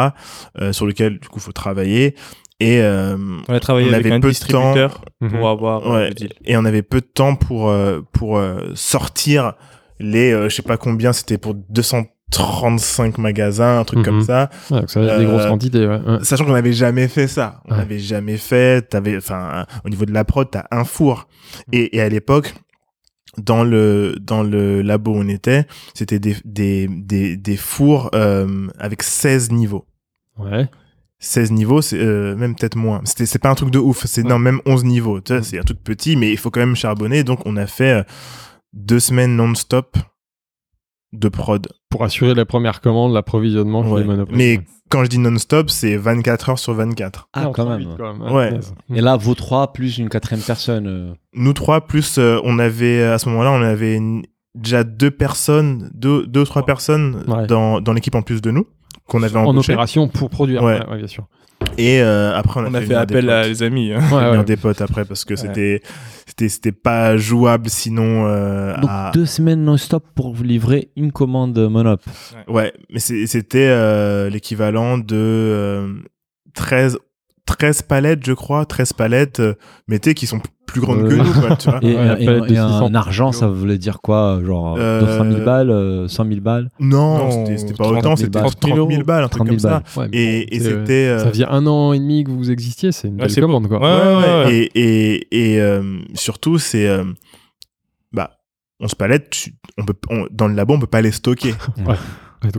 [0.60, 2.14] euh, sur lequel, du coup, faut travailler.
[2.60, 3.16] Et, euh,
[3.48, 5.30] On a travaillé On avec avait un peu de distributeur Mhm.
[5.30, 6.08] pour avoir euh, Ouais.
[6.10, 6.32] le deal.
[6.44, 9.54] et on avait peu de temps pour euh, pour euh, sortir
[10.00, 14.04] les euh, je sais pas combien c'était pour 235 magasins un truc Mhm.
[14.04, 15.86] comme ça Ouais, donc ça des Euh, grosses quantités.
[15.86, 16.00] ouais.
[16.00, 16.18] Ouais.
[16.22, 20.12] sachant qu'on n'avait jamais fait ça on n'avait jamais fait t'avais enfin au niveau de
[20.12, 21.28] la prod t'as un four
[21.72, 22.54] et, et à l'époque
[23.38, 28.68] dans le dans le labo où on était c'était des des des, des fours euh,
[28.78, 29.86] avec 16 niveaux
[30.38, 30.68] Ouais.
[31.20, 33.00] 16 niveaux, c'est euh, même peut-être moins.
[33.04, 34.28] C'était c'est pas un truc de ouf, c'est Ouais.
[34.28, 35.20] non même 11 niveaux.
[35.24, 37.22] C'est un truc petit, mais il faut quand même charbonner.
[37.24, 38.02] Donc on a fait euh,
[38.74, 39.96] deux semaines non-stop
[41.12, 41.68] de prod.
[41.90, 44.02] Pour assurer la première commande, l'approvisionnement chez Ouais.
[44.16, 44.24] les.
[44.36, 44.64] Mais Ouais.
[44.90, 47.28] quand je dis non-stop, c'est 24 heures sur 24.
[47.32, 47.78] Ah, Non, quand même.
[47.78, 48.52] vite, quand Ouais.
[48.52, 48.74] Yes.
[48.92, 50.86] Et là, vous trois, plus une quatrième personne.
[50.88, 54.24] euh, Nous trois plus, euh, on avait à ce moment-là, on avait une-
[54.56, 57.46] déjà deux personnes, deux, deux ou trois personnes Ouais.
[57.46, 58.66] dans, dans l'équipe en plus de nous
[59.06, 59.72] qu'on avait en embauché.
[59.72, 60.62] opération pour produire.
[60.64, 60.80] Ouais.
[60.80, 61.26] Ouais, ouais, bien sûr.
[61.76, 63.92] Et euh, après on a, On a fait, appel à les amis.
[63.92, 63.98] hein.
[64.12, 64.44] Ouais, ouais.
[64.44, 65.82] des potes après parce que c'était
[66.26, 71.10] c'était c'était pas jouable sinon euh, Donc, à- deux semaines non-stop pour vous livrer une
[71.10, 72.00] commande Monop.
[72.48, 75.92] Ouais, mais c'était euh, l'équivalent de euh,
[76.54, 76.98] 13,
[77.46, 79.54] 13 palettes, je crois, 13 palettes, euh,
[79.86, 81.78] mais tu sais, qui sont plus grandes que Euh, nous, quoi, tu vois.
[81.82, 85.30] Et, Ouais, et- palette et un 600 argent, ça voulait dire quoi Genre Euh, 200
[85.32, 86.70] 000 balles, euh, 100 000 balles?
[86.80, 88.54] Non, Non, c'était- pas 30 autant, 000 c'était balles.
[88.60, 90.00] 30 000 balles, un truc 30 comme 000 ça.
[90.00, 90.92] Ouais, Et, bon, et c'est- c'était...
[91.08, 93.40] euh, Ça faisait un an et demi que vous existiez, c'est une Ouais, belle c'est-
[93.42, 93.78] commande, quoi.
[93.78, 94.54] Ouais, ouais, ouais, ouais.
[94.74, 94.80] Et,
[95.34, 96.88] et, et euh, surtout, c'est...
[96.88, 97.04] euh,
[98.12, 98.30] bah,
[98.80, 101.54] 11 palettes, tu- on peut, on- dans le labo, on peut pas les stocker.
[101.76, 101.96] Ouais, donc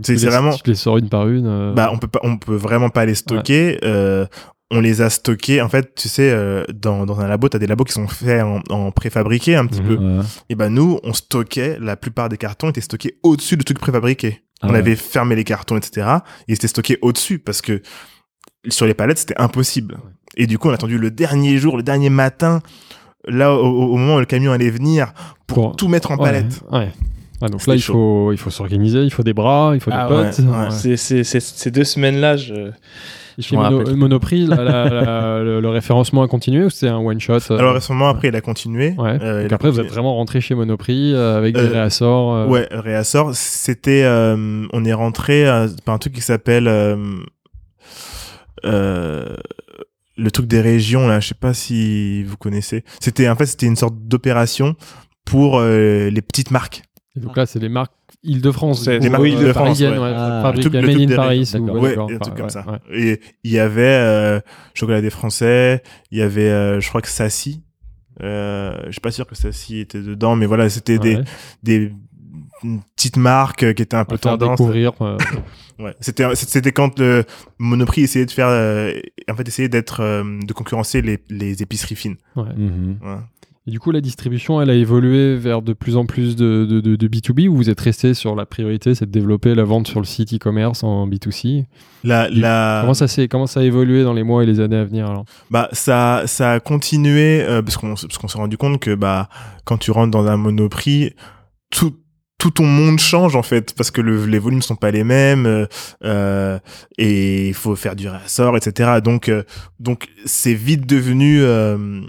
[0.05, 1.45] C'est- tu c'est les- vraiment- Tu les sors une par une.
[1.47, 3.79] euh, bah, on peut pas, on peut vraiment pas les stocker.
[3.83, 4.25] Euh,
[4.71, 5.61] on les a stockés.
[5.61, 8.43] En fait, tu sais, euh, dans, dans un labo, t'as des labos qui sont faits
[8.43, 9.87] en, en préfabriqué un petit Mhm.
[9.87, 9.95] peu.
[9.97, 10.23] Ouais.
[10.49, 14.41] Et ben nous, on stockait, la plupart des cartons étaient stockés au-dessus de trucs préfabriqués.
[14.61, 14.79] Ah on ouais.
[14.79, 16.07] avait fermé les cartons, etc.
[16.47, 17.81] Et ils étaient stockés au-dessus parce que
[18.69, 19.97] sur les palettes, c'était impossible.
[20.37, 22.61] Et du coup, on a attendu le dernier jour, le dernier matin,
[23.27, 25.13] là, au, moment où le camion allait venir,
[25.45, 26.61] pour Pour- tout mettre en palette.
[26.71, 26.91] Ouais.
[27.41, 27.93] Ah, donc là, il chaud.
[27.93, 30.39] faut, il faut s'organiser, il faut des bras, il faut Ah des ouais, potes.
[30.39, 30.71] ouais.
[30.71, 32.71] C'est- c'est- c'est- Ces deux semaines-là, je...
[33.39, 33.95] Chez Mono-.
[33.95, 37.57] Monoprix, la- la- la- le, le référencement a continué ou c'était un one shot euh,
[37.57, 38.93] Alors récemment, après, il a continué.
[38.97, 39.17] Ouais.
[39.21, 42.47] Euh, Donc après, vous êtes vraiment rentré chez Monoprix euh, avec des réassorts.
[42.49, 43.31] Ouais, réassort.
[43.35, 45.45] C'était, on est rentré
[45.85, 46.67] par un truc qui s'appelle
[48.65, 49.35] euh,
[50.17, 51.19] le truc des régions là.
[51.19, 52.83] Je sais pas si vous connaissez.
[52.99, 54.75] C'était en fait c'était une sorte d'opération
[55.25, 56.83] pour euh, les petites marques.
[57.17, 57.93] Et donc là, c'est les marques
[58.23, 58.83] Île-de-France.
[58.83, 59.99] C'est des marques euh, Île-de-France, parisiennes, ouais.
[59.99, 61.51] ouais, Ah, fabriquées le Made in Paris.
[61.57, 61.79] ou-.
[61.79, 62.65] Ouais, un truc comme ouais, ça.
[62.67, 62.97] ouais.
[62.99, 64.39] Et il y avait euh,
[64.73, 65.81] chocolat des Français.
[66.11, 67.63] Il y avait, euh, je crois que Sassy.
[68.21, 71.23] Euh, je suis pas sûr que Sassy était dedans, mais voilà, c'était des Ouais.
[71.63, 71.91] des
[72.63, 74.57] une petite marque euh, qui était un peu tendance.
[74.57, 74.93] découvrir.
[75.01, 75.17] euh,
[75.77, 75.93] Ouais.
[75.99, 77.25] C'était c'était quand le
[77.59, 78.93] Monoprix essayait de faire euh,
[79.29, 82.15] en fait essayait d'être euh, de concurrencer les, les épiceries fines.
[82.37, 82.43] ouais.
[82.55, 82.97] Mhm.
[83.03, 83.17] Ouais.
[83.67, 86.81] Et du coup, la distribution, elle a évolué vers de plus en plus de, de,
[86.81, 89.87] de- de B2B ou vous êtes resté sur la priorité, c'est de développer la vente
[89.87, 91.65] sur le site e-commerce en B2C
[92.03, 94.77] La Du- la comment, ça comment ça a évolué dans les mois et les années
[94.77, 95.25] à venir alors?
[95.49, 97.95] Bah ça ça a continué euh, parce qu'on
[98.27, 99.29] s'est rendu compte que bah
[99.63, 101.13] quand tu rentres dans un Monoprix
[101.71, 101.95] tout
[102.37, 105.47] tout ton monde change en fait parce que le, les volumes sont pas les mêmes
[105.47, 105.65] euh,
[106.03, 106.59] euh,
[106.99, 109.41] et il faut faire du réassort etc donc euh,
[109.79, 112.01] donc c'est vite devenu euh,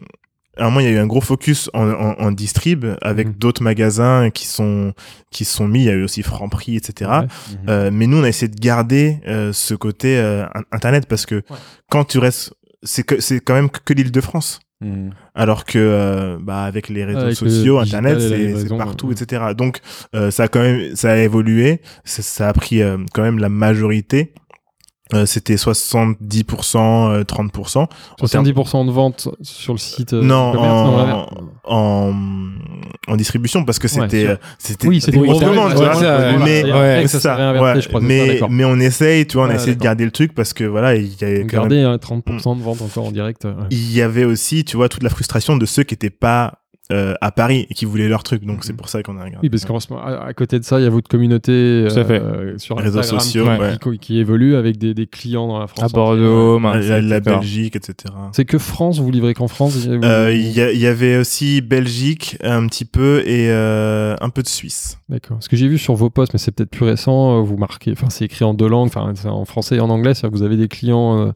[0.58, 3.28] à un moment il y a eu un gros focus en, en, en distrib avec
[3.28, 3.34] Mhm.
[3.34, 4.92] d'autres magasins qui sont
[5.30, 7.20] qui se sont mis il y a eu aussi Franprix etc Ouais.
[7.20, 7.28] Mhm.
[7.68, 11.26] euh, mais nous, on a essayé de garder euh, ce côté euh, in- internet parce
[11.26, 11.42] que
[11.90, 12.52] quand tu restes,
[12.82, 14.60] c'est que c'est quand même que, que l'île de France.
[14.82, 15.10] Mhm.
[15.34, 19.14] Alors que euh, bah avec les réseaux Avec sociaux, internet, c'est- partout, ouais.
[19.14, 19.42] etc.
[19.56, 19.80] Donc
[20.14, 23.38] euh, ça a quand même ça a évolué, ça, ça a pris euh, quand même
[23.38, 24.32] la majorité.
[25.14, 27.78] Euh, C'était 70%, euh, 30%.
[28.20, 31.28] En termes- 70% de ventes sur le site euh, Non, en-
[31.64, 32.12] en,
[33.06, 34.30] en distribution parce que Ouais, c'était sûr.
[34.30, 37.80] euh, c'était Oui, c'était vente, ouais, ça, ouais, mais ouais, ça ouais.
[37.88, 38.00] crois.
[38.00, 38.50] mais d'accord.
[38.50, 40.64] mais on essaye tu vois on a Ouais, essayé de garder le truc parce que
[40.64, 43.44] voilà il y avait quand même- hein, 30% de ventes encore en direct.
[43.44, 43.66] euh, ouais.
[43.70, 47.14] il y avait aussi tu vois toute la frustration de ceux qui étaient pas euh,
[47.20, 48.62] à Paris et qui voulaient leur truc donc Mhm.
[48.62, 50.64] c'est pour ça qu'on a regardé Oui, parce qu'en ce moment, à, à côté de
[50.64, 52.10] ça, il y a votre communauté fait.
[52.10, 53.76] euh, sur Réseaux Instagram sociaux, qui, ouais.
[53.94, 55.82] qui- qui évolue avec des, des clients dans la France.
[55.82, 55.96] À entière.
[55.96, 57.36] Bordeaux, la, Marseille, la- la etc.
[57.36, 57.94] Belgique etc
[58.32, 62.66] C'est que France, vous livrez qu'en France vous- Euh, il y, avait aussi Belgique un
[62.68, 65.38] petit peu et euh, un peu de Suisse D'accord.
[65.40, 67.92] Ce que j'ai vu sur vos posts, mais c'est peut-être plus récent, euh, vous marquez,
[67.92, 70.38] enfin c'est écrit en deux langues, enfin c'est en français et en anglais, c'est-à-dire que
[70.38, 71.32] vous avez des clients euh,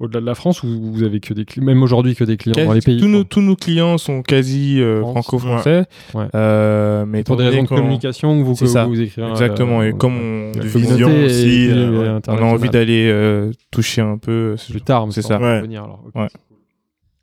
[0.00, 2.54] au-delà de la France ou vous avez que des clients, même aujourd'hui que des clients
[2.54, 5.84] Quasi- dans les pays tous, nos, tous nos clients sont quasi euh, franco-français.
[6.14, 6.24] Ouais.
[6.34, 8.86] Euh, mais pour des raisons de communication vous, ça.
[8.86, 9.28] vous écrivez.
[9.28, 9.80] Exactement.
[9.82, 14.56] euh, et comme on, de vision aussi, euh, on a envie d'aller toucher un peu.
[14.70, 15.38] plus tard, C'est ça.
[15.38, 15.62] Ouais.
[15.76, 16.02] alors.
[16.14, 16.26] Ouais.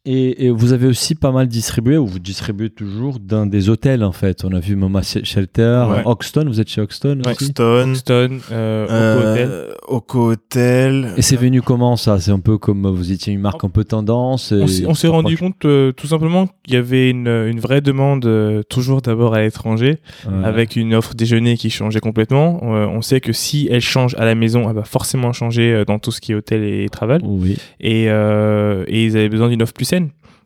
[0.10, 4.06] Et, et vous avez aussi pas mal distribué, ou vous distribuez toujours dans des hôtels
[4.06, 4.46] en fait.
[4.46, 6.02] On a vu Mama Shelter, Ouais.
[6.06, 7.32] Hoxton, vous êtes chez Hoxton Ouais.
[7.34, 9.48] aussi Hoxton Houston, euh, Oco Hotel.
[9.50, 12.20] euh, Oco Hotel Et c'est venu comment ça?
[12.20, 14.54] C'est un peu comme vous étiez une marque un peu tendance.
[14.54, 18.26] et- On s'est- rendu compte euh, tout simplement qu'il y avait une, une vraie demande
[18.26, 20.46] euh, toujours d'abord à l'étranger Ouais.
[20.46, 22.62] avec une offre déjeuner qui changeait complètement.
[22.64, 25.84] Euh, on sait que si elle change à la maison, elle va forcément changer euh,
[25.86, 27.22] dans tout ce qui est hôtel et travel.
[27.26, 27.58] Oui.
[27.82, 29.97] Et, euh, et ils avaient besoin d'une offre plus saine.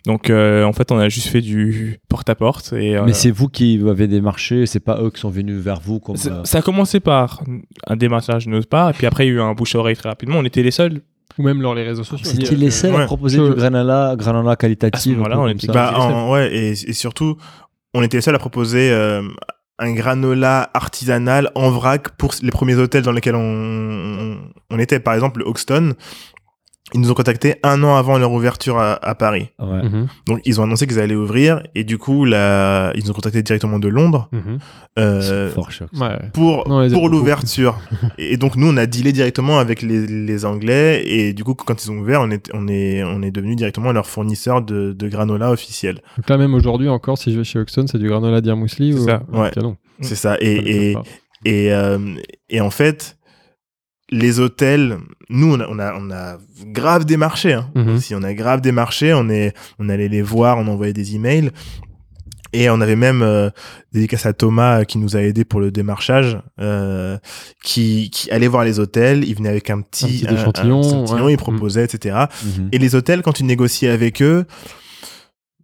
[0.08, 2.74] Donc euh, en fait, on a juste fait du porte-à-porte.
[2.74, 5.80] et euh, Mais c'est vous qui avez démarché, c'est pas eux qui sont venus vers
[5.80, 6.16] vous comme.
[6.26, 7.43] euh, ça a commencé par
[7.88, 10.10] un démarchage de notre part, et puis après il y a eu un bouche-à-oreille très
[10.10, 10.38] rapidement.
[10.39, 11.02] On était les seuls.
[11.38, 12.28] Ou même dans les réseaux sociaux.
[12.30, 13.04] C'était les seuls Ouais.
[13.04, 15.16] à proposer du granola, granola À qualitatif.
[15.16, 15.74] peu on était ça.
[15.74, 17.38] Bah, en- ouais, et, et surtout,
[17.93, 19.22] on était les seuls à proposer euh,
[19.80, 24.38] un granola artisanal en vrac pour les premiers hôtels dans lesquels on, on,
[24.72, 24.99] on était.
[24.99, 25.93] Par exemple, le Hoxton,
[26.94, 29.50] ils nous ont contactés un an avant leur ouverture à, à Paris.
[29.60, 29.84] Ouais.
[29.84, 33.14] Mhm, Donc, ils ont annoncé qu'ils allaient ouvrir, et du coup, là, ils nous ont
[33.14, 34.60] contactés directement de Londres mhm.
[35.00, 35.89] euh, C'est fort choc.
[35.94, 36.18] Ouais.
[36.34, 37.80] pour, Non, l'ouverture.
[38.18, 41.84] et donc, nous, on a dealé directement avec les, les Anglais, et du coup, quand
[41.84, 45.08] ils ont ouvert, on est, on est, on est devenu directement leur fournisseur de, de
[45.08, 46.02] granola officiel.
[46.18, 49.06] Donc là, même aujourd'hui encore, si je vais chez Hoxton, c'est du granola C'est ou...
[49.06, 49.52] ça, Ouais.
[50.02, 50.38] C'est ça.
[50.39, 51.04] Et, et, pas.
[51.46, 51.98] Et, euh,
[52.50, 53.18] et en fait,
[54.12, 54.97] les hôtels,
[55.30, 57.53] nous, on a, on a, on a grave démarché.
[57.53, 57.70] Hein.
[57.76, 57.99] Mhm.
[57.99, 61.51] Si on a grave démarché, on est, on allait les voir, on envoyait des emails.
[62.53, 63.49] Et on avait même euh,
[63.93, 67.18] dédicace à Thomas euh, qui nous a aidé pour le démarchage, euh,
[67.64, 69.24] qui, qui allait voir les hôtels.
[69.24, 71.34] Il venait avec un petit, Un petit échantillon, échantillon, ouais.
[71.34, 72.26] il proposait, etc.
[72.43, 72.70] Mhm.
[72.74, 74.45] Et les hôtels, quand tu négocies avec eux,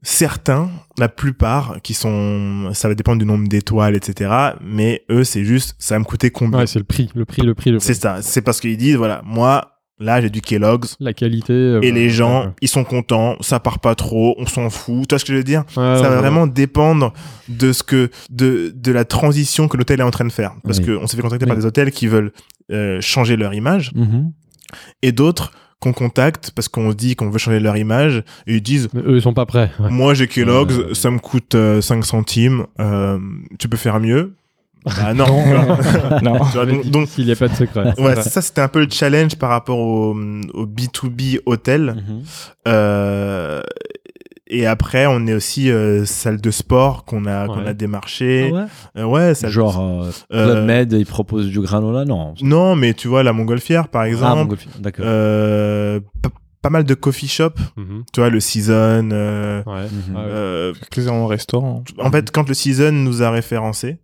[0.01, 4.31] certains, la plupart, qui sont, ça va dépendre du nombre d'étoiles, etc.
[4.63, 6.59] Mais eux, c'est juste, ça va me coûter combien?
[6.59, 7.85] Ouais, c'est le prix, le prix, le prix, le prix.
[7.85, 8.21] C'est ça.
[8.21, 10.95] C'est parce qu'ils disent, voilà, moi, là, j'ai du Kellogg's.
[10.99, 11.53] La qualité.
[11.53, 14.69] euh, Et bah, les gens, ouais, ils sont contents, ça part pas trop, on s'en
[14.69, 15.07] fout.
[15.07, 15.61] Tu vois ce que je veux dire?
[15.69, 15.73] Ouais.
[15.75, 17.13] Ça ouais, va vraiment dépendre
[17.49, 20.53] de ce que, de, de la transition que l'hôtel est en train de faire.
[20.63, 20.85] Parce Oui.
[20.85, 22.31] que on s'est fait contacter par des hôtels qui veulent
[22.71, 24.31] euh, changer leur image Mhm.
[25.01, 28.61] et d'autres qu'on contacte parce qu'on se dit qu'on veut changer leur image et ils
[28.61, 29.71] disent Mais eux, ils sont pas prêts.
[29.79, 29.89] ouais.
[29.91, 30.93] Moi, j'ai Kellogg's, Euh.
[30.93, 32.65] ça me coûte euh, 5 centimes.
[32.79, 33.19] euh,
[33.59, 34.33] tu peux faire mieux?
[34.85, 35.25] Bah non.
[36.23, 36.37] non.
[36.53, 37.93] Vois, donc, donc, S'il n'y a pas de secret.
[37.99, 40.15] ouais, ça, c'était un peu le challenge par rapport au,
[40.53, 41.95] au B2B hôtel.
[42.67, 43.61] Euh,
[44.49, 47.67] et après, on est aussi euh, salle de sport qu'on a, qu'on Ouais.
[47.67, 48.51] a démarché.
[48.51, 48.65] Ah ouais
[48.97, 52.33] Euh, ouais, salle de- Genre, euh, Euh, Club Med, ils proposent du granola Non?
[52.41, 54.37] Non, mais tu vois, la Montgolfière, par Ah, exemple.
[54.41, 55.05] Montgolfière, d'accord.
[55.07, 55.99] euh,
[56.61, 57.51] pas mal de coffee shop.
[57.77, 58.03] Mhm.
[58.13, 59.09] Tu vois, le Season.
[59.11, 59.87] euh, Ouais.
[60.15, 61.83] Ah euh, Exclusivement au restaurant.
[61.99, 63.97] en fait, quand le Season nous a référencés,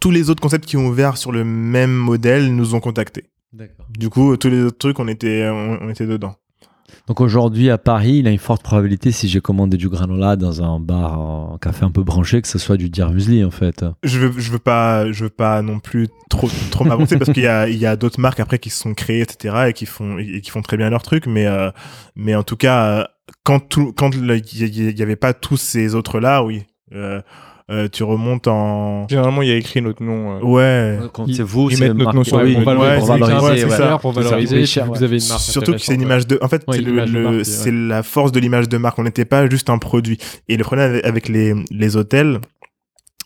[0.00, 3.24] tous les autres concepts qui ont ouvert sur le même modèle nous ont contactés.
[3.52, 3.86] D'accord.
[3.98, 6.36] Du coup, tous les autres trucs, on était, on, on était dedans.
[7.08, 10.62] Donc aujourd'hui à Paris, il a une forte probabilité si j'ai commandé du granola dans
[10.62, 13.82] un bar, un café un peu branché, que ce soit du Dear Muesli en fait.
[14.02, 17.42] Je veux, je veux pas, je veux pas non plus trop, trop m'avancer parce qu'il
[17.42, 19.68] y a, il y a d'autres marques après qui se sont créées, etc.
[19.68, 21.26] et qui font, et qui font très bien leur truc.
[21.26, 21.70] Mais, euh,
[22.14, 23.04] mais en tout cas, euh,
[23.42, 26.64] quand tout, quand il y, y avait pas tous ces autres là, oui.
[26.92, 27.22] Euh,
[27.70, 29.06] euh, tu remontes en.
[29.08, 30.36] Généralement, il y a écrit notre nom.
[30.36, 30.40] euh.
[30.40, 30.98] Ouais.
[31.12, 33.68] Quand c'est vous, ils c'est mettent notre nom sur oui, le- pour ouais, valoriser, c'est
[33.70, 34.64] c'est ça, pour valoriser.
[34.66, 36.38] Cher, Vous avez une marque Surtout que c'est une image de.
[36.40, 37.44] En fait, Ouais, c'est le- le- ouais.
[37.44, 38.98] c'est la force de l'image de marque.
[38.98, 40.18] On n'était pas juste un produit.
[40.48, 42.38] Et le problème avec- avec les, les hôtels,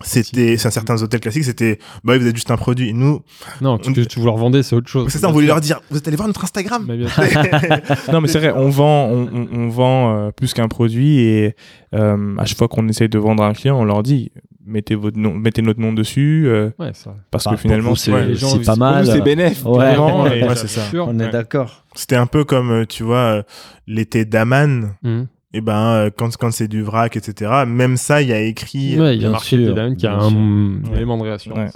[0.01, 2.93] c'était, c'est certains hôtels classiques, c'était, bah oui, vous êtes juste un produit.
[2.93, 3.21] Nous, ouais.
[3.61, 5.09] Non, ce que tu vous leur vendez, c'est autre chose.
[5.13, 6.87] c'est ça, on voulait leur dire, vous êtes allé voir notre Instagram.
[8.13, 11.55] Non, mais c'est vrai, on vend, on, on- on vend euh, plus qu'un produit et
[11.95, 14.33] euh, à chaque fois qu'on essaye de vendre à un client, on leur dit
[14.65, 17.15] mettez votre nom, mettez notre nom dessus euh, Ouais, ça.
[17.33, 18.35] parce Bah, que pour finalement c'est ouais,
[18.65, 19.07] pas mal.
[19.07, 19.65] c'est bénéf.
[19.65, 19.95] Ouais.
[19.95, 20.83] et- Ouais, c'est ça.
[20.95, 21.31] On est Ouais.
[21.31, 21.85] d'accord.
[21.95, 23.43] C'était un peu comme, euh, tu vois, euh,
[23.87, 24.95] l'été d'Aman.
[25.03, 25.27] Mhm.
[25.55, 27.65] Et ben, euh, quand, quand c'est du vrac, etc.
[27.67, 28.99] Même ça, il y a écrit.
[28.99, 31.59] Ouais, il y a Dylan qui a un un élément de réassurance.
[31.59, 31.71] Ouais.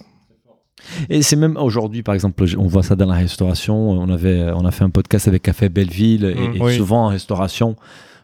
[1.09, 3.77] Et c'est même aujourd'hui, par exemple, on voit ça dans la restauration.
[3.91, 6.77] On avait, on a fait un podcast avec Café Belleville et, Mm, et oui.
[6.77, 7.77] souvent en restauration,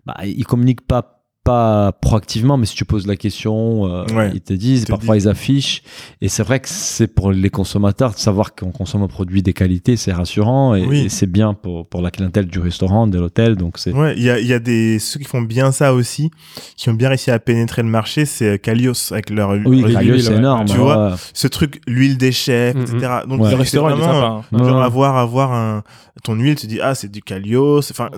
[0.07, 4.30] bah, ils communiquent pas pas proactivement, mais si tu poses la question, euh, Ouais.
[4.34, 5.82] ils te disent, te parfois ils affichent.
[6.20, 9.53] Et c'est vrai que c'est pour les consommateurs de savoir qu'on consomme un produit des
[9.53, 11.01] qualités, c'est rassurant et, Oui.
[11.01, 13.57] et c'est bien pour, pour la clientèle du restaurant, de l'hôtel.
[13.57, 15.95] Donc c'est Ouais, il y a, il y a des ceux qui font bien ça
[15.95, 16.30] aussi,
[16.76, 20.12] qui ont bien réussi à pénétrer le marché, c'est euh, Calios avec leur, oui, Calios,
[20.14, 20.66] l'huile, c'est énorme.
[20.66, 20.78] Tu ouais.
[20.78, 22.82] vois, ce truc, l'huile des chefs, Mhm.
[22.82, 23.12] etc.
[23.28, 23.51] Donc Ouais.
[23.51, 24.26] Le restaurant, il est vraiment, sympa.
[24.26, 24.59] hein.
[24.59, 24.64] Ouais.
[24.68, 24.84] genre Ouais.
[24.84, 25.82] avoir avoir un
[26.22, 28.11] ton huile, tu dis ah c'est du Calios, enfin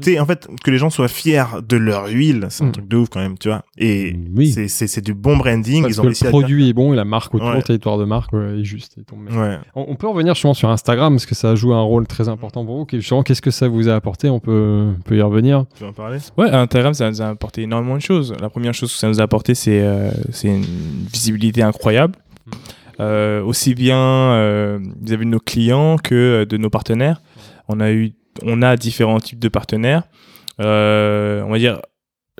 [0.00, 2.72] tu sais en fait que les gens soient fiers de leur huile, c'est un Mhm.
[2.72, 3.62] truc de ouf quand même, tu vois.
[3.78, 4.52] Et Oui.
[4.68, 7.34] c'est du bon branding, Parce ils ont que le produit est bon et la marque
[7.34, 7.56] autour, Ouais.
[7.56, 8.96] le territoire de marque ouais, est juste.
[9.32, 9.58] Ouais.
[9.74, 12.64] On, on peut revenir justement sur Instagram parce que ça joue un rôle très important
[12.64, 12.86] pour vous.
[12.90, 14.28] Justement, qu'est-ce que ça vous a apporté?
[14.30, 15.64] On peut, on peut y revenir.
[15.76, 16.18] Tu veux en parler?
[16.38, 18.34] Ouais, Instagram, ça nous a apporté énormément de choses.
[18.40, 20.10] La première chose que ça nous a apporté, c'est euh,
[20.44, 20.64] une
[21.12, 22.14] visibilité incroyable.
[22.46, 22.50] Mm.
[23.00, 27.22] Euh, aussi bien euh, vis-à-vis de nos clients que euh, de nos partenaires.
[27.68, 30.04] On a eu, on a différents types de partenaires.
[30.60, 31.80] Euh, on va dire,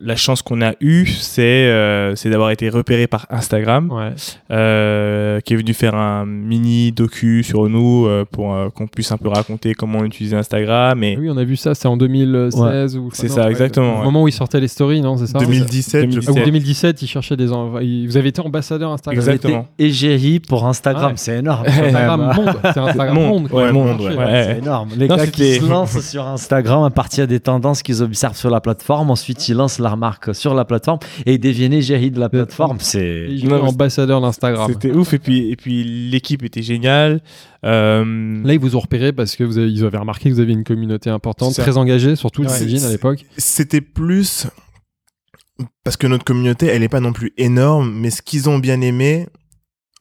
[0.01, 4.11] la chance qu'on a eue, c'est euh, d'avoir été repéré par Instagram, Ouais.
[4.51, 9.12] euh, qui est venu faire un mini docu sur nous euh, pour euh, qu'on puisse
[9.12, 11.96] un peu raconter comment on utilisait Instagram et Oui, on a vu ça, c'est en
[11.96, 14.05] 2016 ou C'est ça, ouais, exactement, Au ouais.
[14.05, 16.44] moment où il sortait les stories, non C'est ça 2017, je Ah, ou crois.
[16.44, 19.18] 2017, il cherchait des Vous avez été ambassadeur Instagram.
[19.18, 19.34] Exact.
[19.34, 19.66] Exactement.
[19.78, 21.14] Égérie pour Instagram, Ah ouais.
[21.16, 21.64] c'est énorme.
[21.66, 22.55] Instagram monde.
[22.62, 23.42] C'est Instagram Monde.
[23.42, 23.53] monde.
[23.53, 24.16] Ouais, Ouais, ouais.
[24.16, 24.16] ouais.
[24.16, 24.44] Ouais.
[24.53, 24.88] C'est énorme.
[24.96, 28.51] Les Non, gars qui se lancent sur Instagram à partir des tendances qu'ils observent sur
[28.51, 32.76] la plateforme, ensuite ils lancent marque sur la plateforme et deviennent égérie de la plateforme.
[32.76, 34.70] Et C'est il est Non, mais ambassadeur d'Instagram.
[34.72, 37.20] C'était ouf et puis et puis l'équipe était géniale.
[37.64, 40.41] Euh, Là, ils vous ont repéré parce que vous avez, ils avaient remarqué que vous
[40.41, 42.84] aviez une communauté importante, très engagée, surtout, Ouais.
[42.84, 43.24] à l'époque.
[43.36, 44.47] C'était plus
[45.84, 48.80] parce que notre communauté, elle est pas non plus énorme, mais ce qu'ils ont bien
[48.80, 49.26] aimé,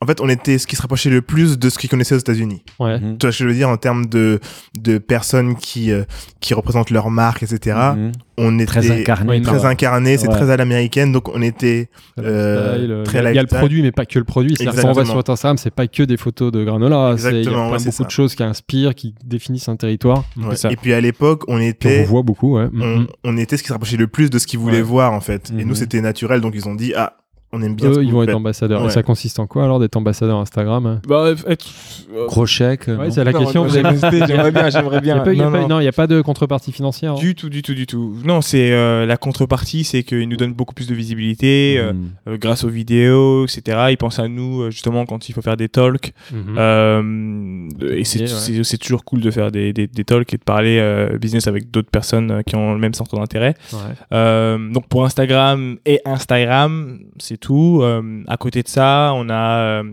[0.02, 2.20] en fait, on était ce qui se rapprochait le plus de ce qu'ils connaissaient aux
[2.20, 2.64] États-Unis.
[2.80, 3.00] Ouais.
[3.00, 3.18] Mhm.
[3.18, 4.40] Tu vois ce que je veux dire en termes de
[4.80, 6.04] de personnes qui euh,
[6.40, 7.78] qui représentent leur marque, etc.
[7.98, 8.12] Mhm.
[8.38, 9.42] On était très incarné.
[9.42, 10.34] Très incarné, c'est Ouais.
[10.36, 13.42] très à l'américaine, donc on était Euh, euh, très il y a- il y a
[13.42, 14.56] le produit, mais pas que le produit.
[14.56, 15.22] C'est-à-dire qu'on Exactement.
[15.22, 17.16] sur Instagram, c'est pas que des photos de granola.
[17.18, 19.76] c'est- Il y a plein ouais, c'est beaucoup de choses qui inspirent, qui définissent un
[19.76, 20.24] territoire.
[20.38, 20.56] Ouais.
[20.56, 20.72] ça.
[20.72, 22.68] Et puis à l'époque, on on était vous voit beaucoup, ouais.
[22.74, 23.08] on, Mhm.
[23.26, 24.82] on était ce qui se rapprochait le plus de ce qu'ils voulaient Ouais.
[24.82, 25.52] voir en fait.
[25.60, 27.18] Et nous c'était naturel, donc ils ont dit ah
[27.52, 27.90] on aime bien.
[27.90, 28.86] Eux, ils vont être ambassadeurs.
[28.86, 31.02] Et ça consiste en quoi alors d'être ambassadeur Instagram hein?
[31.08, 31.66] Bah, être-
[32.14, 32.86] euh, Gros chèque.
[32.88, 33.64] Ouais, non c'est la non, question.
[33.64, 35.20] non, vous avez- j'aimerais j'aimerais bien, j'aimerais bien.
[35.20, 35.68] pas- il y a Non, pas- non.
[35.68, 37.14] Non, il n'y a pas de contrepartie financière.
[37.14, 37.20] hein?
[37.20, 38.16] Du tout, du tout, du tout.
[38.24, 41.94] Non, c'est euh, la contrepartie, c'est qu'ils nous donnent beaucoup plus de visibilité euh,
[42.28, 43.88] euh, grâce aux vidéos, etc.
[43.92, 46.14] Ils pensent à nous euh, justement quand il faut faire des talks.
[46.32, 46.56] Mhm.
[46.58, 48.28] Euh, et c'est Ouais, ouais.
[48.28, 51.48] c'est- c'est toujours cool de faire des, des, des talks et de parler euh, business
[51.48, 53.56] avec d'autres personnes euh, qui ont le même centre d'intérêt.
[53.74, 53.80] Ouais.
[54.14, 57.80] Euh, donc pour Instagram et Instagram, c'est tout.
[57.82, 59.84] Euh, à côté de ça, on a, euh,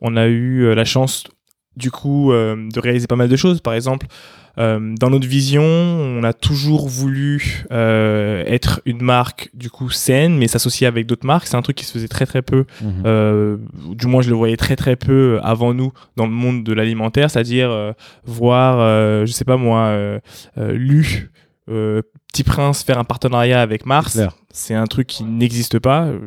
[0.00, 1.24] on a eu euh, la chance
[1.76, 3.60] du coup de réaliser pas mal de choses.
[3.60, 4.08] Par exemple,
[4.58, 10.36] euh, dans notre vision, on a toujours voulu euh, être une marque du coup saine,
[10.36, 11.46] mais s'associer avec d'autres marques.
[11.46, 13.02] C'est un truc qui se faisait très très peu Mhm.
[13.06, 13.56] euh,
[13.90, 17.30] du moins je le voyais très très peu avant nous dans le monde de l'alimentaire,
[17.30, 17.70] c'est-à-dire
[18.24, 20.18] voir, je sais pas moi,
[20.56, 21.30] Lu,
[22.32, 24.18] Petit Prince faire un partenariat avec Mars,
[24.52, 26.04] c'est un truc qui n'existe pas.
[26.06, 26.18] euh,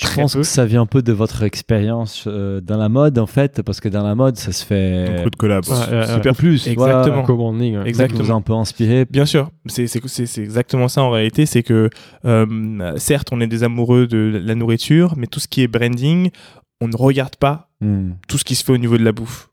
[0.00, 0.40] Je pense peu.
[0.40, 3.80] que ça vient un peu de votre expérience euh, dans la mode en fait, parce
[3.80, 5.64] que dans la mode ça se fait Beaucoup de collabs.
[5.68, 6.06] Ouais, ouais, ouais.
[6.14, 6.66] super plus.
[6.66, 7.22] Exactement.
[7.22, 7.88] Co-branding, ouais.
[7.88, 8.24] Exactement.
[8.24, 9.04] Vous a un peu inspiré.
[9.08, 9.84] Bien sûr, c'est
[10.38, 11.88] exactement ça en réalité, c'est que
[12.24, 16.30] euh, certes on est des amoureux de la nourriture, mais tout ce qui est branding,
[16.80, 18.12] on ne regarde pas Hmm.
[18.28, 19.50] tout ce qui se fait au niveau de la bouffe.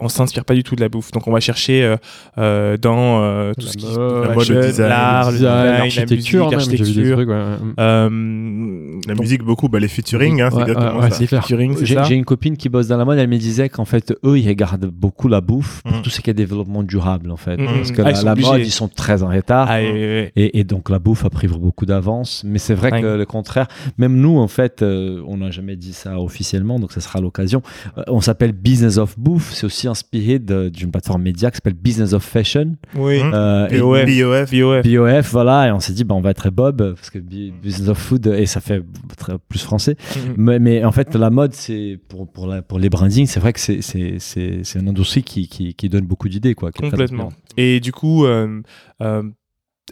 [0.00, 1.10] On s'inspire pas du tout de la bouffe.
[1.12, 1.96] Donc on va chercher euh,
[2.38, 5.54] euh, dans euh, tout La ce qui mode, la mode, le design, l'art, le design,
[5.54, 7.16] la musique, l'architecture, l'architecture.
[7.16, 7.28] trucs.
[7.28, 7.56] ouais, ouais.
[7.78, 11.16] Euh, La donc, musique, beaucoup, bah, les featuring, hein, c'est exactement ouais, ça.
[11.16, 11.42] c'est clair.
[11.42, 13.68] featuring, c'est J'ai ça j'ai une copine qui bosse dans la mode, elle me disait
[13.68, 16.02] qu'en fait, eux, ils regardent beaucoup la bouffe pour Mm.
[16.02, 17.56] tout ce qui est développement durable, en fait.
[17.56, 17.94] Mm, Parce mm.
[17.94, 19.66] que Ah, la, mode, ils sont très en retard.
[19.70, 22.42] Ah, et- et- Et, et donc la bouffe a pris beaucoup d'avance.
[22.44, 23.00] Mais c'est vrai Ouais.
[23.00, 23.66] que le contraire,
[23.98, 27.62] même nous, en fait, euh, on n'a jamais dit ça officiellement, donc ça sera l'occasion.
[27.98, 29.52] Euh, on s'appelle Business of Bouffe.
[29.52, 32.76] C'est aussi inspiré d'une plateforme média qui s'appelle Business of Fashion.
[32.94, 33.20] oui.
[33.20, 33.32] Hum.
[33.34, 34.06] Euh, et BOF.
[34.06, 34.50] BOF.
[34.50, 34.82] BOF.
[34.86, 35.68] BOF, voilà.
[35.68, 38.26] Et on s'est dit, bah, on va être Bob, parce que Bu- Business of Food,
[38.26, 38.82] et ça fait
[39.16, 39.96] très, plus français.
[40.16, 40.34] Mhm.
[40.36, 43.52] Mais, mais en fait, la mode, c'est pour, pour, la- pour les brandings, c'est vrai
[43.52, 46.54] que c'est- c'est c'est- c'est une industrie qui, qui, qui donne beaucoup d'idées.
[46.54, 47.32] Complètement.
[47.56, 48.60] Et du coup, euh,
[49.02, 49.22] euh,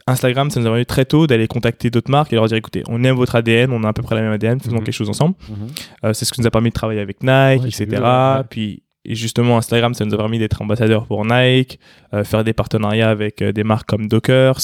[0.06, 2.82] Instagram, ça nous a permis très tôt d'aller contacter d'autres marques et leur dire écoutez,
[2.88, 4.84] on aime votre ADN, on a à peu près la même ADN, faisons Mhm.
[4.84, 5.34] quelque chose ensemble.
[5.48, 5.56] Mhm.
[6.04, 7.86] Euh, c'est ce qui nous a permis de travailler avec Nike, Ouais, etc.
[7.86, 8.42] vu, ouais, ouais.
[8.48, 11.78] Puis et justement, Instagram, ça nous a permis d'être ambassadeur pour Nike,
[12.14, 14.58] euh, faire des partenariats avec euh, des marques comme Dockers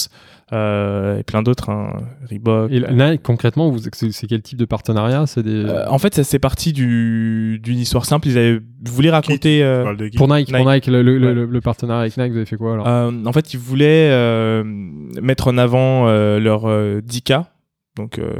[0.52, 1.96] euh, et plein d'autres, hein,
[2.30, 2.70] Reebok.
[2.70, 5.26] Et Nike, concrètement, vous- c'est quel type de partenariat?
[5.26, 8.28] C'est des Euh, en fait, ça c'est parti du- d'une histoire simple.
[8.28, 9.64] Ils avaient voulu raconter.
[9.64, 9.82] Euh,
[10.16, 10.66] pour Nike, pour Nike.
[10.66, 11.34] Nike, le, le- Ouais.
[11.34, 12.86] le- le partenariat avec Nike, vous avez fait quoi alors?
[12.86, 14.62] Euh, en fait, ils voulaient euh,
[15.20, 17.42] mettre en avant euh, leur euh, 10K,
[17.96, 18.30] donc euh,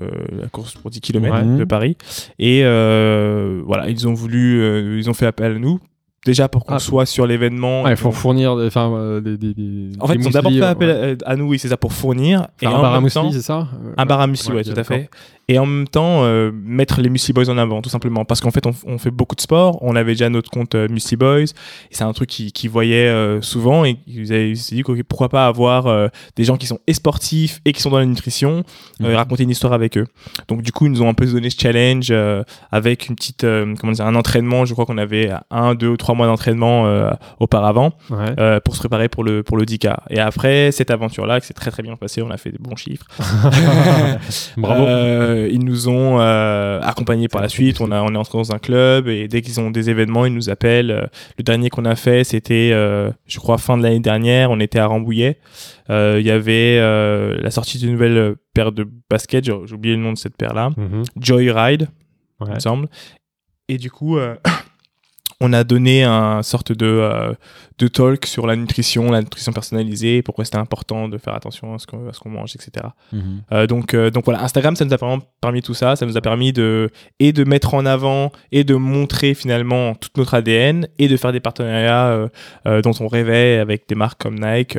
[0.40, 1.58] la course pour 10 km Ouais.
[1.58, 1.96] de Paris.
[2.38, 5.80] Et euh, voilà, ils ont voulu, euh, ils ont fait appel à nous.
[6.24, 6.78] Déjà pour qu'on Ah.
[6.80, 7.82] soit sur l'événement.
[7.84, 10.88] Ouais, faut fournir des, enfin, des, des, des- En fait, ils ont d'abord fait appel
[10.88, 11.16] ouais.
[11.24, 12.48] à, à nous, oui, c'est ça, pour fournir.
[12.60, 15.08] Et un bar à c'est ça un bar à muesli, ouais, tout à fait.
[15.48, 18.24] Et en même temps, euh, mettre les Muesli Boys en avant, tout simplement.
[18.24, 19.78] Parce qu'en fait, on, on fait beaucoup de sport.
[19.80, 21.42] On avait déjà notre compte euh, Boys.
[21.42, 21.46] Et
[21.90, 23.84] c'est un truc qu'ils voyaient euh, souvent.
[23.84, 27.72] Et ils se dit, pourquoi pas avoir euh, des gens qui sont et sportifs et
[27.72, 28.64] qui sont dans la nutrition,
[29.00, 30.06] et raconter une histoire avec eux.
[30.48, 32.12] Donc, du coup, ils nous ont un peu donné ce challenge
[32.72, 33.46] avec une petite,
[33.78, 34.64] comment dire, un entraînement.
[34.64, 38.60] Je crois qu'on avait un, deux ou trois mois d'entraînement auparavant Ouais.
[38.64, 39.94] pour se préparer pour le, pour le 10K.
[40.10, 42.76] Et après cette aventure-là, qui s'est très très bien passée, on a fait des bons
[42.76, 43.06] chiffres.
[44.56, 44.84] Bravo.
[45.36, 47.80] Euh, ils nous ont euh, accompagnés par la suite.
[47.80, 50.32] On, a, on est entré dans un club et dès qu'ils ont des événements, ils
[50.32, 50.90] nous appellent.
[50.90, 51.06] Euh,
[51.38, 54.50] Le dernier qu'on a fait, c'était, je crois, fin de l'année dernière.
[54.50, 55.38] On était à Rambouillet.
[55.88, 59.44] Il y avait la sortie d'une nouvelle paire de baskets.
[59.44, 60.70] J'ai oublié le nom de cette paire-là.
[60.76, 61.04] Mhm.
[61.20, 61.88] Joyride,
[62.40, 62.88] il me semble.
[63.68, 64.18] Et du coup,
[65.40, 67.34] on a donné un sorte de, euh,
[67.78, 71.78] de talk sur la nutrition, la nutrition personnalisée, pourquoi c'était important de faire attention à
[71.78, 72.86] ce qu'on mange, etc.
[73.12, 73.42] Mhm.
[73.52, 75.94] Euh, donc, euh, donc voilà, Instagram, ça nous a vraiment permis tout ça.
[75.96, 80.16] Ça nous a permis de et de mettre en avant et de montrer finalement toute
[80.16, 82.28] notre ADN et de faire des partenariats
[82.64, 84.78] dont on rêvait avec des marques comme Nike,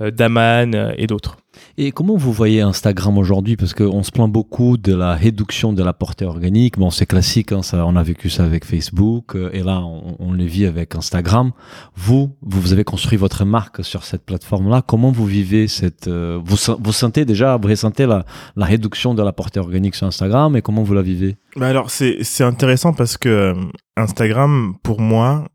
[0.00, 1.36] Daman et d'autres.
[1.82, 3.56] Et comment vous voyez Instagram aujourd'hui?
[3.56, 6.78] Parce qu'on se plaint beaucoup de la réduction de la portée organique.
[6.78, 10.14] Bon, c'est classique, hein, ça, on a vécu ça avec Facebook, euh, et là, on,
[10.18, 11.52] on le vit avec Instagram.
[11.96, 14.82] Vous, vous avez construit votre marque sur cette plateforme-là.
[14.86, 16.06] Comment vous vivez cette...
[16.06, 18.26] euh, vous, vous sentez déjà, vous ressentez la,
[18.58, 21.38] réduction de la portée organique sur Instagram, et comment vous la vivez?
[21.56, 23.54] Bah alors, c'est intéressant parce que euh,
[23.96, 25.48] Instagram, pour moi,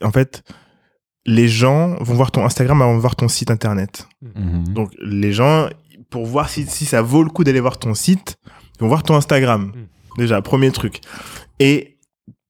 [0.00, 0.44] en fait,
[1.26, 4.08] les gens vont voir ton Instagram avant de voir ton site internet.
[4.22, 4.68] Mhm.
[4.68, 5.68] Donc, les gens,
[6.08, 8.36] pour voir si, si ça vaut le coup d'aller voir ton site,
[8.76, 9.72] ils vont voir ton Instagram.
[10.16, 11.00] Déjà, premier truc.
[11.58, 11.98] Et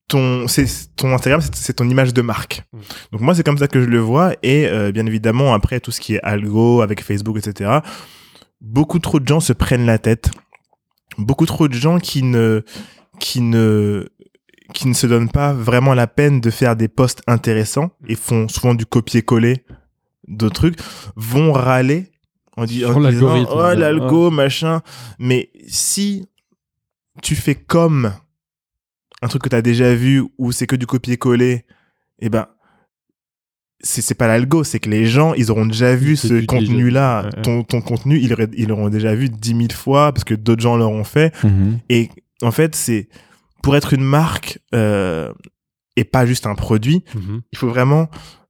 [0.09, 0.67] ton, c'est,
[0.97, 2.63] ton Instagram, c'est, c'est ton image de marque.
[2.73, 2.79] Mm.
[3.13, 4.35] Donc, moi, c'est comme ça que je le vois.
[4.43, 7.81] Et euh, bien évidemment, après, tout ce qui est algo avec Facebook, etc.,
[8.61, 10.31] beaucoup trop de gens se prennent la tête.
[11.19, 12.63] Beaucoup trop de gens qui ne,
[13.19, 14.07] qui ne,
[14.73, 18.49] qui ne se donnent pas vraiment la peine de faire des posts intéressants et font
[18.49, 19.65] souvent du copier-coller
[20.29, 20.79] d'autres trucs,
[21.17, 22.13] vont râler
[22.57, 24.81] en, di- en Sur disant oh l'algo machin
[25.19, 26.29] mais si
[27.23, 28.13] tu fais comme
[29.23, 31.65] un truc que tu as déjà vu ou c'est que du copier-coller
[32.21, 32.47] eh ben
[33.83, 37.23] c'est pas l'algo, c'est que les gens, ils auront déjà vu ce contenu-là.
[37.23, 37.43] Ouais, ouais.
[37.43, 41.03] Ton, ton contenu, ils l'auront déjà vu dix mille fois parce que d'autres gens l'auront
[41.03, 41.33] fait.
[41.43, 41.79] Mhm.
[41.89, 42.11] Et
[42.43, 43.09] en fait, c'est
[43.63, 45.33] pour être une marque euh,
[45.97, 47.43] et pas juste un produit, Mhm.
[47.53, 48.09] il faut vraiment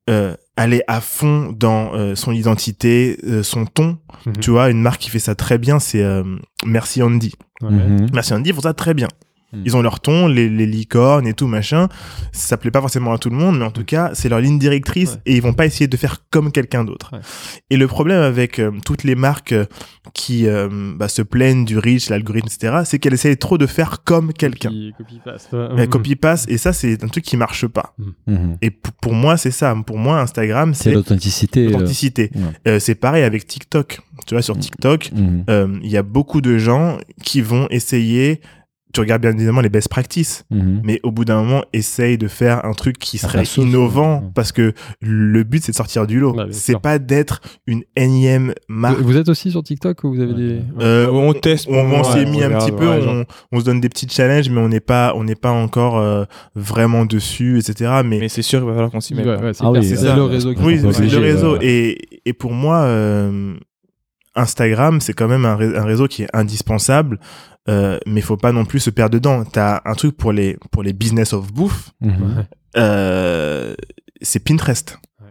[0.08, 3.98] euh, aller à fond dans euh, son identité, euh, son ton.
[4.26, 4.36] Mhm.
[4.40, 6.24] Tu vois, une marque qui fait ça très bien, c'est euh,
[6.66, 7.32] Merci Andy.
[7.62, 7.70] Ouais.
[7.70, 8.06] Mhm.
[8.12, 9.08] Merci Andy, ils font ça très bien.
[9.52, 9.62] Mhm.
[9.66, 11.88] Ils ont leur ton, les, les licornes et tout machin.
[12.32, 14.58] Ça plaît pas forcément à tout le monde, mais en tout cas, c'est leur ligne
[14.58, 15.20] directrice Ouais.
[15.26, 17.10] et ils vont pas essayer de faire comme quelqu'un d'autre.
[17.14, 17.20] Ouais.
[17.70, 19.64] Et le problème avec euh, toutes les marques euh,
[20.14, 24.02] qui euh, bah, se plaignent du reach, l'algorithme, etc., c'est qu'elles essayent trop de faire
[24.04, 24.68] comme quelqu'un.
[24.70, 25.48] Copie- copy-paste.
[25.78, 27.94] Elle copie passe et ça c'est un truc qui marche pas.
[28.26, 28.56] Mhm.
[28.62, 29.74] Et pour, pour moi c'est ça.
[29.86, 31.66] Pour moi Instagram C'est c'est l'authenticité.
[31.66, 32.30] euh, l'authenticité.
[32.34, 32.42] ouais.
[32.68, 34.00] Euh, c'est pareil avec TikTok.
[34.26, 35.44] Tu vois sur TikTok mhm.
[35.50, 38.40] euh, il y a beaucoup de gens qui vont essayer
[38.92, 40.80] tu regardes bien évidemment les best practices, Mhm.
[40.84, 44.28] mais au bout d'un moment, essaye de faire un truc qui serait sauce, innovant, ouais.
[44.34, 46.34] parce que le but c'est de sortir du lot.
[46.34, 48.98] Ouais, c'est pas d'être une énième marque.
[49.00, 50.38] Vous, êtes aussi sur TikTok ou vous avez Ouais.
[50.38, 50.60] des.
[50.80, 51.66] Euh, on teste.
[51.70, 53.80] on, on ouais, s'y est on mis un petit peu, ouais, on, on se donne
[53.80, 58.00] des petits challenges, mais on n'est pas, on n'est pas encore euh, vraiment dessus, etc.
[58.04, 59.26] Mais, Mais c'est sûr qu'il va falloir qu'on s'y mette.
[59.26, 60.16] Ouais, ouais, c'est Ah oui, c'est c'est ça.
[60.16, 61.52] le réseau qui oui, c'est le réseau.
[61.58, 61.64] ouais.
[61.66, 63.54] Et, et pour moi, euh,
[64.36, 67.18] Instagram, c'est quand même un, ré- un réseau qui est indispensable,
[67.68, 69.44] euh, mais il faut pas non plus se perdre dedans.
[69.44, 72.46] T'as un truc pour les pour les business of bouffe, Mhm.
[72.76, 73.74] Euh,
[74.22, 74.98] c'est Pinterest.
[75.20, 75.28] Ouais.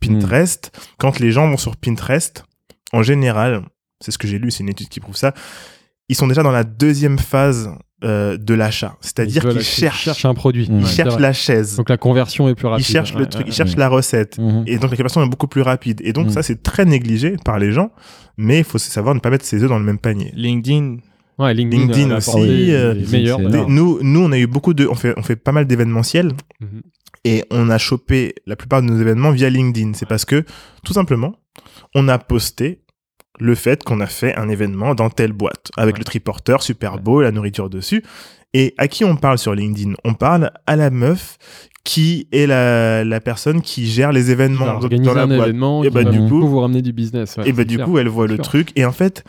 [0.00, 2.44] Pinterest, quand les gens vont sur Pinterest,
[2.92, 3.62] en général,
[4.00, 5.34] c'est ce que j'ai lu, c'est une étude qui prouve ça,
[6.08, 7.70] ils sont déjà dans la deuxième phase
[8.04, 8.96] euh, de l'achat.
[9.00, 10.70] C'est-à-dire qu'ils cherchent, un produit.
[10.70, 10.80] Mhm.
[10.82, 11.74] ils cherchent la chaise.
[11.76, 12.86] Donc la conversion est plus rapide.
[12.88, 13.76] Ils cherchent Ouais, le truc, ouais, ils cherchent ouais.
[13.80, 14.38] la recette.
[14.38, 14.62] Mhm.
[14.68, 16.00] Et donc la conversion est beaucoup plus rapide.
[16.04, 16.30] Et donc Mm.
[16.30, 17.90] ça, c'est très négligé par les gens,
[18.36, 20.32] mais il faut savoir ne pas mettre ses œufs dans le même panier.
[20.36, 20.98] LinkedIn,
[21.38, 23.38] Ouais, LinkedIn, LinkedIn a aussi, les- euh, les meilleurs.
[23.38, 23.66] c'est- d'ailleurs.
[23.66, 26.32] Des- nous, nous, on a eu beaucoup de, on fait, on fait pas mal d'événementiels
[26.60, 26.82] Mhm.
[27.24, 29.92] et on a chopé la plupart de nos événements via LinkedIn.
[29.94, 30.44] C'est parce que,
[30.84, 31.36] tout simplement,
[31.94, 32.80] on a posté
[33.40, 35.98] le fait qu'on a fait un événement dans telle boîte avec Ouais.
[36.00, 37.00] le triporteur super Ouais.
[37.00, 38.02] beau, la nourriture dessus.
[38.52, 39.92] Et à qui on parle sur LinkedIn?
[40.04, 41.36] On parle à la meuf
[41.84, 45.40] qui est la, la personne qui gère les événements dans, la un boîte.
[45.48, 47.36] événement Et qui bah, va du coup- vous ramener du business.
[47.36, 47.86] ouais, et bah du clair.
[47.86, 48.70] coup, elle voit le truc.
[48.74, 49.22] Et en fait,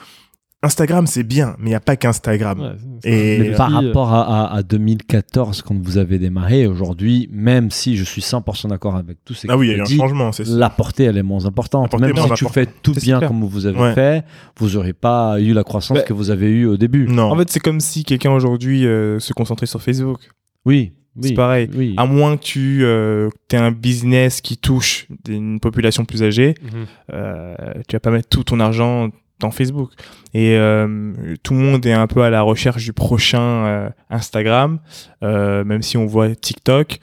[0.61, 2.60] Instagram, c'est bien, mais il n'y a pas qu'Instagram.
[2.60, 2.72] Ouais,
[3.06, 7.72] Et- Mais par euh, rapport à, à- à 2014, quand vous avez démarré, aujourd'hui, même
[7.72, 9.77] si je suis 100% d'accord avec tout ce que Ah oui, il tu y a
[9.77, 10.57] eu un dis, changement, c'est ça.
[10.57, 11.98] la portée, elle est moins importante.
[11.98, 13.30] Même moins si tu fais tout bien clair.
[13.30, 13.94] comme vous avez Ouais.
[13.94, 14.26] fait,
[14.57, 17.07] vous n'aurez pas eu la croissance Bah, que vous avez eue au début.
[17.07, 17.31] Non.
[17.31, 20.19] En fait, c'est comme si quelqu'un aujourd'hui euh, se concentrait sur Facebook.
[20.65, 20.91] Oui,
[21.22, 21.34] C'est oui.
[21.36, 21.69] pareil.
[21.73, 21.94] Oui.
[21.95, 26.86] À moins que tu euh, aies un business qui touche une population plus âgée, Mhm.
[27.14, 27.56] euh,
[27.88, 29.10] tu vas pas mettre tout ton argent
[29.49, 29.91] Facebook.
[30.34, 34.80] Et euh, tout le monde est un peu à la recherche du prochain euh, Instagram,
[35.24, 36.99] euh, même si on voit TikTok.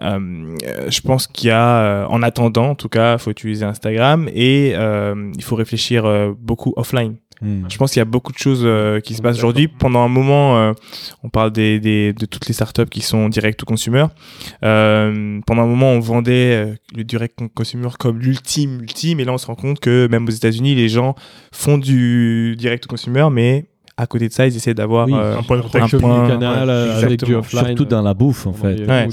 [0.00, 5.42] Je pense qu'il y a, en attendant, en tout cas, faut utiliser Instagram et il
[5.42, 7.16] faut réfléchir beaucoup offline.
[7.40, 7.64] Hmm.
[7.68, 9.68] Je pense qu'il y a beaucoup de choses euh, qui se passent aujourd'hui.
[9.68, 10.72] Pendant un moment, euh,
[11.22, 14.06] on parle de toutes les startups qui sont direct to consumer.
[14.62, 19.20] Euh, pendant un moment, on vendait le direct consumer comme l'ultime, ultime.
[19.20, 21.14] Et là, on se rend compte que même aux États-Unis, les gens
[21.52, 23.66] font du direct to consumer, mais
[23.98, 25.96] à côté de ça, ils essaient d'avoir Oui, euh, un point de un contact.
[25.98, 27.66] point- canal ouais, avec du offline.
[27.68, 28.86] Surtout dans la bouffe, en fait.
[28.86, 29.08] Ouais.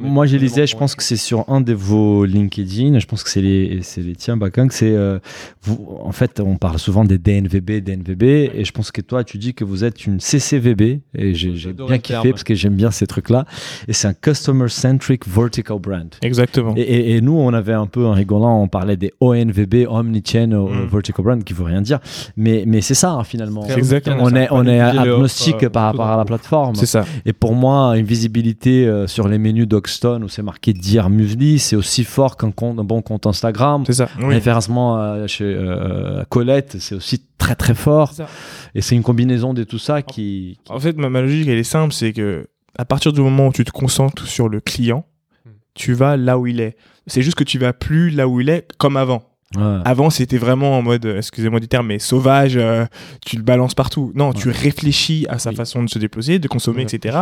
[0.00, 3.30] Moi, je lisais, je pense que c'est sur un de vos LinkedIn, je pense que
[3.30, 5.18] c'est les, c'est les tiens, Bakang, c'est, euh,
[5.62, 8.22] vous, en fait, on parle souvent des DNVB, DNVB,
[8.54, 11.98] et je pense que toi, tu dis que vous êtes une CCVB, et j'ai bien
[11.98, 12.30] kiffé terme.
[12.30, 13.44] parce que j'aime bien ces trucs-là,
[13.88, 16.14] et c'est un Customer Centric Vertical Brand.
[16.22, 16.74] Exactement.
[16.76, 20.56] Et, et- et nous, on avait un peu en rigolant, on parlait des ONVB, Omnichannel
[20.58, 20.86] Mm.
[20.90, 21.98] Vertical Brand, qui veut rien dire,
[22.36, 23.64] mais, mais c'est ça, finalement.
[23.66, 26.74] C'est exactement On est, on est agnostique euh, par rapport à la plateforme.
[26.74, 27.04] C'est ça.
[27.26, 31.58] Et pour moi, une visibilité euh, sur les menus d'Oxton où c'est marqué Dire Muesli,
[31.58, 33.84] c'est aussi fort qu'un compte, un bon compte Instagram.
[33.86, 34.08] C'est ça.
[34.20, 34.34] Oui.
[34.34, 38.10] Référencement euh, chez euh, Colette, c'est aussi très très fort.
[38.10, 38.28] C'est ça.
[38.74, 40.58] Et c'est une combinaison de tout ça qui.
[40.64, 42.46] qui- En fait, ma, ma logique, elle est simple, c'est que
[42.78, 45.04] à partir du moment où tu te concentres sur le client,
[45.46, 45.50] Hmm.
[45.74, 46.76] tu vas là où il est.
[47.06, 49.22] C'est juste que tu vas plus là où il est comme avant.
[49.56, 49.78] Ouais.
[49.84, 52.84] Avant, c'était vraiment en mode, excusez-moi du terme, mais sauvage, euh,
[53.26, 54.12] tu le balances partout.
[54.14, 55.56] Non, tu réfléchis à sa Oui.
[55.56, 57.18] façon de se déplacer, de consommer, etc.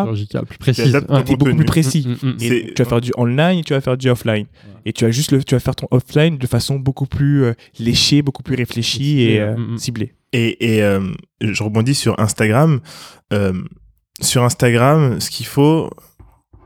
[0.46, 0.92] Plus précis.
[1.24, 2.06] T'es beaucoup plus précis.
[2.06, 2.36] Mm, mm, mm.
[2.42, 4.44] Et tu vas faire du online et tu vas faire du offline.
[4.84, 7.54] Et tu vas juste le, tu vas faire ton offline de façon beaucoup plus euh,
[7.78, 10.12] léchée, beaucoup plus réfléchie et euh, ciblée.
[10.34, 11.00] Et, et euh,
[11.40, 12.80] je rebondis sur Instagram.
[13.32, 13.54] Euh,
[14.20, 15.88] sur Instagram, ce qu'il faut,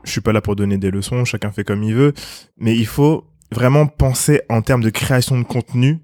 [0.03, 2.13] je suis pas là pour donner des leçons, chacun fait comme il veut,
[2.57, 5.99] mais il faut vraiment penser en termes de création de contenu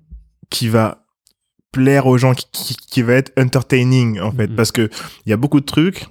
[0.49, 1.05] qui va
[1.71, 4.55] plaire aux gens, qui, qui, qui va être entertaining en fait, Mhm.
[4.55, 4.89] parce que
[5.25, 6.07] il y a beaucoup de trucs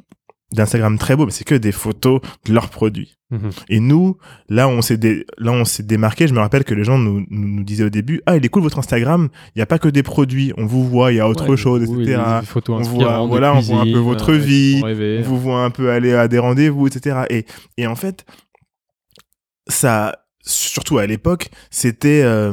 [0.53, 3.19] d'Instagram très beaux, mais c'est que des photos de leurs produits.
[3.31, 3.51] Mhm.
[3.69, 4.17] Et nous,
[4.49, 6.27] là, on s'est dé- là, on s'est démarqué.
[6.27, 8.49] Je me rappelle que les gens nous, nous, nous disaient au début, ah, il est
[8.49, 9.29] cool votre Instagram.
[9.55, 10.55] Il n'y a pas que des produits.
[10.57, 12.17] On vous voit, il y a autre Ouais, chose, etc.
[12.79, 15.19] On voit- voilà, on voit un peu cuisine, votre euh, vie, rêver.
[15.21, 17.25] On vous voit un peu aller à des rendez-vous, etc.
[17.29, 17.45] Et,
[17.77, 18.25] et en fait,
[19.69, 20.15] ça,
[20.49, 22.53] surtout à l'époque, c'était euh,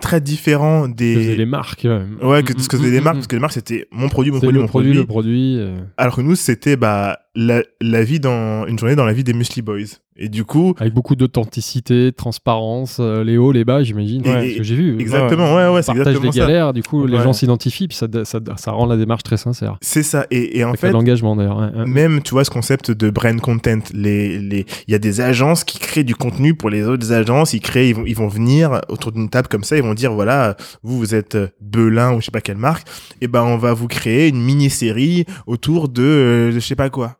[0.00, 1.36] très différent des.
[1.36, 1.84] les marques.
[1.84, 4.08] Ouais, Ouais, que ce que faisaient les marques, Mm, parce que les marques, c'était mon
[4.08, 5.00] produit, mon produit, mon produit, produit.
[5.00, 5.56] le produit.
[5.58, 9.22] euh, Alors que nous, c'était bah, la, la vie dans une journée dans la vie
[9.24, 10.00] des Musli Boys.
[10.18, 14.26] Et du coup, Avec beaucoup d'authenticité, de transparence, euh, les hauts, les bas, j'imagine.
[14.26, 14.98] Ouais, ce que j'ai vu.
[14.98, 16.46] exactement, ouais, ouais, c'est Partage exactement des ça.
[16.46, 17.22] galères, du coup, les Ouais.
[17.22, 19.76] gens s'identifient, puis ça, ça, ça rend la démarche très sincère.
[19.82, 20.26] C'est ça.
[20.30, 21.58] Et, et en Avec fait, l'engagement d'ailleurs.
[21.58, 21.84] ouais, ouais.
[21.86, 25.64] même, tu vois, ce concept de brand content, les, les, il y a des agences
[25.64, 27.52] qui créent du contenu pour les autres agences.
[27.52, 30.14] Ils créent, ils vont, ils vont venir autour d'une table comme ça, ils vont dire,
[30.14, 32.88] voilà, vous, vous êtes euh, Belin ou je sais pas quelle marque.
[33.20, 37.18] Et ben, on va vous créer une mini-série autour de, euh, je sais pas quoi.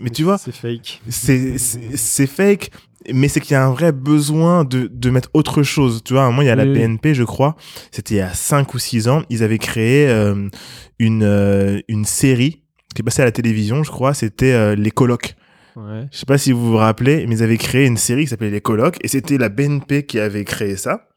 [0.00, 1.00] Mais tu vois, c'est fake.
[1.08, 2.70] c'est fake
[3.12, 6.02] mais c'est qu'il y a un vrai besoin de, de mettre autre chose.
[6.04, 6.64] Tu vois à un moment il y a la.
[6.64, 7.56] BNP je crois.
[7.90, 9.22] C'était il y a 5 ou 6 ans.
[9.30, 10.48] Ils avaient créé euh,
[10.98, 12.62] une euh, une série
[12.94, 14.14] qui est passée à la télévision je crois.
[14.14, 15.34] C'était euh, les colocs.
[15.76, 16.08] Ouais.
[16.10, 18.50] je sais pas si vous vous rappelez mais ils avaient créé une série qui s'appelait
[18.50, 18.96] les colocs.
[19.02, 21.07] Et c'était la BNP qui avait créé ça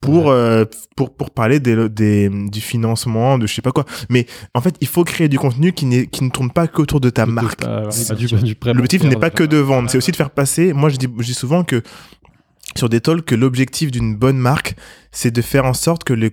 [0.00, 0.64] pour euh,
[0.96, 3.84] pour pour parler des, des du financement de je sais pas quoi.
[4.08, 7.00] Mais en fait il faut créer du contenu qui n'est qui ne tourne pas qu'autour
[7.00, 7.62] de ta marque.
[8.74, 10.72] L'objectif n'est pas que de vendre, c'est aussi de faire passer.
[10.72, 11.82] Moi, je dis, je dis souvent que
[12.76, 14.76] sur des talks, que l'objectif d'une bonne marque,
[15.12, 16.30] c'est de faire en sorte que le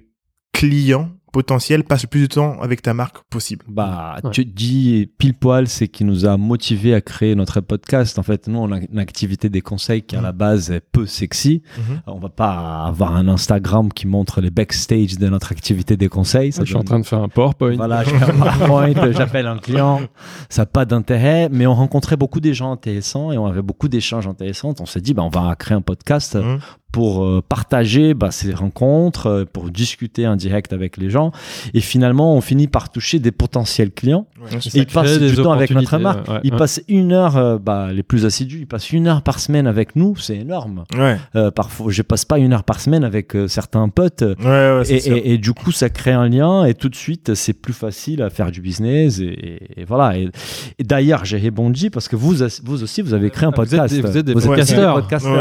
[0.52, 3.65] client potentiel passe le plus de temps avec ta marque possible.
[3.68, 4.31] Bah, Ouais.
[4.31, 8.18] tu dis pile poil, c'est qui nous a motivé à créer notre podcast.
[8.19, 11.05] En fait, nous, on a une activité des conseils qui à la base est peu
[11.05, 11.61] sexy.
[11.77, 12.01] Mhm.
[12.07, 16.51] On va pas avoir un Instagram qui montre les backstage de notre activité des conseils.
[16.53, 17.76] Ça Je suis en train de faire un PowerPoint.
[17.76, 20.01] Voilà, je fais un PowerPoint, j'appelle un client,
[20.49, 23.88] ça n'a pas d'intérêt, mais on rencontrait beaucoup des gens intéressants et on avait beaucoup
[23.89, 24.76] d'échanges intéressants.
[24.80, 26.60] On s'est dit, bah, on va créer un podcast Mhm.
[26.94, 31.32] Pour euh, partager bah, ces rencontres, euh, pour discuter en direct avec les gens.
[31.74, 34.28] Et finalement, on finit par toucher des potentiels clients.
[34.74, 36.28] Et ils passent du temps avec notre marque.
[36.30, 36.57] ouais, Ils ouais.
[36.57, 39.95] passent une heure, euh, bah, les plus assidus, ils passent une heure par semaine avec
[39.95, 40.15] nous.
[40.18, 40.84] C'est énorme.
[40.95, 44.22] Ouais, Euh, parfois, je passe pas une heure par semaine avec euh, certains potes.
[44.22, 45.15] ouais, ouais, Et, sûr.
[45.18, 48.22] et- et du coup, ça crée un lien et tout de suite, c'est plus facile
[48.22, 49.18] à faire du business.
[49.20, 50.15] Et, et- et voilà.
[50.18, 50.30] Et,
[50.78, 53.64] et d'ailleurs, j'ai rebondi parce que vous, vous aussi, vous avez créé un Ah, vous
[53.74, 53.95] êtes podcast.
[53.95, 54.94] des- vous êtes des des podcasteurs.
[54.94, 55.34] podcasteurs.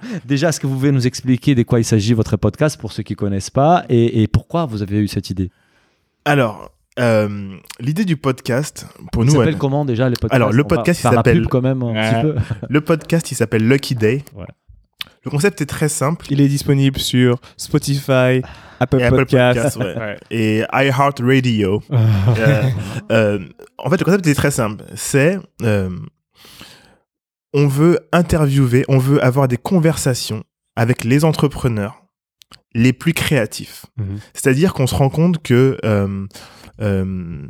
[0.24, 3.02] Déjà, est-ce que vous pouvez nous expliquer de quoi il s'agit votre podcast pour ceux
[3.02, 5.50] qui connaissent pas et, et pourquoi vous avez eu cette idée?
[6.24, 10.34] Alors, euh, l'idée du podcast, pour Il nous, s'appelle elle- comment déjà les podcasts?
[10.34, 12.10] Alors, le On va podcast, il faire la s'appelle- pub quand même un Ouais.
[12.10, 12.34] petit peu.
[12.68, 14.24] le podcast, il s'appelle Lucky Day.
[14.34, 14.46] Ouais.
[15.24, 16.26] Le concept est très simple.
[16.30, 18.40] Il est disponible sur Spotify,
[18.80, 19.76] Apple, Podcasts.
[19.76, 19.96] Podcasts, ouais.
[19.98, 20.16] Ouais.
[20.30, 21.82] Et iHeartRadio.
[22.38, 22.62] Euh,
[23.12, 23.38] euh,
[23.78, 24.84] en fait, le concept est très simple.
[24.94, 25.90] C'est euh,
[27.54, 30.44] on veut interviewer, on veut avoir des conversations
[30.76, 32.04] avec les entrepreneurs
[32.74, 33.86] les plus créatifs.
[33.96, 34.18] Mhm.
[34.32, 36.26] C'est-à-dire qu'on se rend compte que, euh,
[36.80, 37.46] euh,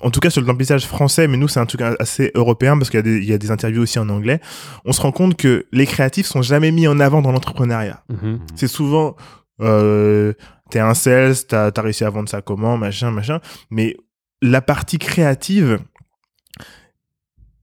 [0.00, 2.90] en tout cas sur le remplissage français, mais nous c'est un truc assez européen parce
[2.90, 4.40] qu'il y, a des- il y a des interviews aussi en anglais,
[4.84, 8.02] on se rend compte que les créatifs sont jamais mis en avant dans l'entrepreneuriat.
[8.08, 8.40] Mhm.
[8.56, 9.14] C'est souvent,
[9.60, 10.32] euh,
[10.70, 13.40] t'es un sales, t'as as réussi à vendre ça comment, machin, machin.
[13.70, 13.96] Mais
[14.42, 15.78] la partie créative,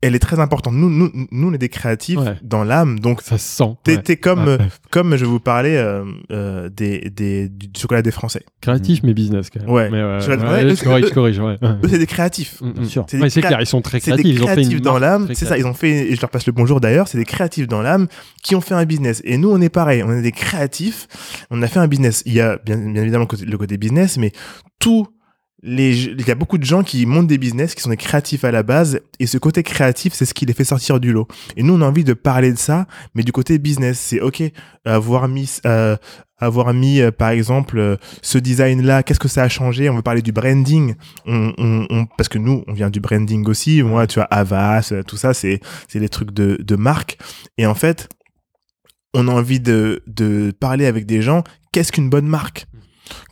[0.02, 0.73] elle est très importante.
[0.73, 2.36] Nous, nous, nous on est des créatifs Ouais.
[2.41, 2.99] dans l'âme.
[2.99, 3.76] Donc, Ça se sent.
[3.84, 4.02] t'es ouais.
[4.02, 4.57] t'es comme, Ouais.
[4.60, 8.44] euh, comme je vous parlais euh, euh, des, des, du chocolat des Français.
[8.61, 9.69] Créatif, mais business quand même.
[9.69, 9.90] Ouais.
[9.91, 11.57] Mais ouais, Je je corrige, je corrige, ouais.
[11.61, 12.60] Eux, c'est des créatifs.
[12.61, 12.86] Mm, Bien mm.
[12.86, 13.06] sûr.
[13.07, 14.36] C'est clair, ils sont très C'est des créatifs.
[14.40, 16.30] Ils ont fait créatifs une dans l'âme, c'est ça, ils ont fait, et je leur
[16.30, 18.07] passe le bonjour d'ailleurs, c'est des créatifs dans l'âme
[18.44, 19.22] qui ont fait un business.
[19.26, 21.07] Et nous, on est pareil, on est des créatifs,
[21.52, 22.23] on a fait un business.
[22.26, 24.32] Il y a bien, bien évidemment le côté, business, mais
[24.80, 25.07] tous
[25.63, 28.43] les, il y a beaucoup de gens qui montent des business, qui sont des créatifs
[28.43, 31.27] à la base, et ce côté créatif, c'est ce qui les fait sortir du lot.
[31.55, 34.41] Et nous, on a envie de parler de ça, mais du côté business, c'est ok,
[34.85, 35.95] avoir mis, euh,
[36.39, 39.88] avoir mis, euh, par exemple, euh, ce design-là, qu'est-ce que ça a changé?
[39.89, 40.95] On veut parler du branding,
[41.27, 43.83] on, on, on- parce que nous, on vient du branding aussi.
[43.83, 47.19] Moi, tu vois, Avas, euh, tout ça, c'est c'est des trucs de, de marque.
[47.59, 48.09] Et en fait,
[49.13, 51.43] on a envie de, de parler avec des gens.
[51.71, 52.65] Qu'est-ce qu'une bonne marque?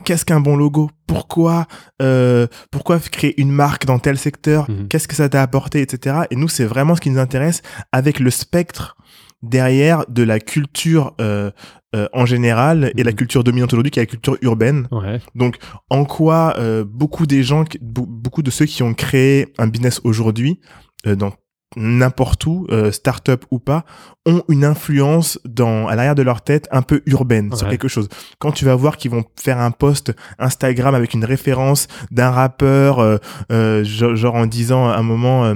[0.09, 0.89] Qu'est-ce qu'un bon logo?
[1.05, 1.67] Pourquoi
[2.01, 4.67] euh, pourquoi créer une marque dans tel secteur?
[4.67, 4.87] Mhm.
[4.87, 6.21] Qu'est-ce que ça t'a apporté, etc.
[6.31, 7.61] Et nous, c'est vraiment ce qui nous intéresse
[7.91, 8.97] avec le spectre
[9.43, 11.51] derrière de la culture euh,
[11.95, 13.17] euh, en général et la Mhm.
[13.17, 14.87] culture dominante aujourd'hui qui est la culture urbaine.
[14.91, 15.21] Ouais.
[15.35, 15.57] Donc,
[15.91, 20.59] en quoi euh, beaucoup des gens, beaucoup de ceux qui ont créé un business aujourd'hui,
[21.05, 21.33] dans
[21.75, 23.85] n'importe où, euh, start-up ou pas,
[24.25, 28.09] ont une influence dans à l'arrière de leur tête un peu urbaine sur quelque chose.
[28.39, 32.99] Quand tu vas voir qu'ils vont faire un post Instagram avec une référence d'un rappeur,
[32.99, 33.17] euh,
[33.51, 35.53] euh, genre, en disant à un moment,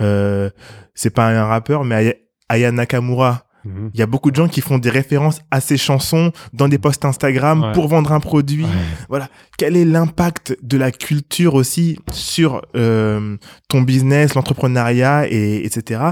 [0.00, 0.50] euh,
[0.94, 3.44] c'est pas un rappeur, mais Aya Nakamura.
[3.64, 3.90] Mhm.
[3.94, 6.78] Il y a beaucoup de gens qui font des références à ces chansons dans des
[6.78, 7.72] posts Instagram Ouais.
[7.72, 8.64] pour vendre un produit
[9.10, 9.20] Ouais.
[9.58, 13.36] quel est l'impact de la culture aussi sur euh,
[13.68, 16.02] ton business, l'entrepreneuriat, et, etc.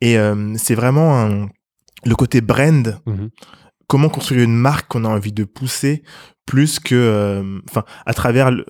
[0.00, 1.48] Et euh, c'est vraiment un-
[2.04, 3.30] le côté brand, Mhm.
[3.86, 6.02] comment construire une marque qu'on a envie de pousser,
[6.46, 7.58] plus que, euh,
[8.06, 8.66] à travers le-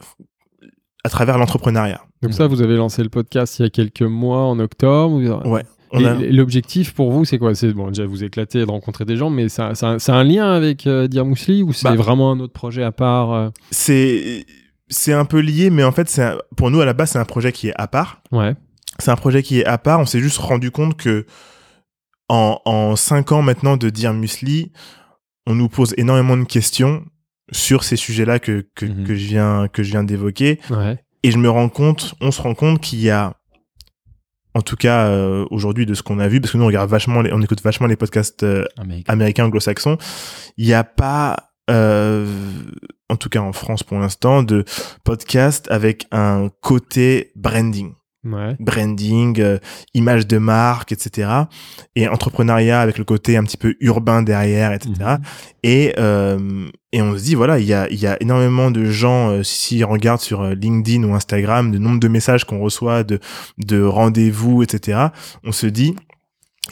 [1.05, 2.03] à travers l'entrepreneuriat?
[2.23, 5.47] Donc ça, vous avez lancé le podcast il y a quelques mois, en octobre.
[5.47, 5.63] Ouais.
[5.93, 7.55] A- L'objectif pour vous, c'est quoi?
[7.55, 10.51] C'est bon, déjà vous éclater de rencontrer des gens, mais ça- ça- c'est un lien
[10.53, 11.95] avec euh, ou c'est Bah.
[11.95, 13.49] vraiment un autre projet à part euh?
[13.71, 14.45] C'est
[14.91, 17.25] c'est un peu lié, mais en fait, c'est pour nous à la base, c'est un
[17.27, 18.23] projet qui est à part.
[18.33, 18.55] Ouais.
[18.99, 20.01] C'est un projet qui est à part.
[20.01, 21.27] On s'est juste rendu compte que
[22.29, 24.73] en, en cinq ans maintenant de dire Musli,
[25.47, 27.05] on nous pose énormément de questions
[27.53, 29.05] sur ces sujets-là que, que, Mhm.
[29.07, 30.61] que je viens, que je viens d'évoquer.
[30.71, 30.99] Ouais.
[31.23, 33.35] Et je me rends compte, on se rend compte qu'il y a,
[34.55, 36.91] en tout cas euh, aujourd'hui de ce qu'on a vu, parce que nous on regarde
[36.91, 39.13] vachement, les- on écoute vachement les podcasts euh, Américain.
[39.13, 39.99] américains anglo-saxons,
[40.57, 41.37] il n'y a pas,
[41.71, 42.27] euh,
[43.09, 44.65] en tout cas en France pour l'instant, de
[45.05, 47.93] podcast avec un côté branding
[48.25, 48.57] Ouais.
[48.59, 49.59] branding, euh,
[49.95, 51.31] image de marque, etc.
[51.95, 54.93] Et entrepreneuriat avec le côté un petit peu urbain derrière, etc.
[54.99, 55.19] Mhm.
[55.63, 59.31] Et, euh, et on se dit, voilà, il y a, y a énormément de gens,
[59.31, 63.05] euh, si on regarde sur euh, LinkedIn ou Instagram, le nombre de messages qu'on reçoit,
[63.05, 63.21] de,
[63.59, 64.99] de rendez-vous, etc.
[65.45, 65.95] On se dit,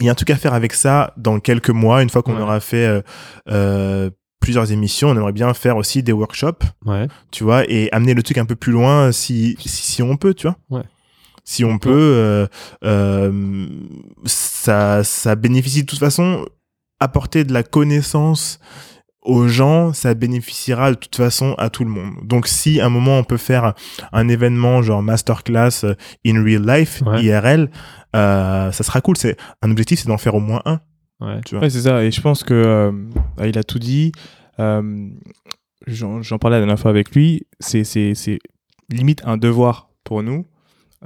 [0.00, 2.34] il y a un truc à faire avec ça dans quelques mois, une fois qu'on
[2.36, 2.42] Ouais.
[2.42, 3.02] aura fait
[3.48, 4.10] euh,
[4.40, 7.06] plusieurs émissions, on aimerait bien faire aussi des workshops Ouais.
[7.30, 10.34] tu vois, et amener le truc un peu plus loin si, si, si on peut,
[10.34, 10.56] tu vois.
[10.70, 10.84] Ouais.
[11.48, 12.46] Si on peut, euh,
[12.84, 13.66] euh,
[14.24, 16.44] ça, ça bénéficie de toute façon,
[17.00, 18.58] apporter de la connaissance
[19.22, 22.14] aux gens, ça bénéficiera de toute façon à tout le monde.
[22.24, 23.74] Donc si à un moment on peut faire
[24.12, 25.84] un événement genre masterclass
[26.26, 27.22] in real life, Ouais.
[27.24, 27.70] IRL,
[28.14, 29.16] euh, ça sera cool.
[29.16, 30.80] C'est un objectif, c'est d'en faire au moins un.
[31.20, 31.40] Ouais.
[31.46, 31.62] Tu vois.
[31.64, 32.04] Ouais, c'est ça.
[32.04, 32.92] Et je pense que euh,
[33.36, 34.12] bah, il a tout dit.
[34.58, 35.08] Euh,
[35.86, 37.46] J'en parlais la dernière fois avec lui.
[37.60, 38.38] C'est c'est- c'est
[38.90, 40.46] limite un devoir pour nous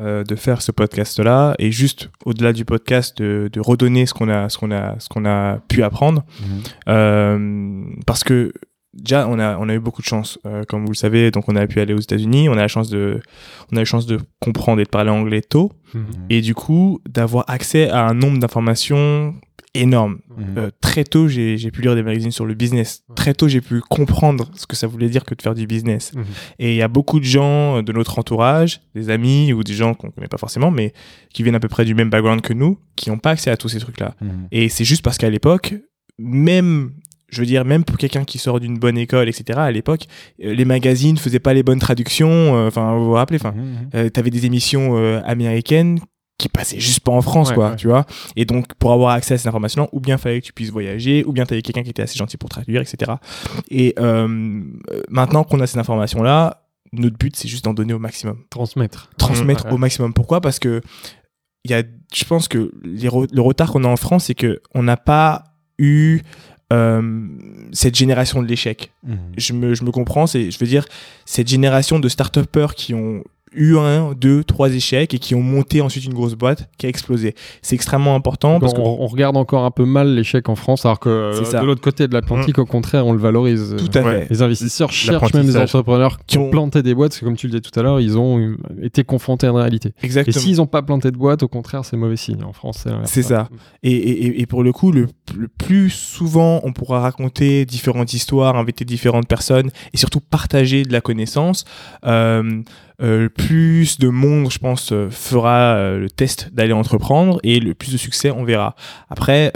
[0.00, 4.28] euh, de faire ce podcast-là et juste au-delà du podcast de, de redonner ce qu'on
[4.28, 6.62] a ce qu'on a ce qu'on a pu apprendre Mhm.
[6.88, 8.52] Euh, parce que
[8.94, 11.44] déjà on a on a eu beaucoup de chance euh, comme vous le savez donc
[11.48, 13.20] on a pu aller aux États-Unis on a la chance de
[13.72, 16.04] on a la chance de comprendre et de parler anglais tôt Mhm.
[16.30, 19.34] et du coup d'avoir accès à un nombre d'informations
[19.74, 20.44] énorme Mhm.
[20.58, 23.02] euh, très tôt, j'ai j'ai pu lire des magazines sur le business.
[23.14, 26.12] Très tôt, j'ai pu comprendre ce que ça voulait dire que de faire du business.
[26.14, 26.24] Mhm.
[26.58, 29.74] Et il y a beaucoup de gens euh, de notre entourage, des amis ou des
[29.74, 30.92] gens qu'on connaît pas forcément, mais
[31.32, 33.56] qui viennent à peu près du même background que nous, qui n'ont pas accès à
[33.56, 34.14] tous ces trucs-là.
[34.20, 34.48] Mhm.
[34.50, 35.74] Et c'est juste parce qu'à l'époque,
[36.18, 36.90] même,
[37.30, 40.06] je veux dire, même pour quelqu'un qui sort d'une bonne école, etc., à l'époque,
[40.44, 42.28] euh, les magazines faisaient pas les bonnes traductions.
[42.56, 43.54] euh, Enfin, vous vous rappelez, enfin,
[43.94, 46.00] euh, t'avais des émissions euh, américaines
[46.40, 47.76] qui passaient juste pas en France, Ouais, quoi, ouais.
[47.76, 48.06] tu vois.
[48.36, 51.22] Et donc, pour avoir accès à ces informations-là, ou bien fallait que tu puisses voyager,
[51.24, 53.12] ou bien t'avais quelqu'un qui était assez gentil pour traduire, etc.
[53.70, 54.26] Et euh,
[54.90, 56.62] euh, maintenant qu'on a ces informations-là,
[56.92, 58.38] notre but, c'est juste d'en donner au maximum.
[58.50, 59.10] Transmettre.
[59.18, 59.72] Transmettre Ouais.
[59.72, 60.12] au maximum.
[60.12, 60.40] Pourquoi?
[60.40, 60.80] Parce que
[61.64, 61.82] il y a,
[62.14, 64.96] je pense que les re- le retard qu'on a en France, c'est que on n'a
[64.96, 65.44] pas
[65.78, 66.20] eu
[66.72, 67.26] euh,
[67.72, 69.18] cette génération de l'échec Mhm.
[69.36, 70.84] je me, je me comprends, c'est, je veux dire,
[71.26, 75.80] cette génération de start-upers qui ont eu un, deux, trois échecs et qui ont monté
[75.80, 77.34] ensuite une grosse boîte qui a explosé.
[77.62, 80.84] C'est extrêmement important parce on, que on regarde encore un peu mal l'échec en France,
[80.86, 83.74] alors que euh, de l'autre côté de l'Atlantique, au contraire, on le valorise.
[83.78, 84.20] tout à Ouais.
[84.22, 84.30] fait.
[84.30, 87.46] Les investisseurs cherchent même des entrepreneurs qui ont planté des boîtes, parce que comme tu
[87.48, 89.90] le disais tout à l'heure, ils ont été confrontés à une réalité.
[90.02, 90.40] Et Exactement.
[90.40, 92.42] s'ils n'ont pas planté de boîte, au contraire, c'est mauvais signe.
[92.44, 93.48] En France, c'est ça.
[93.82, 95.06] Et, et, et pour le coup, le,
[95.36, 100.92] le plus souvent, on pourra raconter différentes histoires, inviter différentes personnes et surtout partager de
[100.92, 101.64] la connaissance.
[102.06, 102.62] Euh,
[103.02, 107.74] euh, plus de monde, je pense, euh, fera euh, le test d'aller entreprendre et le
[107.74, 108.74] plus de succès, on verra.
[109.08, 109.52] Après,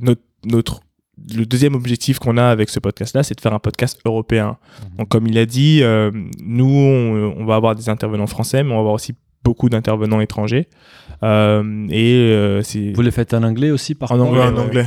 [0.00, 0.80] notre, notre
[1.34, 4.58] le deuxième objectif qu'on a avec ce podcast-là, c'est de faire un podcast européen.
[4.98, 6.10] Donc, comme il a dit, euh,
[6.42, 10.20] nous, on, on va avoir des intervenants français, mais on va avoir aussi beaucoup d'intervenants
[10.20, 10.68] étrangers.
[11.22, 12.62] Euh, et euh,
[12.94, 14.86] Vous les faites en anglais aussi par En anglais, en anglais.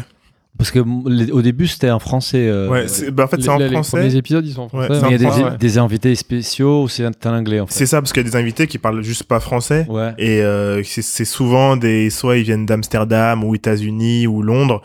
[0.59, 2.47] Parce que les- au début c'était en français.
[2.49, 3.97] euh, Ouais, bah, en fait, Les, c'est en les- les français.
[3.97, 4.89] premiers épisodes, ils sont en français.
[4.89, 5.57] mais il y a des, français, ouais.
[5.57, 7.73] des invités spéciaux ou c'est en anglais en fait.
[7.73, 9.87] C'est ça, parce qu'il y a des invités qui parlent juste pas français.
[9.89, 10.11] Ouais.
[10.17, 14.81] Et euh, c'est souvent des soit ils viennent d'Amsterdam ou États-Unis ou Londres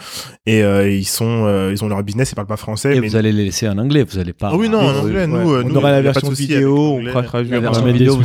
[0.47, 3.09] et euh, ils sont euh, ils ont leur business ils parlent pas français Et mais
[3.09, 4.51] vous allez les laisser en anglais, vous allez pas.
[4.53, 7.61] Ah oui, non, en anglais, nous, on nous, aura la version vidéo, on traduire.
[7.61, 8.19] La On version vidéo.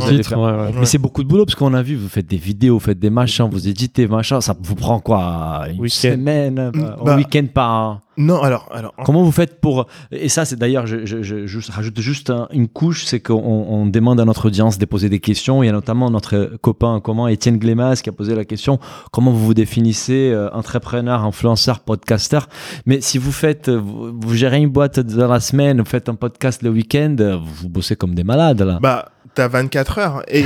[0.78, 2.98] Mais c'est beaucoup de boulot parce qu'on a vu, vous faites des vidéos, vous faites
[3.00, 8.00] des machins, vous éditez, machin, ça vous prend quoi Une semaine, Bah- un week-end par.
[8.16, 11.46] Non, alors alors en- Comment vous faites pour et ça c'est d'ailleurs je, je, je,
[11.46, 15.08] je rajoute juste un- une couche c'est qu'on on demande à notre audience de poser
[15.08, 15.62] des questions.
[15.62, 18.78] Il y a notamment notre copain en commun Étienne Glémas qui a posé la question
[19.10, 22.40] comment vous vous définissez euh, entrepreneur influenceur podcaster?
[22.84, 26.14] Mais si vous faites vous, vous gérez une boîte dans la semaine vous faites un
[26.14, 28.78] podcast le week-end euh, vous bossez comme des malades là.
[28.82, 29.06] Bah
[29.40, 30.22] t'as 24 heures.
[30.28, 30.44] Et et,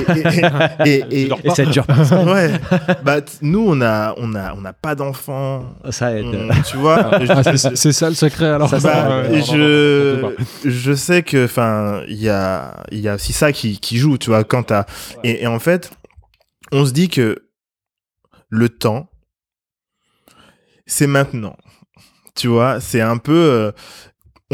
[0.85, 1.85] et, et- Et ça dure
[2.27, 2.53] ouais.
[3.05, 5.65] bah nous on a on a on n'a pas d'enfants.
[5.91, 6.27] Ça aide.
[6.27, 7.11] on- tu vois.
[7.29, 8.69] Ah, c'est c'est ça le secret alors.
[8.69, 10.33] Ça, ça, Bah, Ouais, et non, non, non,
[10.65, 13.99] je, je sais que, enfin, il y a, il y a aussi ça qui, qui
[13.99, 14.85] joue, tu vois, quand t'as,
[15.25, 15.91] et, et en fait,
[16.73, 17.37] on se dit que
[18.49, 19.09] le temps,
[20.87, 21.57] c'est maintenant.
[22.35, 23.73] Tu vois, c'est un peu, euh,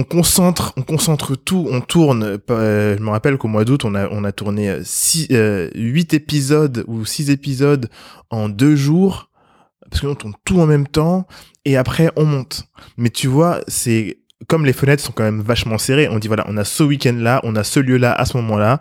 [0.00, 2.38] on concentre, on concentre tout, on tourne.
[2.50, 5.68] euh, je me rappelle qu'au mois d'août, on a, on a tourné euh, six, euh,
[5.74, 7.90] huit épisodes ou six épisodes
[8.30, 9.30] en deux jours,
[9.90, 11.26] parce que nous, on tourne tout en même temps,
[11.66, 12.64] et après, on monte.
[12.96, 16.46] Mais tu vois, c'est comme les fenêtres sont quand même vachement serrées, on dit voilà,
[16.48, 18.80] on a ce week-end-là, on a ce lieu-là à ce moment-là,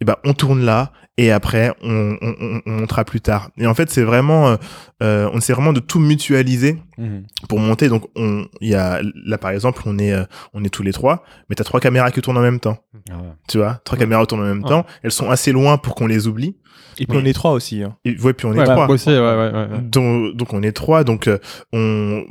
[0.00, 0.92] et ben on tourne là
[1.22, 3.50] et après on, on, on- on montera plus tard.
[3.58, 4.56] Et en fait, c'est vraiment, euh,
[5.02, 7.24] euh, on essaie vraiment de tout mutualiser Mhm.
[7.48, 7.88] pour monter.
[7.88, 10.24] Donc on, il y a là par exemple, on est, euh,
[10.54, 12.78] on est tous les trois, mais t'as trois caméras qui tournent en même temps.
[13.10, 13.22] Ah ouais.
[13.48, 14.04] Tu vois, trois Ouais.
[14.04, 14.68] caméras tournent en même Ouais.
[14.68, 14.84] temps.
[15.02, 16.56] Elles sont assez loin pour qu'on les oublie.
[16.98, 17.82] Et puis on est trois aussi.
[17.82, 17.96] hein.
[18.04, 18.86] Et ouais, puis on est Ouais, trois.
[18.88, 19.78] ouais.
[19.82, 21.38] Donc, donc on est trois, donc euh,
[21.72, 22.24] on,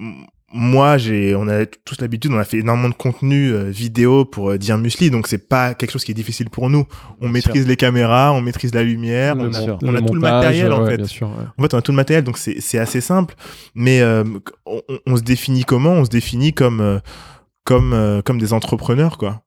[0.51, 4.51] moi j'ai, on a tous l'habitude, on a fait énormément de contenu euh, vidéo pour
[4.51, 6.85] euh, dire Musli, donc c'est pas quelque chose qui est difficile pour nous.
[7.19, 9.77] On Bien maîtrise les caméras, on maîtrise la lumière, on a, sûr.
[9.83, 10.97] on a tout le matériel en ouais, fait.
[10.97, 11.45] Bien sûr, ouais.
[11.57, 13.35] En fait, on a tout le matériel, donc c'est assez simple.
[13.75, 14.23] Mais euh,
[14.65, 15.91] on, on- se définit comment?
[15.93, 16.99] On se définit comme euh,
[17.63, 19.43] comme euh, comme des entrepreneurs, quoi.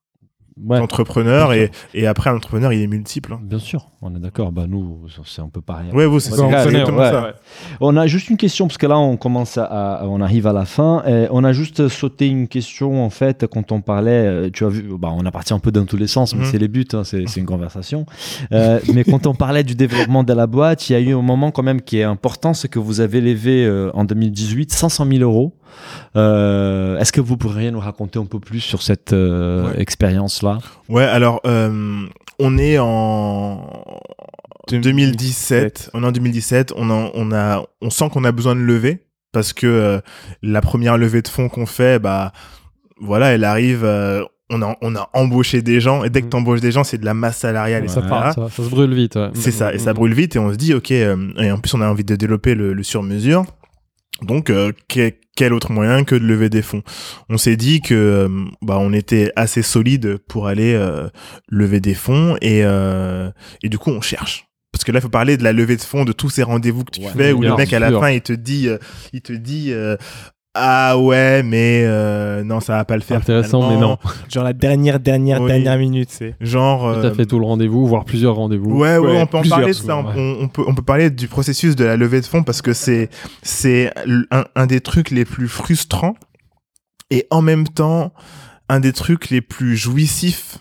[0.61, 0.79] Ouais.
[0.79, 3.33] Entrepreneurs bien et, et après un entrepreneur, il est multiple.
[3.33, 3.39] hein.
[3.43, 4.51] Bien sûr, on est d'accord.
[4.51, 5.87] Bah nous, c'est un peu pareil.
[5.93, 7.09] Ouais, vous, c'est exactement ouais.
[7.11, 7.33] ça.
[7.81, 10.65] On a juste une question parce que là on commence à, on arrive à la
[10.65, 11.03] fin.
[11.07, 14.11] Et on a juste sauté une question en fait quand on parlait.
[14.27, 16.41] euh, Tu as vu, bah, on a parti un peu dans tous les sens, mais
[16.43, 16.49] Mhm.
[16.51, 18.05] c'est les buts, hein, c'est c'est une conversation.
[18.51, 21.21] Euh, mais quand on parlait du développement de la boîte, il y a eu un
[21.21, 25.05] moment quand même qui est important, c'est que vous avez levé euh, en 2018 500
[25.09, 25.53] 000 euros.
[26.15, 29.81] Euh, Est-ce que vous pourriez nous raconter un peu plus sur cette euh, Ouais.
[29.81, 30.59] expérience-là?
[30.89, 32.05] Ouais, alors euh,
[32.39, 33.67] on est en
[34.71, 35.91] 2017.
[35.93, 36.73] On est en 2017.
[36.75, 38.99] On, en- on a, on sent qu'on a besoin de lever
[39.31, 39.99] parce que euh,
[40.41, 42.31] la première levée de fonds qu'on fait, bah
[42.99, 43.83] voilà, elle arrive.
[43.83, 46.29] euh, on a, on a embauché des gens et dès que Mm.
[46.29, 47.83] tu embauches des gens, c'est de la masse salariale.
[47.83, 47.87] Ouais.
[47.89, 49.15] Ça, part, ça, ça se brûle vite.
[49.15, 49.29] ouais.
[49.33, 49.95] C'est ça, et ça Mm.
[49.95, 52.15] brûle vite et on se dit, ok, euh, et en plus on a envie de
[52.15, 53.45] développer le, le sur-mesure.
[54.21, 56.83] Donc, euh, que- quel autre moyen que de lever des fonds?
[57.29, 58.29] On s'est dit que euh,
[58.61, 61.09] bah, on était assez solide pour aller euh,
[61.49, 63.31] lever des fonds et, euh,
[63.63, 64.45] et du coup on cherche.
[64.71, 66.83] Parce que là, il faut parler de la levée de fonds, de tous ces rendez-vous
[66.83, 67.99] que tu Ouais, fais, où le mec à la sûr.
[67.99, 68.67] fin il te dit,
[69.13, 69.97] il te dit, euh,
[70.55, 73.17] ah ouais, mais euh, non, ça va pas le faire.
[73.17, 73.97] Intéressant, mais non.
[74.29, 75.47] Genre la dernière, dernière, Oui.
[75.47, 76.35] dernière minute, c'est.
[76.41, 78.69] Genre, euh, fait tout le rendez-vous, voire plusieurs rendez-vous.
[78.77, 79.81] Ouais, ouais, on peut en parler de ça.
[79.81, 80.13] souvent, ouais.
[80.15, 82.73] On, on peut, on peut parler du processus de la levée de fonds parce que
[82.73, 83.09] c'est,
[83.41, 83.91] c'est
[84.31, 86.13] un, un des trucs les plus frustrants
[87.09, 88.13] et en même temps
[88.69, 90.59] un des trucs les plus jouissifs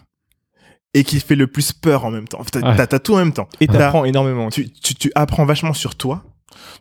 [0.95, 2.43] et qui fait le plus peur en même temps.
[2.51, 2.77] T'as, Ouais.
[2.77, 3.49] t'as- t'as tout en même temps.
[3.61, 4.49] Et T'as- t'apprends énormément.
[4.51, 6.23] tu, tu, tu apprends vachement sur toi.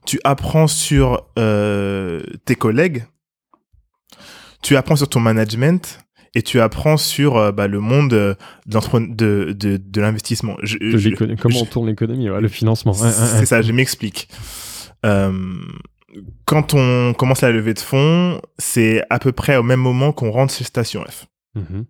[0.06, 3.06] Tu apprends sur euh, tes collègues.
[4.62, 6.00] Tu apprends sur ton management.
[6.34, 8.36] Et tu apprends sur euh, bah, le monde euh,
[8.66, 10.56] de, de, de l'investissement.
[10.56, 12.94] Comment je- on tourne l'économie, ouais, le financement.
[12.94, 13.46] ouais, c'est ouais.
[13.46, 14.30] ça, je m'explique.
[16.46, 20.32] Quand on commence la levée de fonds, c'est à peu près au même moment qu'on
[20.32, 21.28] rentre chez Station F.
[21.56, 21.86] Mhm.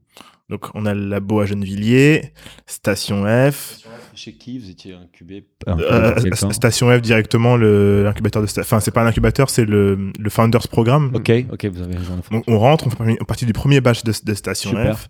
[0.50, 2.34] Donc, on a le labo à Gennevilliers,
[2.68, 3.78] Station F,
[4.14, 6.20] Chez qui vous étiez incubé euh,
[6.52, 10.68] Station F directement le- l'incubateur de Enfin, c'est pas un incubateur, c'est le, le Founders
[10.68, 11.12] Programme.
[11.14, 12.20] Ok, ok, vous avez raison.
[12.32, 14.98] Donc, on rentre, on fait partie du premier batch de, de Station Super.
[14.98, 15.08] F.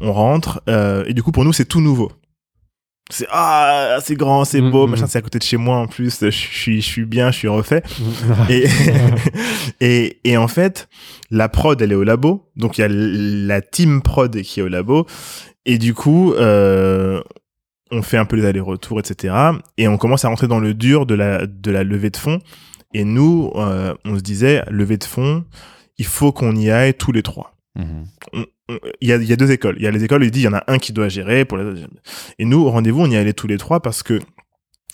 [0.00, 2.10] On rentre, euh, et du coup, pour nous, c'est tout nouveau.
[3.12, 4.90] C'est ah, c'est grand, c'est beau, Mhm.
[4.92, 6.18] machin, c'est à côté de chez moi en plus.
[6.20, 7.82] Je suis, je suis bien, je suis refait.
[8.48, 8.66] Et,
[9.80, 10.88] et, et en fait,
[11.30, 12.50] la prod, elle est au labo.
[12.56, 15.06] Donc, il y a la team prod qui est au labo.
[15.66, 17.20] Et du coup, euh,
[17.90, 19.34] on fait un peu les allers-retours, etc.
[19.76, 22.38] Et on commence à rentrer dans le dur de la, de la levée de fonds.
[22.94, 25.44] Et nous, euh, on se disait, levée de fonds,
[25.98, 27.56] il faut qu'on y aille tous les trois.
[27.76, 28.04] Mhm.
[29.00, 29.74] Il y, a, il y a deux écoles.
[29.78, 31.44] Il y a les écoles il dit il y en a un qui doit gérer.
[31.44, 31.84] Pour les...
[32.38, 34.20] Et nous, au rendez-vous, on y allait tous les trois parce que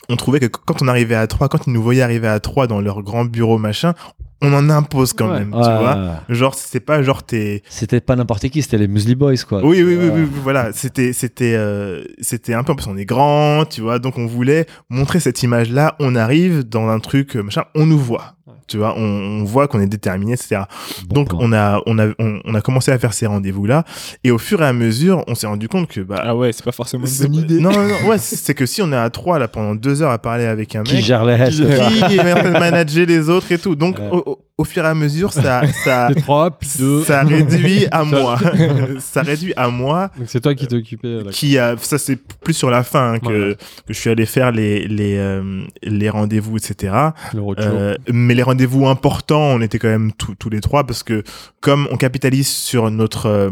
[0.08, 2.66] on trouvait que quand on arrivait à trois, quand ils nous voyaient arriver à trois
[2.66, 3.94] dans leur grand bureau machin,
[4.42, 5.38] on en impose quand Ouais.
[5.40, 5.94] même, tu Ouais, vois.
[5.96, 6.34] ouais, ouais.
[6.34, 7.62] Genre, c'est pas genre t'es.
[7.68, 9.60] C'était pas n'importe qui, c'était les Muesli Boys, quoi.
[9.64, 10.72] Oui, oui, oui, Euh, oui, oui, voilà.
[10.72, 12.72] C'était, c'était, euh, c'était un peu.
[12.72, 13.98] En plus, on est grand, tu vois.
[13.98, 15.96] Donc, on voulait montrer cette image-là.
[16.00, 17.64] On arrive dans un truc, euh, machin.
[17.74, 18.32] On nous voit.
[18.68, 20.62] Tu vois, on, on voit qu'on est déterminé, etc.
[21.08, 23.84] bon Donc, on a, on a, on, on a commencé à faire ces rendez-vous-là.
[24.24, 26.64] Et au fur et à mesure, on s'est rendu compte que, bah, Ah ouais, c'est
[26.64, 27.60] pas forcément une bonne idée.
[27.60, 30.10] Non, non, non, ouais, c'est que si on est à trois là pendant deux heures
[30.10, 33.28] à parler avec un qui mec, gère les qui est en train de manager les
[33.30, 33.76] autres et tout.
[33.76, 37.04] Donc, au, au- fur et à mesure, ça, ça, C'est 3, puis 2.
[37.04, 38.38] ça réduit à moi.
[38.98, 41.22] ça réduit à moi Donc c'est toi qui t'es occupé.
[41.22, 41.30] là.
[41.30, 43.56] qui a ça c'est plus sur la fin hein, que, Ouais, ouais.
[43.86, 46.94] que je suis allé faire les les euh, les rendez-vous etc
[47.34, 47.42] Le.
[47.58, 51.22] Euh, mais les rendez-vous importants on était quand même tous tous les trois parce que
[51.60, 53.50] comme on capitalise sur notre euh,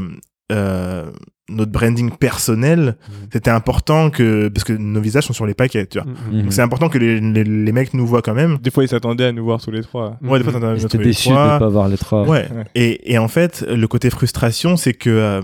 [0.53, 1.11] euh,
[1.51, 3.15] notre branding personnel Mhm.
[3.33, 6.43] c'était important que parce que nos visages sont sur les paquets tu vois Mm, Mhm.
[6.45, 8.89] donc c'est important que les, les, les mecs nous voient quand même Des fois, ils
[8.89, 10.17] s'attendaient à nous voir tous les trois.
[10.23, 10.29] mm.
[10.31, 10.61] ouais des fois Mm.
[10.61, 12.23] t'en as Et notre J'étais les déçu de pas voir les trois.
[12.27, 12.49] Ouais.
[12.51, 12.65] Ouais.
[12.75, 15.43] Et, et en fait, le côté frustration, c'est que euh,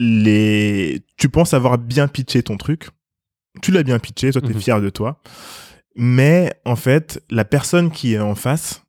[0.00, 2.88] les, tu penses avoir bien pitché ton truc.
[3.62, 4.60] Tu l'as bien pitché, toi, t'es Mhm.
[4.60, 5.20] fier de toi.
[5.96, 8.82] Mais en fait, la personne qui est en face,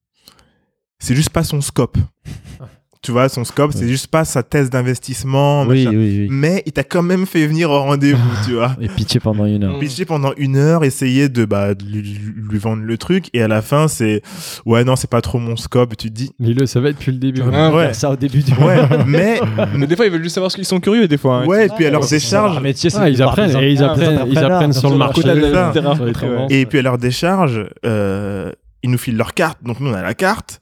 [0.99, 1.97] c'est juste pas son scope.
[3.01, 3.87] tu vois, son scope, c'est Ouais.
[3.87, 5.63] juste pas sa thèse d'investissement.
[5.63, 6.27] Oui, oui, oui.
[6.29, 8.75] Mais il t'a quand même fait venir au rendez-vous, tu vois.
[8.81, 9.79] Et pitché pendant une heure.
[9.79, 12.19] Pitcher pendant une heure, essayer de, bah, de lui,
[12.49, 14.21] lui vendre le truc, et à la fin, c'est,
[14.65, 17.19] ouais, non, c'est pas trop mon scope, tu te dis, Mais le savait depuis le
[17.19, 17.41] début.
[17.53, 17.93] Ah, ouais.
[17.93, 19.39] Ça au début du ouais, mais,
[19.77, 21.43] Mais des fois, ils veulent juste savoir ce qu'ils sont curieux, des fois.
[21.43, 21.45] hein.
[21.45, 24.25] ouais, et puis à leur C'est décharge, leur métier, Ah, ils apprennent, et ils apprennent,
[24.29, 26.47] ils apprennent sur le marché, de la-.
[26.49, 28.51] Et puis à leur décharge, euh,
[28.83, 29.59] ils nous filent leur carte.
[29.63, 30.59] Donc nous, on a la carte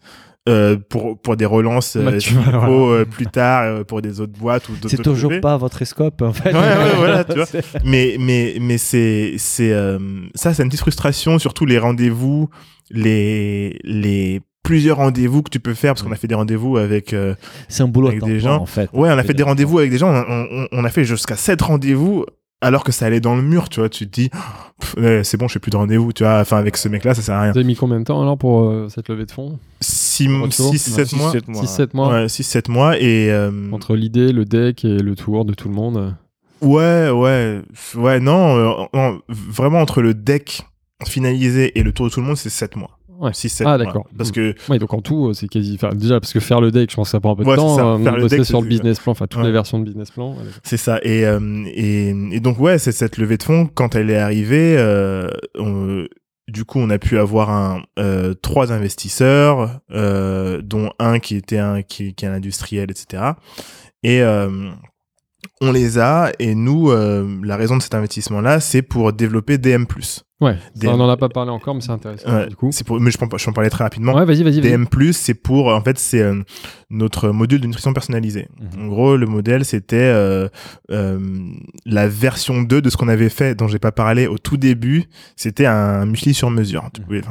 [0.47, 3.05] euh, pour, pour des relances euh, Bah, tu s'il vois, faut, voilà.
[3.05, 6.33] plus tard euh, pour des autres boîtes ou d'autres C'est toujours pas votre scope en
[6.33, 6.53] fait.
[6.53, 7.45] Ouais, ouais, voilà, tu vois.
[7.83, 9.99] Mais, mais, mais c'est, c'est, euh,
[10.35, 12.49] ça, c'est une petite frustration, surtout les rendez-vous,
[12.89, 17.13] les, les plusieurs rendez-vous que tu peux faire, parce qu'on a fait des rendez-vous avec,
[17.13, 17.35] euh,
[17.69, 18.61] C'est un boulot Avec à temps des plein, gens.
[18.61, 18.89] en fait.
[18.93, 21.35] ouais, on a fait des rendez-vous avec des gens, on, on, on a fait jusqu'à
[21.37, 22.25] sept rendez-vous,
[22.61, 24.29] alors que ça allait dans le mur, tu vois, tu te dis,
[25.23, 27.35] c'est bon, je fais plus de rendez-vous, tu vois, enfin, avec ce mec-là, ça sert
[27.35, 27.51] à rien.
[27.51, 29.59] Vous avez mis combien de temps alors pour euh, cette levée de fonds?
[29.81, 30.75] 6, Retour.
[30.75, 31.31] 7 mois.
[31.63, 35.53] 6-7 mois Ouais, 6-7 mois et euh, Entre l'idée, le deck et le tour de
[35.53, 36.15] tout le monde.
[36.61, 37.61] ouais ouais
[37.95, 40.63] ouais non, euh, non, vraiment entre le deck
[41.05, 43.31] finalisé et le tour de tout le monde c'est 7 mois Ouais.
[43.34, 44.07] 6 7 Ah, d'accord.
[44.18, 45.73] parce que Ouais, donc en tout, euh, c'est quasi.
[45.76, 47.49] enfin, déjà, parce que faire le deck, je pense que ça prend un peu de
[47.49, 47.76] Ouais, temps.
[47.76, 47.85] ça.
[47.85, 50.35] euh, Faire le deck, sur le business plan, enfin toutes les versions de business plan.
[50.64, 54.10] c'est ça et, euh, et et donc ouais c'est cette levée de fonds quand elle
[54.10, 56.06] est arrivée euh, on-
[56.48, 61.57] du coup on a pu avoir un euh, trois investisseurs euh, dont un qui était
[61.57, 63.31] un qui, qui est un industriel etc
[64.03, 64.69] et euh,
[65.61, 69.57] on les a et nous euh, la raison de cet investissement là c'est pour développer
[69.57, 69.85] DM+
[70.39, 70.55] Ouais,
[70.85, 72.31] on en a pas parlé encore, mais c'est intéressant.
[72.31, 72.69] Ouais, du coup.
[72.72, 74.43] c'est pour mais je peux en- je peux en parler très rapidement Ouais, vas-y.
[74.61, 76.43] DM+, c'est pour, en fait, c'est euh,
[76.91, 78.47] notre module de nutrition personnalisée.
[78.77, 78.84] Mhm.
[78.84, 80.47] En gros, le modèle, c'était euh,
[80.91, 81.19] euh,
[81.88, 85.05] la version 2 de ce qu'on avait fait, dont j'ai pas parlé au tout début.
[85.35, 86.88] C'était un muesli sur mesure.
[86.93, 87.05] Tu Mhm.
[87.07, 87.22] pouvais.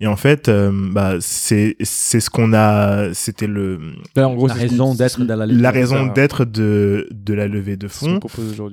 [0.00, 3.14] Et en fait, euh, bah, c'est c'est ce qu'on a.
[3.14, 3.80] C'était le
[4.16, 6.12] Là, en gros, La raison d'être de la la raison ça.
[6.12, 8.20] d'être de de la levée de fonds.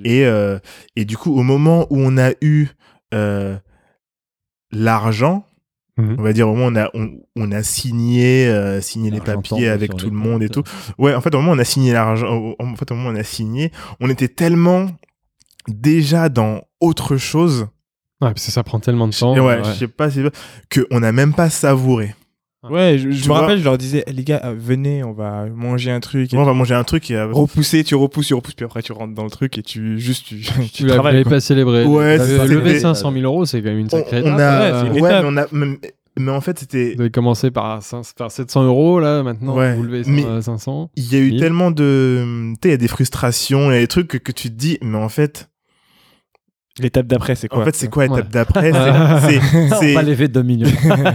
[0.03, 0.59] Et euh,
[0.97, 2.67] et du coup, au moment où on a eu
[3.13, 3.57] euh,
[4.71, 5.45] l'argent,
[5.97, 6.15] Mhm.
[6.19, 9.19] on va dire au moment où on a on, on a signé euh, signé les
[9.19, 10.63] papiers avec tout le monde et tout.
[10.97, 13.11] Ouais, en fait au moment où on a signé l'argent, en fait au moment où
[13.11, 14.87] on a signé, on était tellement
[15.67, 17.67] déjà dans autre chose.
[18.21, 19.33] Ouais, parce que ça prend tellement de temps.
[19.33, 19.63] ouais, ouais.
[19.65, 20.21] je sais pas si
[20.69, 22.15] que on n'a même pas savouré.
[22.69, 25.13] Ouais, je, je me vois rappelle, je leur disais, Eh, les gars, euh, venez, on
[25.13, 26.31] va manger un truc.
[26.33, 28.83] Et on va manger un truc et euh, repousser, tu repousses, tu repousses, puis après
[28.83, 31.85] tu rentres dans le truc et tu juste tu, tu Tu l'avais pas célébré.
[31.85, 34.39] Ouais, c'est- levé c'était- 500 000 euros, c'est quand même une on, sacrée on étape.
[34.39, 35.79] a ouais, c'est une ouais, mais on a mais,
[36.19, 39.73] mais en fait c'était Vous avez commencé par, 500 par 700 euros, là, maintenant, Ouais,
[39.75, 40.91] vous levez mais- euh, 500.
[40.95, 42.23] il y a eu tellement de
[42.53, 44.49] tu sais il y a des frustrations, il y a des trucs que, que tu
[44.49, 45.49] te dis mais en fait
[46.81, 48.29] L'étape d'après, c'est quoi en fait c'est quoi l'étape Ouais.
[48.31, 48.71] d'après
[49.21, 50.67] C'est- c'est On c'est va lever 2 millions.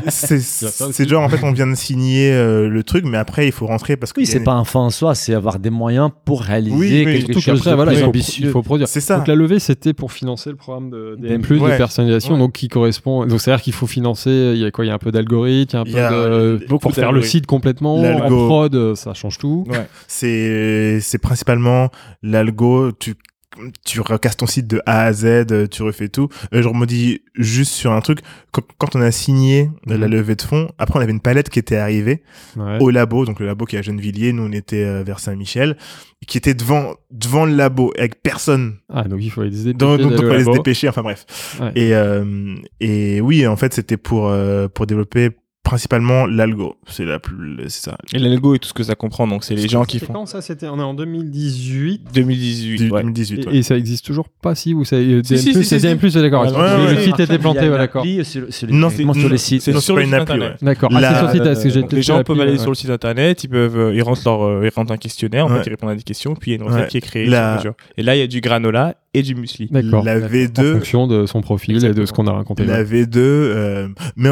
[0.09, 3.67] c'est genre en fait on vient de signer euh, le truc mais après il faut
[3.67, 6.43] rentrer parce que Oui, c'est pas un fin en soi, c'est avoir des moyens pour
[6.43, 8.47] réaliser Oui, oui, quelque chose qu'après, de voilà, il faut, ambitieux.
[8.47, 8.89] il faut produire.
[8.89, 11.73] c'est ça Donc la levée, c'était pour financer le programme de DM+, ouais.
[11.73, 12.39] de personnalisation, Ouais.
[12.41, 13.27] donc qui correspond.
[13.27, 14.53] Donc c'est-à-dire qu'il faut financer.
[14.55, 16.59] Il y a quoi Il y a un peu d'algorithme, il y a un peu
[16.61, 17.97] de beaucoup pour faire le site complètement.
[17.97, 19.65] En prod, euh, ça change tout.
[19.69, 19.87] Ouais.
[20.07, 21.89] c'est c'est principalement
[22.23, 23.15] l'algo tu
[23.85, 26.29] tu recasses ton site de A à Z euh, tu refais tout.
[26.55, 28.21] Euh, je remodis juste sur un truc.
[28.53, 30.13] Quand, quand on a signé euh, la Mhm.
[30.15, 32.23] levée de fonds après on avait une palette qui était arrivée
[32.57, 32.79] Ouais.
[32.81, 33.25] au labo.
[33.25, 35.77] Donc le labo qui est à Gennevilliers nous on était euh, vers Saint-Michel
[36.27, 38.77] qui était devant devant le labo avec personne.
[38.89, 40.89] Ah, donc il faut les dépêcher donc, donc, on au fallait se dépêcher.
[40.89, 41.25] Enfin bref.
[41.61, 41.73] Ouais.
[41.75, 45.31] et euh, et oui en fait c'était pour euh, pour développer
[45.67, 49.27] principalement l'algo c'est la plus c'est ça Et l'algo et tout ce que ça comprend,
[49.27, 50.13] donc c'est les gens qui C'est font.
[50.13, 52.03] quand ça C'était on est en 2018.
[52.15, 53.01] 2018, Du- ouais.
[53.03, 53.57] 2018 Et, ouais.
[53.57, 55.21] et ça existe toujours pas si vous savez.
[55.25, 56.45] Si, DM+, si, si, c'est si, DM+, c'est d'accord.
[56.45, 57.03] Ouais, le ouais.
[57.03, 58.05] site était planté, d'accord.
[58.05, 59.63] les, Non, directement c'est- sur les non, sites.
[59.63, 60.59] C'est Non, sur le une appli, internet.
[60.63, 60.91] D'accord.
[60.95, 64.23] Ah, le les gens peuvent aller sur le site internet, ils peuvent, euh, ils rentrent
[64.25, 66.55] leur, euh, ils rentrent un questionnaire, en fait, ils répondent à des questions, puis il
[66.55, 67.25] y a une recette qui est créée.
[67.25, 69.67] Et là, il y a du granola et du muesli.
[69.71, 70.05] D'accord.
[70.05, 72.65] la En V2 fonction de son profil et de ce qu'on a raconté.
[72.65, 72.85] la ouais.
[72.85, 74.31] V2 euh, mais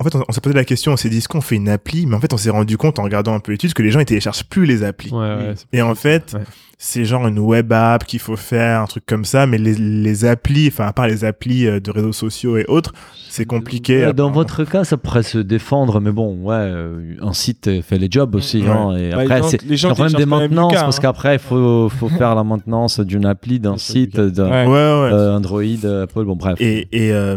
[0.00, 1.68] en, fait, on, on s'est posé la question, on s'est dit, est-ce qu'on fait une
[1.68, 2.06] appli?
[2.06, 4.00] Mais en fait, on s'est rendu compte en regardant un peu l'étude que les gens
[4.00, 5.10] ils téléchargent plus les applis.
[5.12, 6.40] Ouais, ouais, c'est- Et en fait, Ouais.
[6.78, 10.24] c'est genre une web app qu'il faut faire, un truc comme ça, mais les, les
[10.24, 12.92] applis, enfin, à part les applis euh, de réseaux sociaux et autres,
[13.28, 14.10] c'est compliqué.
[14.14, 17.98] Dans votre cas, ça pourrait se défendre, mais bon, ouais, euh, un site euh, fait
[17.98, 18.62] les jobs aussi.
[18.62, 18.68] Ouais.
[18.70, 21.00] hein, et Bah, après, c'est le problème des téléchargent quand même maintenances, parce hein.
[21.02, 24.66] qu'après, il faut, faut faire la maintenance d'une appli, d'un site, d'un Ouais.
[24.66, 25.12] Ouais, ouais.
[25.12, 25.62] euh, Android,
[26.02, 26.56] Apple, bon, bref.
[26.58, 27.36] Et, et, euh,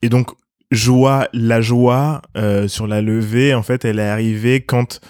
[0.00, 0.30] et donc,
[0.72, 5.00] joie, la joie euh, sur la levée, en fait, elle est arrivée quand.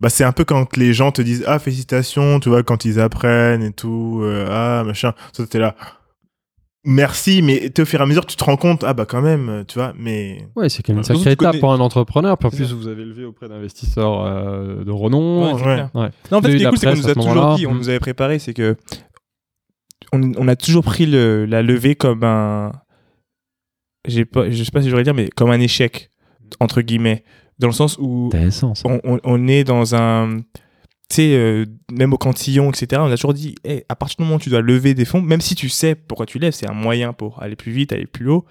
[0.00, 3.00] Bah, c'est un peu quand les gens te disent Ah, félicitations, tu vois, quand ils
[3.00, 5.12] apprennent et tout, euh, ah, machin.
[5.34, 5.74] Toi, t'es là.
[6.88, 9.64] Merci, mais au fur et à mesure, tu te rends compte, ah, bah, quand même,
[9.66, 10.46] tu vois, mais.
[10.54, 12.38] Ouais, c'est quand même une Surtout sacrée étape connais- pour un entrepreneur.
[12.38, 15.54] Puis en plus, vous avez levé auprès d'investisseurs euh, de renom.
[15.56, 15.62] Ouais,
[15.94, 16.10] ouais.
[16.30, 17.78] Non, en fait, ce qui est cool, c'est qu'on nous a toujours dit, on Mm.
[17.78, 18.76] nous avait préparé, c'est que
[20.12, 22.70] on, on a toujours pris le, la levée comme un,
[24.06, 26.10] j'ai pas, je sais pas si j'aurais dire, mais comme un échec
[26.60, 27.24] entre guillemets,
[27.58, 28.28] dans le sens où
[28.84, 30.36] on, on- on est dans un,
[31.08, 33.00] tu sais, euh, même au cantillon, etc.
[33.04, 35.22] On a toujours dit, hey, à partir du moment où tu dois lever des fonds,
[35.22, 38.06] même si tu sais pourquoi tu lèves, c'est un moyen pour aller plus vite, aller
[38.06, 38.44] plus haut.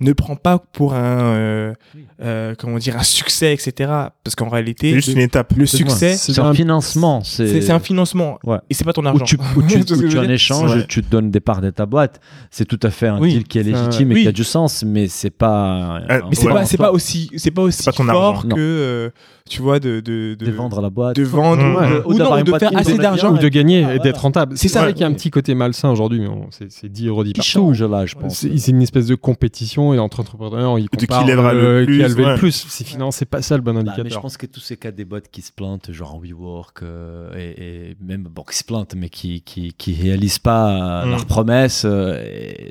[0.00, 1.74] Ne prends pas pour un, euh,
[2.22, 3.90] euh, comment dire, un succès, etc.
[4.24, 5.52] Parce qu'en réalité, juste le, une étape.
[5.56, 7.22] le succès, C'est un financement.
[7.22, 8.38] c'est c'est un financement.
[8.44, 8.56] Ouais.
[8.70, 9.24] Et c'est pas ton Où argent.
[9.26, 10.86] tu, où tu, Tu où tu en dire échange, Ouais.
[10.88, 12.18] tu te donnes des parts de ta boîte.
[12.50, 14.22] C'est tout à fait un Oui, deal qui est légitime et oui.
[14.22, 15.98] qui a du sens, mais c'est pas.
[16.08, 18.48] un Mais c'est pas, pas aussi, c'est pas aussi pas ton fort argent.
[18.48, 19.10] que, euh,
[19.50, 21.16] tu vois, de, de, de, de vendre la boîte.
[21.16, 21.74] de vendre Mmh.
[22.06, 22.18] ou, Ouais.
[22.18, 23.34] non, de faire qui assez d'argent.
[23.34, 24.56] ou de gagner Ah, et d'être rentable.
[24.56, 24.80] C'est ça.
[24.82, 27.32] vrai qu'il y a un petit côté malsain aujourd'hui, mais c'est c'est dit et redit
[27.32, 27.50] qui partout.
[27.50, 28.46] change là, je pense.
[28.46, 31.80] C'est une espèce de compétition et entre entrepreneurs, ils De qui comparent lèvera le euh,
[31.80, 32.30] qui plus, a levé ouais.
[32.32, 32.66] le plus.
[32.68, 34.22] C'est finalement, c'est pas ça le bon Bah, mais je indicateur.
[34.22, 37.96] pense que tous ces cas des boîtes qui se plantent, genre WeWork, euh, et, et
[38.00, 41.10] même bon, qui se plantent, mais qui qui, qui réalisent pas euh, Mm.
[41.10, 42.22] leurs promesses, euh,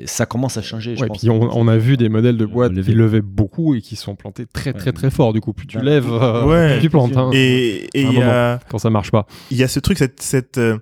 [0.06, 0.96] ça commence à changer.
[0.96, 1.18] je Ouais, pense.
[1.18, 4.04] puis on, on a vu des modèles de boîtes qui levaient beaucoup et qui se
[4.04, 4.92] sont plantés très très Ouais.
[4.92, 5.32] très fort.
[5.32, 5.84] Du coup, plus tu Ouais.
[5.84, 6.44] lèves, euh,
[6.74, 6.80] Ouais.
[6.80, 7.16] tu plantes.
[7.16, 8.58] hein, Et et y a.
[8.68, 9.26] quand ça marche pas.
[9.50, 10.78] il y a ce truc, cette, cette euh,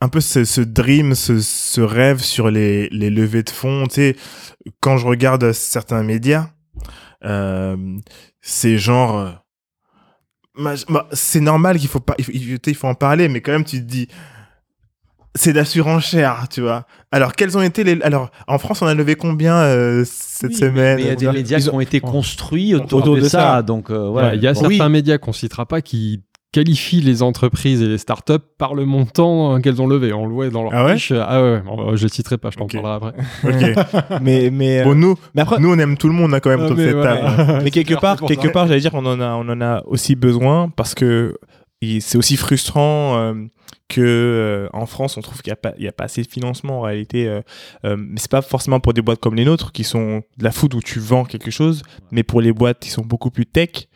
[0.00, 3.86] un peu ce, ce dream, ce, ce rêve sur les, les levées de fonds.
[3.86, 4.16] Tu sais,
[4.80, 6.50] quand je regarde certains médias,
[7.24, 7.76] euh,
[8.40, 9.30] c'est genre, euh,
[10.58, 10.74] bah,
[11.12, 13.78] c'est normal qu'il faut pas, il faut- il faut en parler, mais quand même tu
[13.78, 14.08] te dis,
[15.34, 16.84] c'est de la surenchère, tu vois.
[17.10, 20.56] Alors quels ont été les, alors en France on a levé combien euh, cette Oui,
[20.56, 20.96] semaine?
[20.96, 23.00] Mais il y a des Ils ont- médias ils qui ont- ont été construits autour,
[23.00, 23.62] autour de, de ça, ça.
[23.62, 24.36] donc euh, Voilà, ouais.
[24.36, 26.20] il y a Bon, certains médias qu'on citera pas qui
[26.52, 30.12] qualifient les entreprises et les startups par le montant euh, qu'elles ont levé.
[30.12, 30.94] On le voit dans leur Ah ouais?
[30.98, 31.10] fiche.
[31.18, 32.74] Ah ouais, bon, je ne citerai pas, je t'en Ok.
[32.82, 33.14] parlerai après.
[34.18, 34.20] Ok.
[34.20, 36.50] Mais, mais, euh, Bon nous, mais après, nous on aime tout le monde hein, quand
[36.50, 37.60] même Ah, autour de mais cette table.
[37.64, 40.14] mais quelque clair, part, quelque part, j'allais dire qu'on en a, on en a aussi
[40.14, 41.36] besoin parce que
[42.00, 43.34] c'est aussi frustrant euh,
[43.92, 46.80] que euh, en France, on trouve qu'il n'y a a pas assez de financement en
[46.82, 47.28] réalité.
[47.28, 47.42] Euh,
[47.84, 50.50] euh, mais c'est pas forcément pour des boîtes comme les nôtres qui sont de la
[50.50, 53.88] food où tu vends quelque chose, mais pour les boîtes qui sont beaucoup plus tech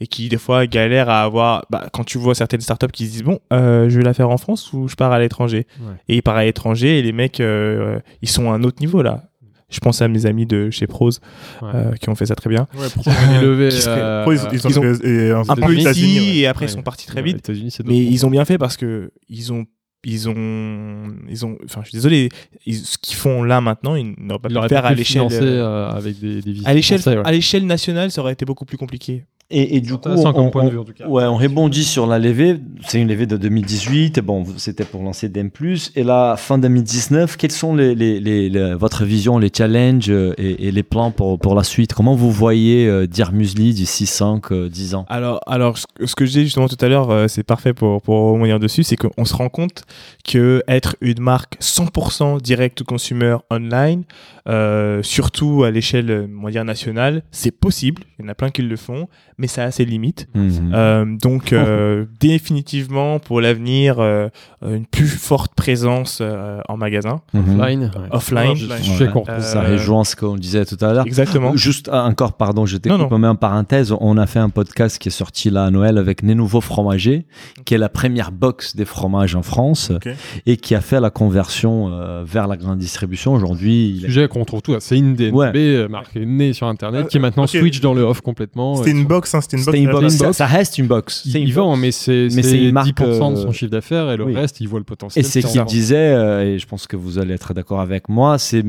[0.00, 1.64] et qui des fois galèrent à avoir.
[1.70, 4.30] Bah, quand tu vois certaines startups qui se disent bon, euh, je vais la faire
[4.30, 5.66] en France ou je pars à l'étranger.
[5.80, 5.94] Ouais.
[6.08, 9.24] Et ils partent à l'étranger et les mecs, ils sont à un autre niveau là.
[9.70, 11.20] Je pense à mes amis de chez Prose
[11.60, 11.68] Ouais.
[11.74, 12.66] euh, qui ont fait ça très bien.
[12.74, 16.36] Ouais, ils, ils ont, et, euh, un peu États-Unis, ici ouais.
[16.38, 17.50] et après ils sont partis très vite.
[17.84, 19.66] Mais ils ont bien fait parce que ils ont
[20.04, 22.28] ils ont ils ont enfin je suis désolé
[22.66, 25.64] ils- ce qu'ils font là maintenant ils n'auraient pas Ils pu faire à l'échelle euh,
[25.64, 27.26] euh, avec des, des à l'échelle français, ouais.
[27.26, 29.24] à l'échelle nationale ça aurait été beaucoup plus compliqué.
[29.50, 31.06] Et, et du coup, comme on, point de on- vue, en tout cas.
[31.08, 32.58] ouais, on rebondit sur la levée.
[32.86, 34.18] C'est une levée de 2018.
[34.18, 35.48] Et bon, c'était pour lancer DM+.
[35.96, 40.34] Et là, fin 2019, quelles sont les, les, les- les- votre vision, les challenges euh,
[40.36, 41.94] et, et les plans pour, pour la suite?
[41.94, 45.06] Comment vous voyez euh, Dire Musli d'ici 5, euh, 10 ans?
[45.08, 47.72] Alors, alors ce, que- ce que je disais justement tout à l'heure, euh, c'est parfait
[47.72, 49.84] pour, pour rebondir dessus, c'est qu'on se rend compte
[50.30, 54.02] que être une marque 100% direct to consumer online,
[54.48, 58.02] euh, surtout à l'échelle euh, on va dire nationale, c'est possible.
[58.18, 60.28] Il y en a plein qui le font, mais ça a ses limites.
[60.34, 60.72] Mhm.
[60.74, 64.28] Euh, donc euh, définitivement pour l'avenir euh,
[64.66, 67.42] une plus forte présence euh, en magasin Mhm.
[67.60, 67.82] Offline.
[67.94, 68.08] ouais.
[68.10, 68.56] offline
[69.28, 69.40] Ouais.
[69.40, 71.06] Ça rejoint ce qu'on disait tout à l'heure.
[71.06, 74.98] exactement Juste ah, encore, pardon, je t'écoute, mais en parenthèse, on a fait un podcast
[74.98, 77.26] qui est sorti là à Noël avec Les Nouveaux Fromagers,
[77.64, 79.92] qui est la première box des fromages en France
[80.46, 83.34] et qui a fait la conversion euh, vers la grande distribution.
[83.34, 84.74] Aujourd'hui, il est- Sujet qu'on trouve tout.
[84.80, 85.50] C'est une DNB, Ouais.
[85.56, 87.50] euh, marque née sur Internet, qui est maintenant ok.
[87.50, 88.76] switch dans le off complètement.
[88.76, 90.16] C'était une box box, hein, c'était une box.
[90.32, 91.22] Ça, reste une box.
[91.24, 91.80] Il, C'est une il vend, box.
[91.80, 94.24] mais c'est Mais c'est c'est une marque, 10% de son euh, chiffre d'affaires et le
[94.24, 94.34] oui.
[94.34, 95.24] reste, il voit le potentiel.
[95.24, 98.08] Et c'est sur qu'il disait, euh, et je pense que vous allez être d'accord avec
[98.08, 98.64] moi, c'est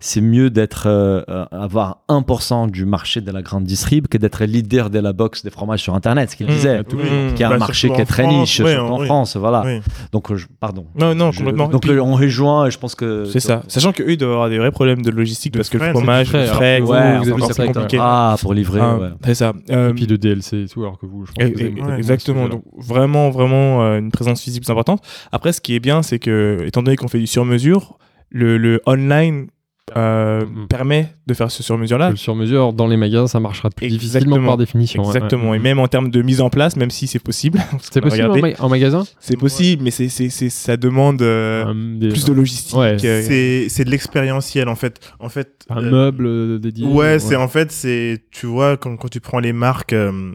[0.00, 4.44] c'est mieux d'être euh, euh, avoir 1% du marché de la grande distrib que d'être
[4.44, 6.50] leader de la box des fromages sur Internet, ce qu'il Mmh.
[6.50, 6.80] disait.
[6.92, 7.34] Oui.
[7.36, 9.04] Qui est un Bah, marché qui est très niche, surtout en.
[9.04, 9.64] France, voilà.
[10.12, 10.84] Donc, euh, pardon.
[10.98, 11.68] Non, non, Je- complètement.
[11.68, 13.62] donc euh, on rejoint, et je pense que C'est ça.
[13.68, 15.92] Sachant qu'eux, ils doivent avoir des vrais problèmes de logistique De parce que le frais,
[15.92, 17.98] fromage, frais, frais, alors que Ouais, vous, c'est vous compliqué.
[18.00, 19.08] Ah, pour livrer, Ah, ouais.
[19.24, 19.52] C'est ça.
[19.70, 21.88] Euh, Et puis de DLC et tout, alors que vous, je pense Et- que vous
[21.88, 22.48] avez exactement.
[22.48, 25.02] Donc vraiment, vraiment euh, une présence physique plus importante.
[25.32, 27.98] Après, ce qui est bien, c'est que étant donné qu'on fait du sur-mesure,
[28.30, 29.48] le, le online
[29.96, 32.10] euh, permet de faire ce sur-mesure-là.
[32.10, 34.46] Le sur-mesure dans les magasins, ça marchera plus difficilement Exactement.
[34.48, 35.02] par définition.
[35.02, 35.50] ouais, Exactement.
[35.50, 35.56] ouais.
[35.56, 37.58] Et même en termes de mise en place, même si c'est possible.
[37.80, 39.04] C'est possible en, regardé, ma- en magasin?
[39.20, 42.76] C'est possible, mais c'est, ça demande euh, des- plus de logistique.
[42.76, 42.96] Ouais.
[43.04, 45.00] euh, C'est c'est de l'expérientiel en fait.
[45.18, 45.64] En fait.
[45.70, 46.86] un euh, meuble dédié.
[46.86, 50.32] Ouais, c'est en fait, c'est, tu vois, quand, quand tu prends les marques, euh,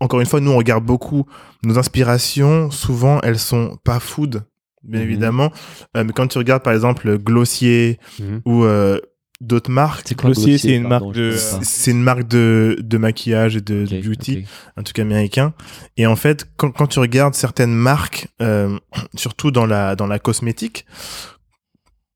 [0.00, 1.24] encore une fois, nous, on regarde beaucoup
[1.64, 4.42] nos inspirations, souvent, elles sont pas food,
[4.86, 5.06] bien Mhm.
[5.06, 5.52] évidemment,
[5.96, 8.40] Euh, mais quand tu regardes, par exemple, Glossier Mhm.
[8.44, 8.98] ou euh,
[9.40, 13.56] d'autres marques, C'est quoi Glossier, c'est une marque de- c'est une marque de, de maquillage
[13.56, 14.44] et de, beauty, ok.
[14.78, 15.52] un truc américain.
[15.98, 18.78] Et en fait, quand, quand tu regardes certaines marques, euh,
[19.14, 20.86] surtout dans la, dans la cosmétique,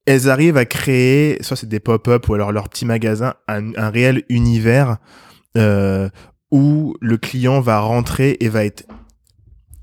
[0.06, 3.90] elles arrivent à créer, soit c'est des pop-up ou alors leur petit magasin, un, un
[3.90, 4.96] réel univers
[5.58, 6.08] euh,
[6.50, 8.84] où le client va rentrer et va être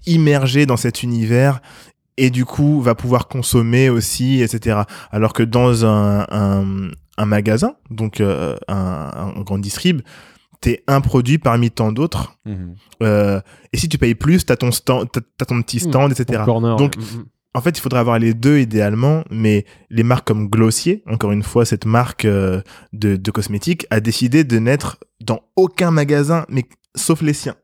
[0.05, 1.61] immergé dans cet univers
[2.18, 4.81] et du coup va pouvoir consommer aussi, etc.
[5.11, 10.02] Alors que dans un, un, un magasin, donc euh, un, un grand distrib,
[10.61, 12.38] t'es un produit parmi tant d'autres.
[12.45, 12.76] Mhm.
[13.03, 13.39] Euh,
[13.73, 16.44] et si tu payes plus, t'as ton stand, t'as, ton petit stand, etc.
[16.45, 16.76] Corner.
[16.76, 17.03] Donc, ouais.
[17.03, 17.26] Mhm.
[17.53, 21.41] En fait, il faudrait avoir les deux idéalement, mais les marques comme Glossier, encore une
[21.41, 22.61] fois, cette marque euh,
[22.94, 26.65] de, de cosmétiques, a décidé de n'être dans aucun magasin, mais
[26.95, 27.56] sauf les siens.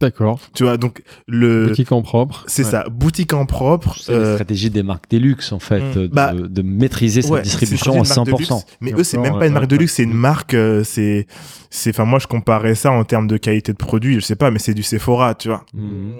[0.00, 0.40] D'accord.
[0.54, 2.44] Tu vois, donc le, Boutique en propre.
[2.48, 2.70] c'est Ouais.
[2.70, 3.96] ça, boutique en propre.
[4.00, 5.94] C'est la euh, stratégie des marques des luxe, en fait, Mm.
[5.94, 8.38] de, Bah, de maîtriser sa ouais, distribution à une marque de 100%.
[8.38, 10.82] luxe, mais eux, c'est même ouais, pas une marque de luxe, c'est une marque, euh,
[10.84, 11.26] c'est,
[11.70, 14.50] c'est, enfin, moi, je comparais ça en termes de qualité de produit, je sais pas,
[14.50, 15.64] mais c'est du Sephora, tu vois.
[15.72, 16.12] Mhm.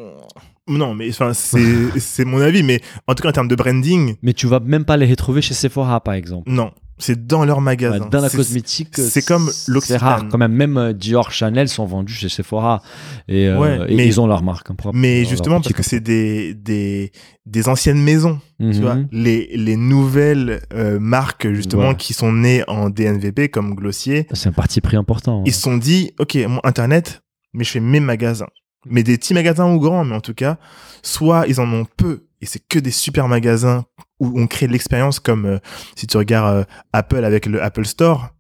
[0.68, 1.58] Non, mais enfin, c'est,
[1.98, 4.84] c'est mon avis, mais en tout cas, en termes de branding, Mais tu vas même
[4.84, 6.50] pas les retrouver chez Sephora, par exemple.
[6.50, 6.70] non.
[6.96, 7.98] C'est dans leur magasin.
[8.04, 9.98] Ouais, dans la C'est- cosmétique, c'est comme C'est l'Occitane.
[9.98, 10.52] rare quand même.
[10.52, 12.82] Même euh, Dior, Chanel sont vendus chez Sephora
[13.26, 14.96] et, euh, Ouais, et mais- ils ont leur marque hein, propre.
[14.96, 17.10] Mais justement, parce que c'est des, des,
[17.46, 18.72] des anciennes maisons, Mhm.
[18.72, 18.96] tu vois.
[19.10, 21.96] Les, les nouvelles euh, marques, justement, Ouais.
[21.96, 25.42] qui sont nées en DNVP, comme Glossier, C'est un parti pris important.
[25.44, 27.22] ils se sont dit, OK, mon Internet,
[27.54, 28.46] mais je fais mes magasins.
[28.86, 30.58] Mais des petits magasins ou grands, mais en tout cas,
[31.02, 33.84] soit ils en ont peu, et c'est que des super magasins
[34.20, 35.58] où on crée de l'expérience, comme euh,
[35.96, 38.33] si tu regardes euh, Apple avec le Apple Store,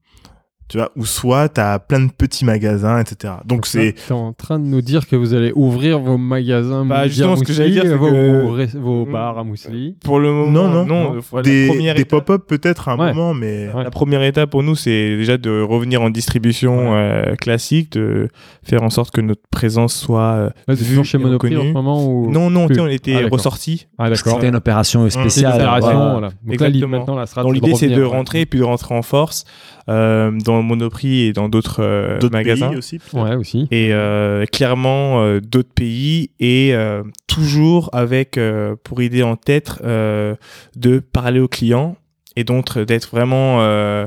[0.68, 3.34] tu vois, ou soit tu as plein de petits magasins, etc.
[3.44, 3.92] Donc c'est...
[3.94, 7.36] Tu es en train de nous dire que vous allez ouvrir vos magasins Bah, justement,
[7.36, 9.12] ce que j'allais dire, c'est vos, que- vos Mm.
[9.12, 9.96] bars à Mousselie.
[10.02, 11.20] Pour le moment, Non, non, non.
[11.34, 13.12] la des, première des étape- pop-up peut-être à un Ouais.
[13.12, 13.68] moment, mais...
[13.74, 13.84] Ouais.
[13.84, 18.28] La première étape pour nous, c'est déjà de revenir en distribution euh, classique, de
[18.62, 20.22] faire en sorte que notre présence soit.
[20.22, 22.30] euh, vue toujours chez et Monoprix en ce moment ou...
[22.30, 23.86] Non, non, plus tu sais, on était Ah, ressortis.
[23.98, 24.34] Ah, d'accord.
[24.36, 25.54] C'était une opération une spéciale.
[25.56, 26.10] opération, voilà.
[26.12, 26.28] voilà.
[26.42, 29.44] Donc là, maintenant, la l'idée, c'est de rentrer et puis de rentrer en force
[29.90, 32.68] euh, dans Monoprix et dans d'autres euh, magasins.
[32.68, 32.98] pays aussi.
[33.12, 33.68] Ouais, aussi.
[33.70, 39.80] Et euh, clairement euh, d'autres pays et euh, toujours avec euh, pour idée en tête
[39.84, 40.34] euh,
[40.76, 41.96] de parler aux clients
[42.36, 44.06] et donc d'être vraiment euh,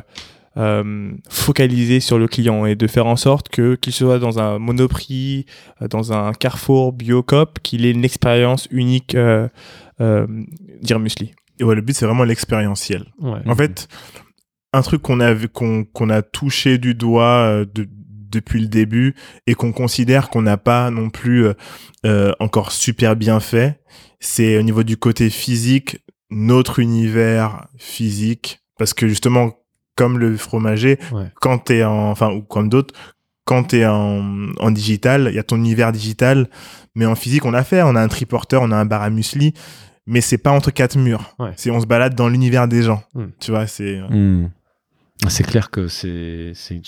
[0.57, 4.57] euh, focalisé sur le client et de faire en sorte que qu'il soit dans un
[4.59, 5.45] Monoprix,
[5.89, 9.47] dans un Carrefour, Biocop, qu'il ait une expérience unique euh,
[10.01, 10.25] euh,
[10.81, 11.33] dire Musli.
[11.59, 13.05] Et ouais, le but, c'est vraiment l'expérientiel.
[13.19, 13.39] Ouais.
[13.47, 13.87] En fait,
[14.77, 17.87] un truc qu'on a, vu- qu'on qu'on a touché du doigt euh, de-
[18.29, 19.15] depuis le début
[19.47, 21.53] et qu'on considère qu'on n'a pas non plus euh,
[22.05, 23.81] euh, encore super bien fait,
[24.19, 25.99] c'est au niveau du côté physique,
[26.29, 28.59] notre univers physique.
[28.77, 29.51] Parce que justement,
[29.95, 31.31] comme le fromager, Ouais.
[31.41, 32.93] quand t'es en, enfin, ou comme d'autres,
[33.45, 36.49] quand t'es en, en digital, il y a ton univers digital,
[36.95, 39.09] mais en physique, on a fait, on a un triporteur, on a un bar à
[39.09, 39.53] muesli,
[40.05, 41.33] mais c'est pas entre quatre murs.
[41.39, 41.51] Ouais.
[41.55, 43.01] C'est on se balade dans l'univers des gens.
[43.15, 43.23] Mm.
[43.39, 43.99] Tu vois, c'est.
[44.09, 44.49] Hmm.
[45.29, 46.79] C'est clair que c'est, c'est,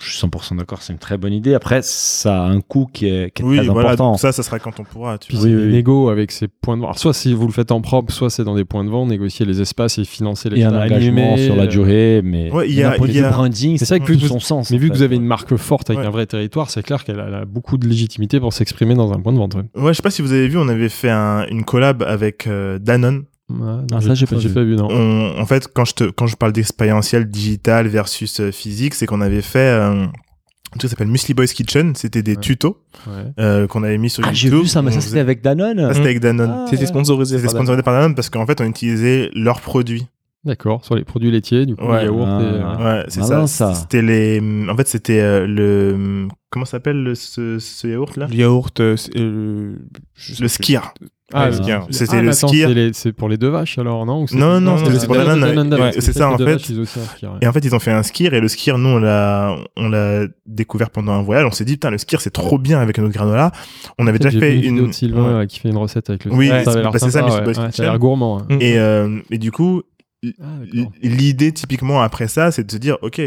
[0.00, 1.52] je suis 100% d'accord, c'est une très bonne idée.
[1.52, 3.90] Après, ça a un coût qui est, qui est Oui, très voilà.
[3.90, 4.16] important.
[4.16, 5.18] ça, ça sera quand on pourra.
[5.18, 5.46] Tu Puis vois.
[5.46, 5.72] c'est Oui, oui.
[5.72, 6.90] négo avec ces points de vente.
[6.90, 9.08] Alors, soit si vous le faites en propre, soit c'est dans des points de vente,
[9.08, 12.20] négocier les espaces et financer les Et un stades engagement animés, sur la euh, durée,
[12.22, 14.12] mais Ouais, il y a- d'un point de il y a- branding, C'est ça que
[14.12, 14.70] tout vous- son sens.
[14.70, 16.06] Mais vu que vous avez une marque forte avec Ouais.
[16.06, 19.20] un vrai territoire, c'est clair qu'elle a, a beaucoup de légitimité pour s'exprimer dans un
[19.20, 19.56] point de vente.
[19.56, 19.62] Ouais.
[19.74, 22.46] Ouais, je sais pas si vous avez vu, on avait fait un- une collab avec
[22.46, 23.24] euh, Danone.
[23.58, 24.48] Non, Ah, ça, j'ai pas vu.
[24.48, 24.76] vu.
[24.76, 24.88] non.
[24.90, 29.06] On- en fait, quand je te, quand je parle d'expérientiel digital versus euh, physique, c'est
[29.06, 30.08] qu'on avait fait euh, un
[30.78, 31.94] truc qui s'appelle Musli Boys Kitchen.
[31.94, 32.40] C'était des Ouais.
[32.40, 33.12] tutos Ouais.
[33.38, 34.50] euh, qu'on avait mis sur Ah, YouTube.
[34.52, 35.78] j'ai vu ça, mais ça faisait- c'était avec Danone.
[35.78, 36.50] ça, c'était avec Danone.
[36.52, 37.36] Ah, C'était sponsorisé.
[37.36, 40.06] C'était par sponsorisé par Danone parce qu'en fait, on utilisait leurs produits.
[40.44, 42.02] D'accord, sur les produits laitiers, du coup, Ouais.
[42.04, 42.40] yaourt Ah.
[42.42, 42.44] et...
[42.44, 43.46] euh, Ouais, c'est ça.
[43.46, 43.74] ça.
[43.74, 44.42] C'était les.
[44.68, 46.26] En fait, c'était euh, le.
[46.50, 49.76] Comment ça s'appelle le- ce, ce yaourt là Le yaourt, euh, euh,
[50.40, 50.94] Le skir.
[51.34, 51.86] Ah, Ouais, le- skir.
[51.90, 52.70] C'était Ah, le mais skir.
[52.92, 55.14] c'est pour les deux vaches alors, non Non, non, c'est pour.
[55.16, 56.58] Danone, Ouais, C'est ça en fait.
[57.40, 59.88] Et en fait, ils ont fait un skir et le skir, nous, on l'a, on
[59.88, 61.44] l'a découvert pendant un voyage.
[61.46, 63.52] On s'est dit, putain, le skir, c'est trop bien avec notre granola.
[63.98, 66.32] On avait déjà fait une vidéo de Sylvain euh, qui fait une recette avec le
[66.32, 67.70] Oui, c'est- ça bah, c'est ça, Kitchen.
[67.72, 68.42] Ça a l'air gourmand.
[68.60, 69.82] Et, euh, et du coup,
[70.40, 70.44] Ah,
[71.02, 73.20] l'idée, typiquement, après ça, c'est de se dire, OK,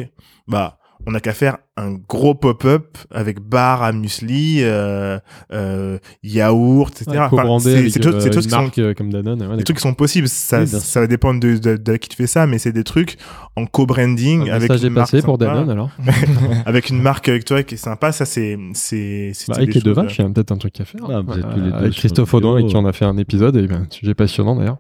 [0.47, 0.77] bah,
[1.07, 5.19] on n'a qu'à faire un gros pop-up avec bar à muesli, euh,
[5.51, 7.11] euh, yaourt, etc.
[7.11, 9.45] Ouais, Enfin, c'est c'est euh, c'est qui sont euh, comme Danone.
[9.45, 10.27] ouais, des trucs qui sont possibles.
[10.27, 12.83] Ça, Oui, ça va dépendre de, de, de qui te fait ça, mais c'est des
[12.83, 13.17] trucs
[13.55, 15.45] en co-branding avec message une marque passé pour sympa.
[15.53, 15.89] Danone alors.
[16.65, 18.11] avec une marque avec toi qui est sympa.
[18.11, 20.79] Ça, c'est, c'est, c'était Bah, avec les deux vaches, il y a peut-être un truc
[20.79, 21.01] à faire.
[21.09, 23.05] Ah, vous êtes tous les deux avec Christophe le Audon, avec qui on a fait
[23.05, 24.77] un épisode, et ben, sujet passionnant d'ailleurs.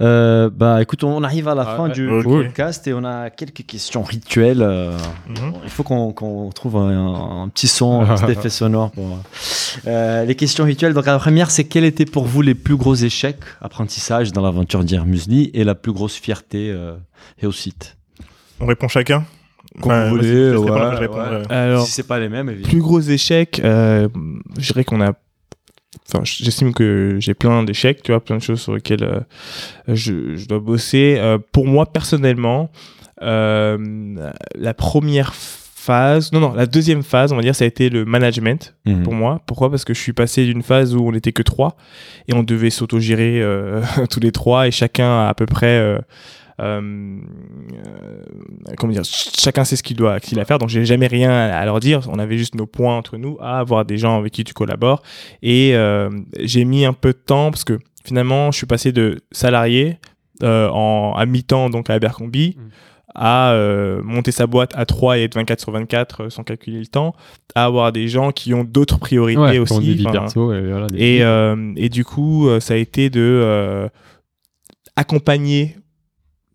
[0.00, 1.92] Euh, bah écoute, on arrive à la Ah, fin ouais.
[1.92, 4.62] du podcast et on a quelques questions rituelles.
[4.62, 4.96] euh,
[5.28, 5.52] Mhm.
[5.64, 9.18] Il faut qu'on qu'on trouve un, un petit son, un petit effet sonore pour
[9.86, 10.94] euh, les questions rituelles.
[10.94, 14.84] Donc la première, c'est quels étaient pour vous les plus gros échecs apprentissage dans l'aventure
[14.84, 16.96] d'Air Musli et la plus grosse fierté euh,
[17.40, 17.96] et au site.
[18.60, 19.24] On répond chacun.
[19.82, 20.72] Comme Enfin, vous voulez, réponds,
[21.18, 21.52] ouais, ouais.
[21.52, 22.70] Alors, si c'est pas les mêmes, évidemment.
[22.70, 24.08] plus gros échec, euh,
[24.58, 25.12] je dirais qu'on a.
[26.08, 29.20] Enfin, j'estime que j'ai plein d'échecs, tu vois, plein de choses sur lesquelles euh,
[29.88, 31.16] je, je dois bosser.
[31.18, 32.70] Euh, pour moi, personnellement,
[33.22, 33.76] euh,
[34.54, 38.04] la première phase, non, non, la deuxième phase, on va dire, ça a été le
[38.04, 39.02] management Mhm.
[39.02, 39.40] pour moi.
[39.46, 39.70] Pourquoi?
[39.70, 41.76] Parce que je suis passé d'une phase où on n'était que trois
[42.28, 43.42] et on devait s'autogérer
[44.10, 45.98] tous les trois et chacun à peu près.
[46.60, 46.80] Euh,
[47.86, 48.22] euh,
[48.78, 51.06] comment dire ch- chacun sait ce qu'il doit qu'il a à faire donc j'ai jamais
[51.06, 54.18] rien à leur dire on avait juste nos points entre nous à avoir des gens
[54.18, 55.02] avec qui tu collabores
[55.42, 56.08] et euh,
[56.40, 59.98] j'ai mis un peu de temps parce que finalement je suis passé de salarié
[60.42, 62.68] euh, en à mi-temps donc à Abercrombie Mm.
[63.14, 66.78] à euh, monter sa boîte à 3 et être 24 sur 24 euh, sans calculer
[66.80, 67.14] le temps
[67.54, 70.86] à avoir des gens qui ont d'autres priorités Ouais, aussi perso, et voilà.
[70.94, 71.22] et,
[71.84, 73.88] et du coup, ça a été de
[74.96, 75.76] accompagner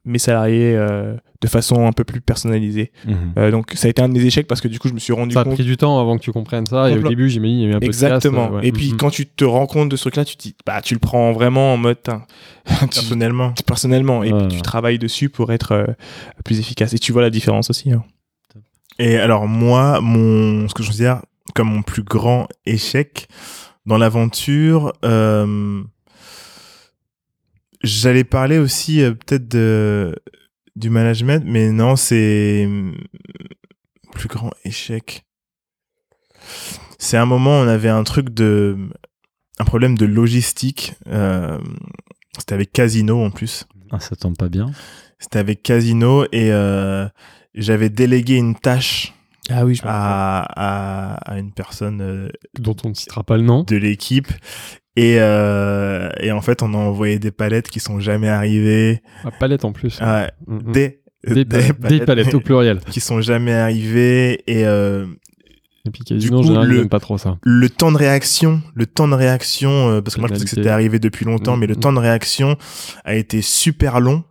[0.06, 2.92] mes salariés euh, de façon un peu plus personnalisée.
[3.08, 3.16] Mhm.
[3.38, 5.00] Euh, donc ça a été un de mes échecs parce que du coup, je me
[5.00, 5.54] suis rendu ça a compte.
[5.56, 7.70] pris du temps avant que tu comprennes ça, et au début, j'imagine, il y a
[7.70, 8.48] eu un peu de casse, Exactement.
[8.54, 8.68] euh, ouais.
[8.68, 8.98] Et puis Mhm.
[8.98, 11.32] quand tu te rends compte de ce truc-là, tu te dis, bah, tu le prends
[11.34, 11.98] vraiment en mode,
[12.66, 13.54] tu- Personnellement.
[13.66, 14.48] personnellement, et Ouais.
[14.48, 15.86] puis tu travailles dessus pour être euh,
[16.46, 16.94] plus efficace.
[16.94, 17.92] Et tu vois la différence aussi.
[17.92, 18.04] hein.
[19.00, 21.22] Et alors, moi, mon, ce que je considère
[21.56, 23.28] comme mon plus grand échec
[23.86, 25.82] dans l'aventure, euh,
[27.84, 30.16] j'allais parler aussi euh, peut-être de,
[30.76, 32.96] du management, mais non, c'est hum,
[34.12, 35.24] plus grand échec.
[36.98, 38.78] C'est un moment, on avait un truc de,
[39.60, 40.94] un problème de logistique.
[41.08, 41.60] euh,
[42.38, 43.66] c'était avec Casino en plus.
[43.92, 44.72] Ah, ça tombe pas bien.
[45.20, 47.08] C'était avec Casino et euh,
[47.54, 49.14] j'avais délégué une tâche
[49.50, 53.44] Ah oui, je à, à, à une personne euh, dont on ne citera pas le
[53.44, 53.64] nom.
[53.64, 54.30] de l'équipe.
[54.98, 59.02] Et, euh, et en fait, on a envoyé des palettes qui sont jamais arrivées.
[59.24, 59.98] À palette en plus.
[60.02, 60.72] Ah ouais, Mhm.
[60.74, 62.80] des, Des, palettes, des palettes au pluriel.
[62.90, 64.42] qui sont jamais arrivées.
[64.48, 65.06] Et euh,
[65.86, 67.38] Et puis en coup, général, le- pas trop ça.
[67.44, 70.50] le temps de réaction, le temps de réaction, euh, parce que moi je pensais que
[70.50, 72.58] c'était arrivé depuis longtemps, mais le temps de réaction
[73.06, 74.24] a été super long.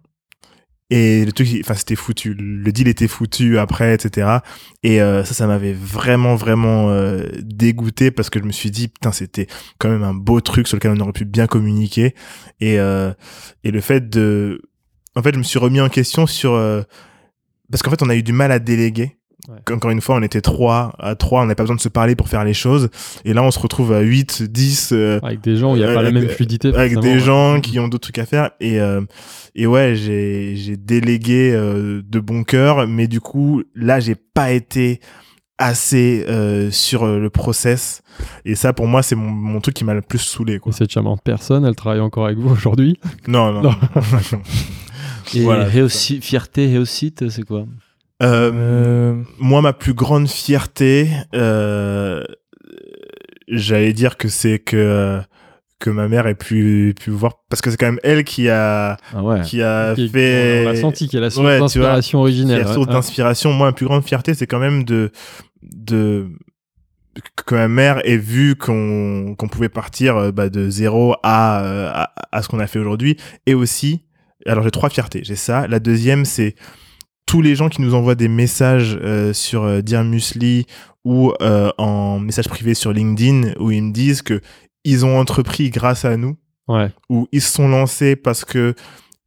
[0.91, 2.35] Et le truc, enfin, c'était foutu.
[2.35, 4.39] Le deal était foutu après, etc.
[4.83, 8.89] Et euh, ça, ça m'avait vraiment, vraiment euh, dégoûté parce que je me suis dit,
[8.89, 9.47] putain, c'était
[9.79, 12.15] quand même un beau truc sur lequel on aurait pu bien communiquer.
[12.61, 13.13] Et, euh,
[13.63, 14.63] et le fait de...
[15.15, 16.55] En fait, je me suis remis en question sur...
[16.55, 16.83] euh,
[17.71, 19.20] parce qu'en fait, on a eu du mal à déléguer.
[19.49, 19.75] Ouais.
[19.75, 22.15] Encore une fois, on était trois à trois, on n'avait pas besoin de se parler
[22.15, 22.89] pour faire les choses.
[23.25, 25.85] Et là, on se retrouve à 8, 10, euh, Avec des gens où il n'y
[25.85, 26.69] a pas la avec- même fluidité.
[26.75, 27.19] avec des ouais.
[27.19, 28.51] gens qui ont d'autres trucs à faire.
[28.61, 29.01] Et, euh,
[29.55, 34.53] et ouais, j'ai, j'ai délégué euh, de bon cœur, mais du coup, là, j'ai pas
[34.53, 35.01] été
[35.59, 38.03] assez euh, sur euh, le process.
[38.45, 40.55] Et ça, pour moi, c'est mon, mon truc qui m'a le plus saoulé.
[40.55, 40.73] Et Quoi.
[40.73, 42.99] cette charmante personne, elle travaille encore avec vous aujourd'hui?
[43.29, 43.63] Non, non.
[43.71, 43.75] Non.
[45.35, 47.59] Et Voilà, fierté, réussite, c'est quoi?
[47.61, 47.67] Euh, Euh,
[48.21, 52.23] moi, ma plus grande fierté, euh,
[53.49, 55.21] j'allais dire que c'est que
[55.79, 58.99] que ma mère ait pu pu voir parce que c'est quand même elle qui a
[59.15, 59.41] Ah ouais.
[59.41, 62.19] qui a Qui- fait On l'a senti qu'il y a la source Ouais, vois, d'inspiration
[62.19, 62.67] qui originelle.
[62.69, 62.93] source ouais.
[62.93, 63.53] d'inspiration.
[63.53, 65.11] Moi, ma plus grande fierté, c'est quand même de,
[65.63, 66.27] de,
[67.47, 71.91] que ma mère ait vu qu'on, qu'on pouvait partir euh, bah, de zéro à, euh,
[71.95, 73.17] à, à ce qu'on a fait aujourd'hui.
[73.47, 74.03] Et aussi,
[74.47, 75.23] alors j'ai trois fiertés.
[75.25, 75.67] J'ai ça.
[75.67, 76.57] La deuxième, c'est
[77.31, 80.67] tous les gens qui nous envoient des messages euh, sur euh, Dear Musli
[81.05, 84.41] ou euh, en message privé sur LinkedIn où ils me disent que
[84.83, 86.37] ils ont entrepris grâce à nous.
[86.67, 88.75] Ouais, ou ils se sont lancés parce que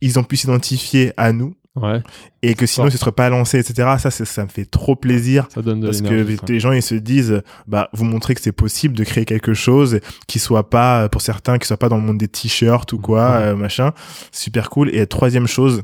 [0.01, 1.55] ils ont pu s'identifier à nous.
[1.81, 2.01] Ouais,
[2.41, 5.47] et que sinon ils se seraient pas lancés etc ça ça me fait trop plaisir.
[5.49, 6.41] Ça donne de parce que ça.
[6.49, 10.01] les gens ils se disent bah vous montrez que c'est possible de créer quelque chose
[10.27, 13.31] qui soit pas pour certains qui soit pas dans le monde des t-shirts ou quoi
[13.31, 13.43] Ouais.
[13.43, 13.93] euh, machin.
[14.33, 14.93] Super cool.
[14.93, 15.83] Et troisième chose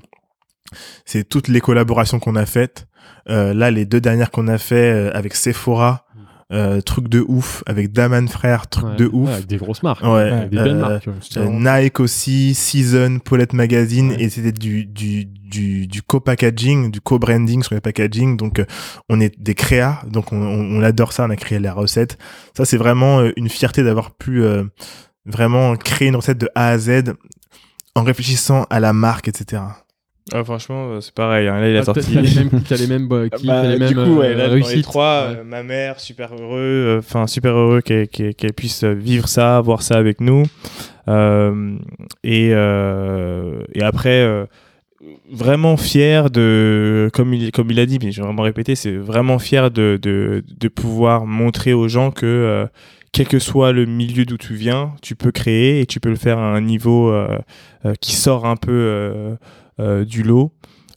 [1.06, 2.88] c'est toutes les collaborations qu'on a faites
[3.30, 6.06] Euh, là les deux dernières qu'on a fait euh, avec Sephora
[6.52, 9.84] euh, truc de ouf avec Daman Frère truc Ouais, de ouais, ouf avec des grosses
[9.84, 10.04] marques.
[10.04, 11.06] Ouais, Avec des belles marques.
[11.08, 11.48] ouais.
[11.84, 17.76] Nike aussi, Season, Paulette Magazine, et c'était du, du, du, du co-packaging, du co-branding sur
[17.76, 18.36] les packaging.
[18.36, 18.64] Donc,
[19.10, 22.18] on est des créas, donc on, on, on adore ça, on a créé la recette.
[22.58, 24.64] Ça, c'est vraiment une fierté d'avoir pu euh,
[25.28, 27.14] vraiment créer une recette de A à Z
[27.96, 29.62] en réfléchissant à la marque, etc.
[30.34, 31.48] Ah, franchement, euh, c'est pareil.
[31.48, 31.60] hein.
[31.60, 32.14] Là, il a Ah, t'as- sorti.
[32.14, 34.48] T'as les mêmes, t'as les mêmes kiffs, Bah, et les du coup, ouais, euh, là,
[34.50, 34.84] dans les réussites.
[34.84, 35.38] trois, Ouais.
[35.40, 39.60] euh, ma mère, super heureux, euh, enfin super heureux qu'elle qu'elle- qu'elle puisse vivre ça,
[39.62, 40.44] voir ça avec nous.
[41.08, 41.76] Euh,
[42.24, 44.46] et, euh, et après, euh,
[45.32, 48.96] vraiment fier de, comme il, comme il a dit, mais je vais vraiment répéter, c'est
[48.96, 52.66] vraiment fier de, de, de pouvoir montrer aux gens que euh,
[53.12, 56.16] quel que soit le milieu d'où tu viens, tu peux créer et tu peux le
[56.16, 57.40] faire à un niveau euh,
[57.86, 58.72] euh, qui sort un peu
[60.06, 60.52] du lot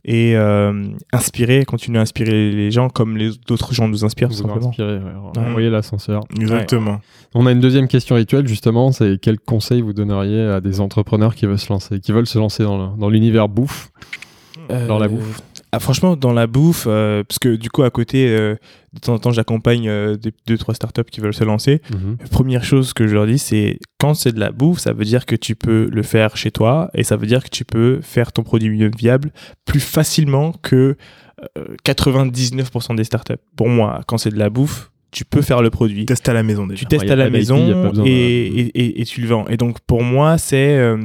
[0.04, 4.28] et euh, inspirer, continuer à inspirer les gens comme les d'autres gens nous inspirent.
[4.28, 4.72] Vous simplement.
[4.76, 5.00] ouais.
[5.36, 6.24] Envoyez l'ascenseur.
[6.38, 7.00] Exactement.
[7.34, 11.34] On a une deuxième question rituelle justement, c'est quel conseil vous donneriez à des entrepreneurs
[11.34, 13.92] qui veulent se lancer, qui veulent se lancer dans l'univers bouffe
[14.68, 15.40] Dans la bouffe?
[15.72, 18.54] Ah, franchement, dans la bouffe, euh, parce que du coup, à côté, euh,
[18.92, 21.80] de temps en temps, j'accompagne euh, des- deux, trois startups qui veulent se lancer.
[21.92, 22.18] Mhm.
[22.30, 25.24] Première chose que je leur dis, c'est quand c'est de la bouffe, ça veut dire
[25.26, 28.32] que tu peux le faire chez toi et ça veut dire que tu peux faire
[28.32, 29.30] ton produit viable
[29.64, 30.96] plus facilement que
[31.58, 33.32] euh, 99% des startups.
[33.56, 36.04] Pour moi, quand c'est de la bouffe, tu peux faire le produit.
[36.06, 36.80] Teste à la maison déjà.
[36.80, 39.44] Tu testes à la maison de- et, et, et- tu le vends.
[39.48, 40.96] Et donc pour moi, c'est, euh,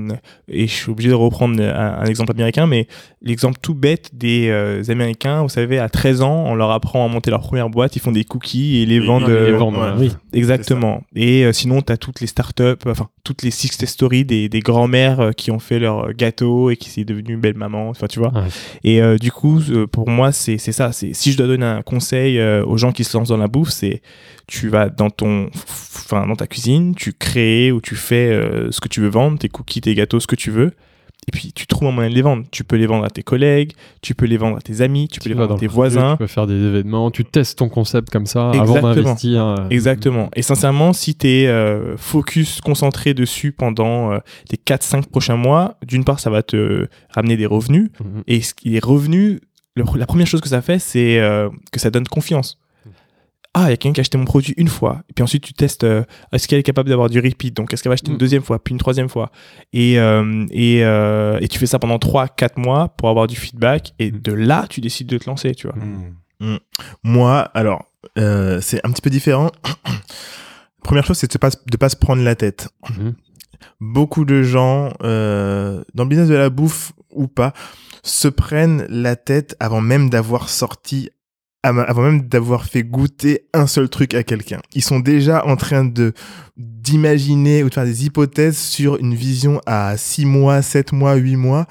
[0.48, 2.88] et je suis obligé de reprendre un, un exemple américain, mais
[3.22, 7.10] l'exemple tout bête des euh, Américains, vous savez, à 13 ans, on leur apprend à
[7.10, 9.26] monter leur première boîte, ils font des cookies et les vendent.
[9.28, 9.92] ils les euh, vendent, ouais.
[9.98, 10.12] oui.
[10.34, 11.04] Exactement.
[11.16, 14.60] Et euh, sinon, tu as toutes les startups, enfin, toutes les success stories des, des
[14.62, 18.32] grands-mères qui ont fait leur gâteau et qui sont devenues belles mamans, enfin, tu vois.
[18.34, 18.48] Ouais.
[18.86, 19.60] Et euh, du coup,
[19.92, 20.94] pour moi, c'est c'est ça.
[20.94, 23.48] C'est Si je dois donner un conseil euh, aux gens qui se lancent dans la
[23.50, 23.97] bouffe, c'est
[24.48, 28.80] tu vas dans ton, enfin, dans ta cuisine, tu crées ou tu fais euh, ce
[28.82, 30.74] que tu veux vendre, tes cookies, tes gâteaux, ce que tu veux.
[31.30, 32.46] Et puis, tu trouves un moyen de les vendre.
[32.52, 35.20] Tu peux les vendre à tes collègues, tu peux les vendre à tes amis, tu
[35.20, 36.14] peux les vendre à tes voisins.
[36.14, 38.94] Tu peux faire des événements, tu testes ton concept comme ça avant Exactement.
[38.94, 39.44] d'investir.
[39.46, 40.30] euh, Exactement.
[40.38, 41.50] Et sincèrement, si tu es
[41.98, 44.20] focus, concentré dessus pendant euh,
[44.52, 47.90] les 4-5 prochains mois, d'une part, ça va te ramener des revenus.
[48.00, 48.24] Mhm.
[48.28, 49.42] Et ce qui est revenus,
[49.76, 52.58] le- la première chose que ça fait, c'est euh, que ça donne confiance.
[53.54, 55.02] Ah, il y a quelqu'un qui a acheté mon produit une fois.
[55.10, 57.56] Et puis ensuite, tu testes euh, est-ce qu'elle est capable d'avoir du repeat?
[57.56, 58.14] Donc, est-ce qu'elle va acheter Mm.
[58.14, 59.32] une deuxième fois, puis une troisième fois?
[59.74, 63.94] Et, euh, et, euh, et tu fais ça pendant 3-4 mois pour avoir du feedback.
[64.00, 64.20] Et Mm.
[64.22, 65.76] de là, tu décides de te lancer, tu vois.
[67.04, 69.52] Moi, alors, c'est un petit peu différent.
[70.84, 72.70] Première chose, c'est de ne pas, de pas se prendre la tête.
[73.82, 77.54] Beaucoup de gens, dans le business de la bouffe ou pas,
[78.04, 81.10] se prennent la tête avant même d'avoir sorti,
[81.64, 84.62] avant même d'avoir fait goûter un seul truc à quelqu'un.
[84.74, 86.14] Ils sont déjà en train de
[86.56, 91.36] d'imaginer ou de faire des hypothèses sur une vision à 6 mois, 7 mois, 8
[91.36, 91.68] mois,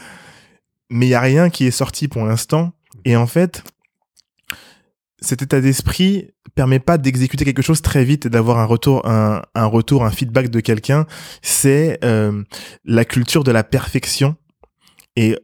[0.91, 2.73] mais il y a rien qui est sorti pour l'instant.
[3.05, 3.65] Et en fait,
[5.21, 9.43] cet état d'esprit permet pas d'exécuter quelque chose très vite et d'avoir un retour, un,
[9.55, 11.07] un retour, un feedback de quelqu'un.
[11.43, 12.43] C'est euh,
[12.85, 14.37] la culture de la perfection.
[15.17, 15.37] Et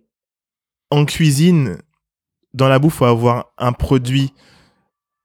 [0.90, 1.78] en cuisine,
[2.55, 4.33] dans la bouffe, faut avoir un produit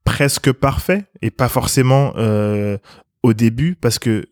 [0.04, 2.78] presque parfait et pas forcément euh,
[3.24, 4.28] au début parce que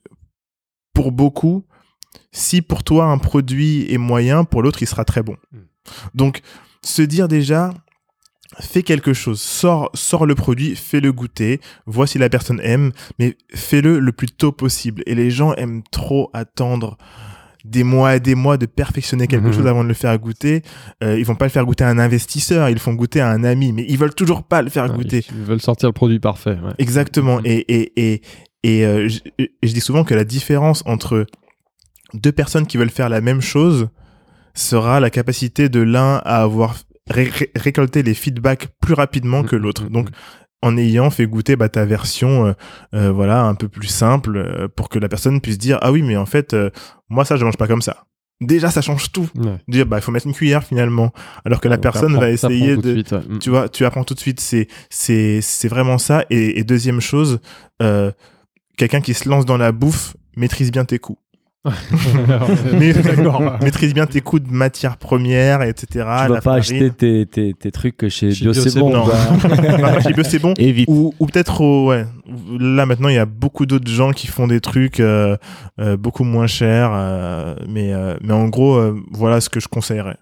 [0.93, 1.65] pour beaucoup,
[2.31, 5.35] si pour toi un produit est moyen, pour l'autre il sera très bon.
[6.13, 6.41] Donc
[6.81, 7.73] se dire déjà
[8.59, 13.37] fais quelque chose, sors, sors le produit, fais-le goûter, vois si la personne aime, mais
[13.53, 15.03] fais-le le plus tôt possible.
[15.05, 16.97] Et les gens aiment trop attendre
[17.65, 19.53] des mois et des mois de perfectionner quelque Mhm.
[19.53, 20.61] chose avant de le faire goûter.
[21.03, 23.29] Euh, ils vont pas le faire goûter à un investisseur, ils le font goûter à
[23.29, 25.25] un ami, mais ils veulent toujours pas le faire Ouais, goûter.
[25.35, 26.51] Ils veulent sortir le produit parfait.
[26.63, 26.73] ouais.
[26.77, 27.37] Exactement.
[27.37, 27.45] Mhm.
[27.45, 28.21] Et, et, et,
[28.63, 29.19] et euh, je,
[29.63, 31.25] je dis souvent que la différence entre
[32.13, 33.89] deux personnes qui veulent faire la même chose
[34.53, 36.75] sera la capacité de l'un à avoir
[37.09, 39.89] ré- ré- récolté les feedbacks plus rapidement que Mhm, l'autre.
[39.89, 40.09] Donc,
[40.65, 42.53] en ayant fait goûter bah, ta version, euh,
[42.95, 46.01] euh, voilà, un peu plus simple, euh, pour que la personne puisse dire ah oui,
[46.01, 46.55] mais en fait,
[47.07, 48.05] moi ça je mange pas comme ça.
[48.41, 49.29] déjà ça change tout.
[49.35, 49.57] Ouais.
[49.67, 51.13] Dire bah il faut mettre une cuillère finalement,
[51.45, 53.21] alors que la personne va essayer de, suite, ouais.
[53.29, 53.39] Mm.
[53.39, 54.39] tu vois, tu apprends tout de suite.
[54.39, 56.25] C'est c'est c'est vraiment ça.
[56.31, 57.39] Et, et deuxième chose,
[58.77, 61.19] quelqu'un qui se lance dans la bouffe maîtrise bien tes coûts.
[62.79, 63.41] Mais- D'accord.
[63.61, 65.87] maîtrise bien tes coûts de matières premières, etc.
[65.91, 66.59] tu vas pas farine.
[66.59, 68.91] acheter tes, tes, tes trucs chez Chez Bio, Bio, c'est bon.
[69.03, 69.13] quoi.
[69.79, 70.53] Non, chez Bio, c'est bon.
[70.57, 70.87] Et vite.
[70.89, 72.05] Ou, ou peut-être au- ouais.
[72.59, 75.37] Là maintenant, il y a beaucoup d'autres gens qui font des trucs euh,
[75.79, 79.67] euh, beaucoup moins chers, euh, mais euh, mais en gros, euh, voilà ce que je
[79.67, 80.17] conseillerais.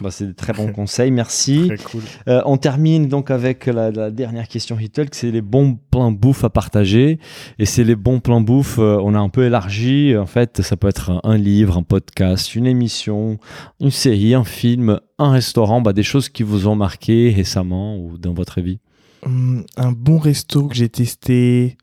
[0.00, 1.64] Bah, c'est des très bons conseils, merci.
[1.66, 2.02] Très cool.
[2.28, 6.44] Euh, on termine donc avec la, la dernière question Hitalk, c'est les bons plans bouffe
[6.44, 7.18] à partager.
[7.58, 10.16] Et c'est les bons plans bouffe, euh, on a un peu élargi.
[10.16, 13.38] En fait, ça peut être un, un livre, un podcast, une émission,
[13.80, 18.18] une série, un film, un restaurant, bah, des choses qui vous ont marqué récemment ou
[18.18, 18.78] dans votre vie.
[19.24, 21.76] Hum, un bon resto que j'ai testé,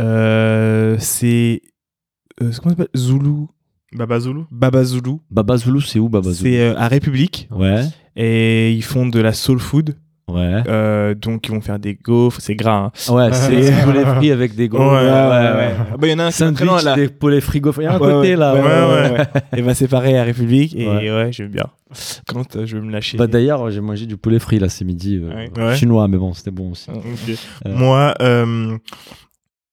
[0.00, 1.62] euh, c'est
[2.40, 2.88] euh, comment ça s'appelle?
[2.96, 3.46] Zulu,
[3.94, 4.40] Baba Zulu.
[4.50, 5.12] Baba Zulu.
[5.30, 6.50] Baba Zulu, c'est où Baba Zulu?
[6.50, 7.82] C'est euh, à République Ouais,
[8.16, 9.96] et ils font de la soul food.
[10.30, 10.62] ouais.
[10.68, 12.90] Euh, donc ils vont faire des gaufres, c'est gras.
[13.08, 13.12] hein.
[13.14, 14.80] Ouais, c'est c'est- poulet frit avec des gros.
[14.90, 16.94] Ouais, ouais, Ah bah, il y en a un qui est très loin, Sandwich, là.
[16.96, 17.72] des poulets frigo.
[17.78, 18.54] Il y a un Ouais, côté ouais, là.
[18.54, 19.10] ouais, ouais.
[19.12, 19.26] ouais, ouais.
[19.56, 21.10] et bah c'est pareil à République et Ouais.
[21.10, 21.64] ouais, j'aime bien.
[22.26, 23.16] Quand euh, je veux me lâcher?
[23.16, 25.16] Bah, D'ailleurs, j'ai mangé du poulet frit là ce midi.
[25.22, 25.50] euh, Ouais.
[25.56, 25.76] Ouais.
[25.76, 26.90] Chinois, mais bon, c'était bon aussi.
[26.90, 27.74] Euh.
[27.74, 28.76] Moi, euh,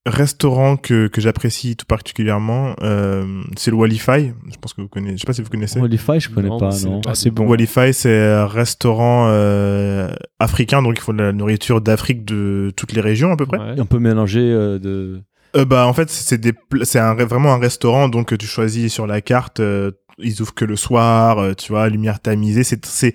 [0.06, 4.34] restaurant que, que j'apprécie tout particulièrement, euh, c'est le Walify.
[4.52, 5.18] Je pense que vous connaissez.
[5.18, 5.80] Je sais pas si vous connaissez.
[5.80, 7.02] Walify, je connais Non, pas, c'est non.
[7.08, 7.48] Ah, c'est bon.
[7.48, 10.10] Walify, c'est un restaurant euh,
[10.40, 13.58] africain, donc il faut de la nourriture d'Afrique de toutes les régions à peu près.
[13.58, 13.80] Ouais.
[13.80, 15.22] Un peu mélangé euh, de.
[15.56, 16.54] Euh, bah en fait c'est des
[16.84, 19.60] c'est un, vraiment un restaurant donc que tu choisis sur la carte.
[19.62, 22.64] euh, ils ouvrent que le soir, euh, tu vois, lumière tamisée.
[22.64, 23.14] C'est c'est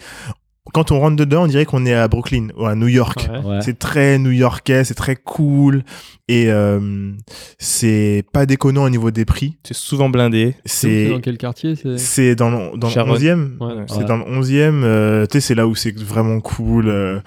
[0.73, 3.28] quand on rentre dedans, on dirait qu'on est à Brooklyn ou à New York.
[3.31, 3.39] Ouais.
[3.39, 3.61] Ouais.
[3.62, 5.82] C'est très new-yorkais, c'est très cool
[6.28, 7.12] et euh,
[7.59, 9.57] c'est pas déconnant au niveau des prix.
[9.65, 10.55] C'est souvent blindé.
[10.65, 13.19] C'est dans quel quartier c'est dans le, dans le Charonne.
[13.19, 13.59] 11e.
[13.59, 13.85] Ouais.
[13.89, 16.89] C'est dans le 11e, euh, tu sais, c'est là où c'est vraiment cool.
[16.89, 17.20] euh,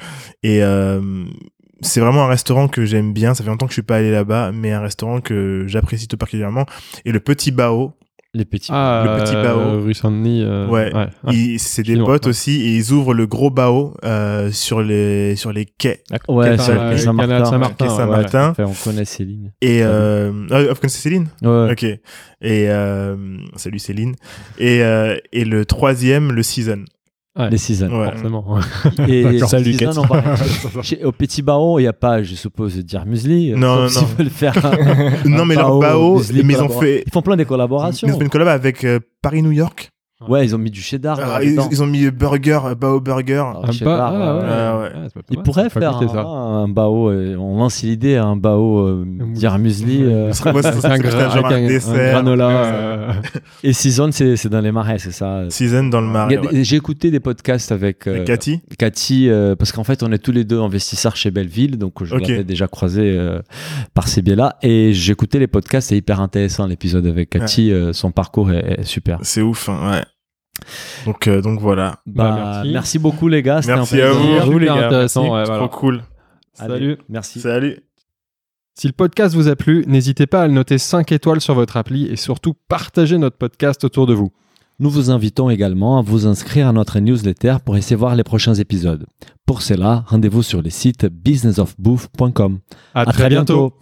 [0.43, 1.01] et euh,
[1.81, 3.34] c'est vraiment un restaurant que j'aime bien.
[3.34, 6.18] Ça fait longtemps que je suis pas allé là-bas, mais un restaurant que j'apprécie tout
[6.18, 6.65] particulièrement.
[7.03, 7.93] Et le Petit Bao,
[8.35, 8.72] Les petits.
[8.73, 9.81] Ah, Le petit euh, Bao.
[9.84, 10.41] rue Saint-Denis.
[10.43, 10.91] euh, Ouais.
[10.91, 11.07] ouais.
[11.31, 12.30] il- c'est des potes ouais.
[12.31, 16.01] aussi, et ils ouvrent le gros Bao euh, sur les sur les quais.
[16.27, 17.45] ouais, sur euh, le Saint-Martin.
[17.45, 18.49] Saint-Martin, Saint-Martin.
[18.49, 19.51] Enfin, on connaît Céline.
[19.61, 21.27] Et euh, ah, vous connaissez Céline?
[21.43, 21.72] Ouais.
[21.72, 21.84] Ok.
[21.84, 21.99] Et
[22.41, 23.15] euh,
[23.55, 24.15] salut Céline.
[24.57, 26.85] Et euh, et le troisième, le Season.
[27.38, 27.49] Ouais.
[27.49, 27.88] Les seasons.
[27.89, 28.11] Ouais.
[28.11, 28.60] Forcément.
[29.07, 29.39] Et.
[29.47, 30.03] Salut, season,
[30.84, 33.05] Chez- Au Petit Bao, il n'y a pas, je suppose, dire.
[33.07, 34.07] Non, Sauf non, s'ils non.
[34.19, 37.35] veulent faire un- non, un mais leur Bao, mais ils ont fait Ils font plein
[37.35, 38.07] des collaborations.
[38.07, 39.89] ils ont fait une collab avec euh, Paris New York.
[40.30, 41.20] Ouais, ils ont mis du cheddar.
[41.22, 43.44] Ah, ils, ont mis burger, Bao Burger.
[43.56, 44.41] Ah, Un cheddar, ba- ah, ouais.
[44.41, 44.48] ouais.
[44.50, 44.84] Ah, ouais.
[44.84, 46.20] Ouais, c'est pas Ils mal, pourraient faire un, ça.
[46.22, 47.10] un bao.
[47.10, 50.04] euh, on lance l'idée, un bao euh, dire muesli.
[50.04, 52.50] euh, Ce serait- ouais, ce C'est serait un, gra- un un, granola.
[52.50, 53.12] Euh,
[53.64, 55.44] Et season, c'est dans les marais, c'est ça.
[55.50, 56.40] Season dans le marais.
[56.52, 60.32] J'ai écouté des podcasts avec euh, Cathy Cathy, euh, parce qu'en fait, on est tous
[60.32, 62.28] les deux investisseurs chez Belleville, donc je Ok.
[62.28, 63.40] l'avais déjà croisé euh,
[63.94, 64.58] par ces biais-là.
[64.62, 68.84] Et j'écoutais les podcasts, c'est hyper intéressant l'épisode avec Cathy, euh, son parcours est, est
[68.84, 69.20] super.
[69.22, 70.04] C'est ouf, hein, ouais.
[71.06, 71.99] Donc, euh, donc voilà.
[72.06, 72.72] Bah, Bah, merci.
[72.73, 72.99] merci.
[72.99, 74.52] beaucoup les gars, c'était un Merci à vous.
[74.52, 75.19] Vous, les gars, merci.
[75.19, 75.57] ouais, voilà.
[75.57, 76.03] trop cool.
[76.60, 76.98] Allez, Salut.
[77.10, 77.40] Merci.
[77.41, 77.80] Salut.
[78.76, 81.77] Si le podcast vous a plu, n'hésitez pas à le noter 5 étoiles sur votre
[81.77, 84.31] appli et surtout partagez notre podcast autour de vous.
[84.80, 88.56] Nous vous invitons également à vous inscrire à notre newsletter pour essayer voir les prochains
[88.56, 89.06] épisodes.
[89.45, 92.60] Pour cela, rendez-vous sur le site businessofbooth.com.
[92.95, 93.73] À, À très bientôt.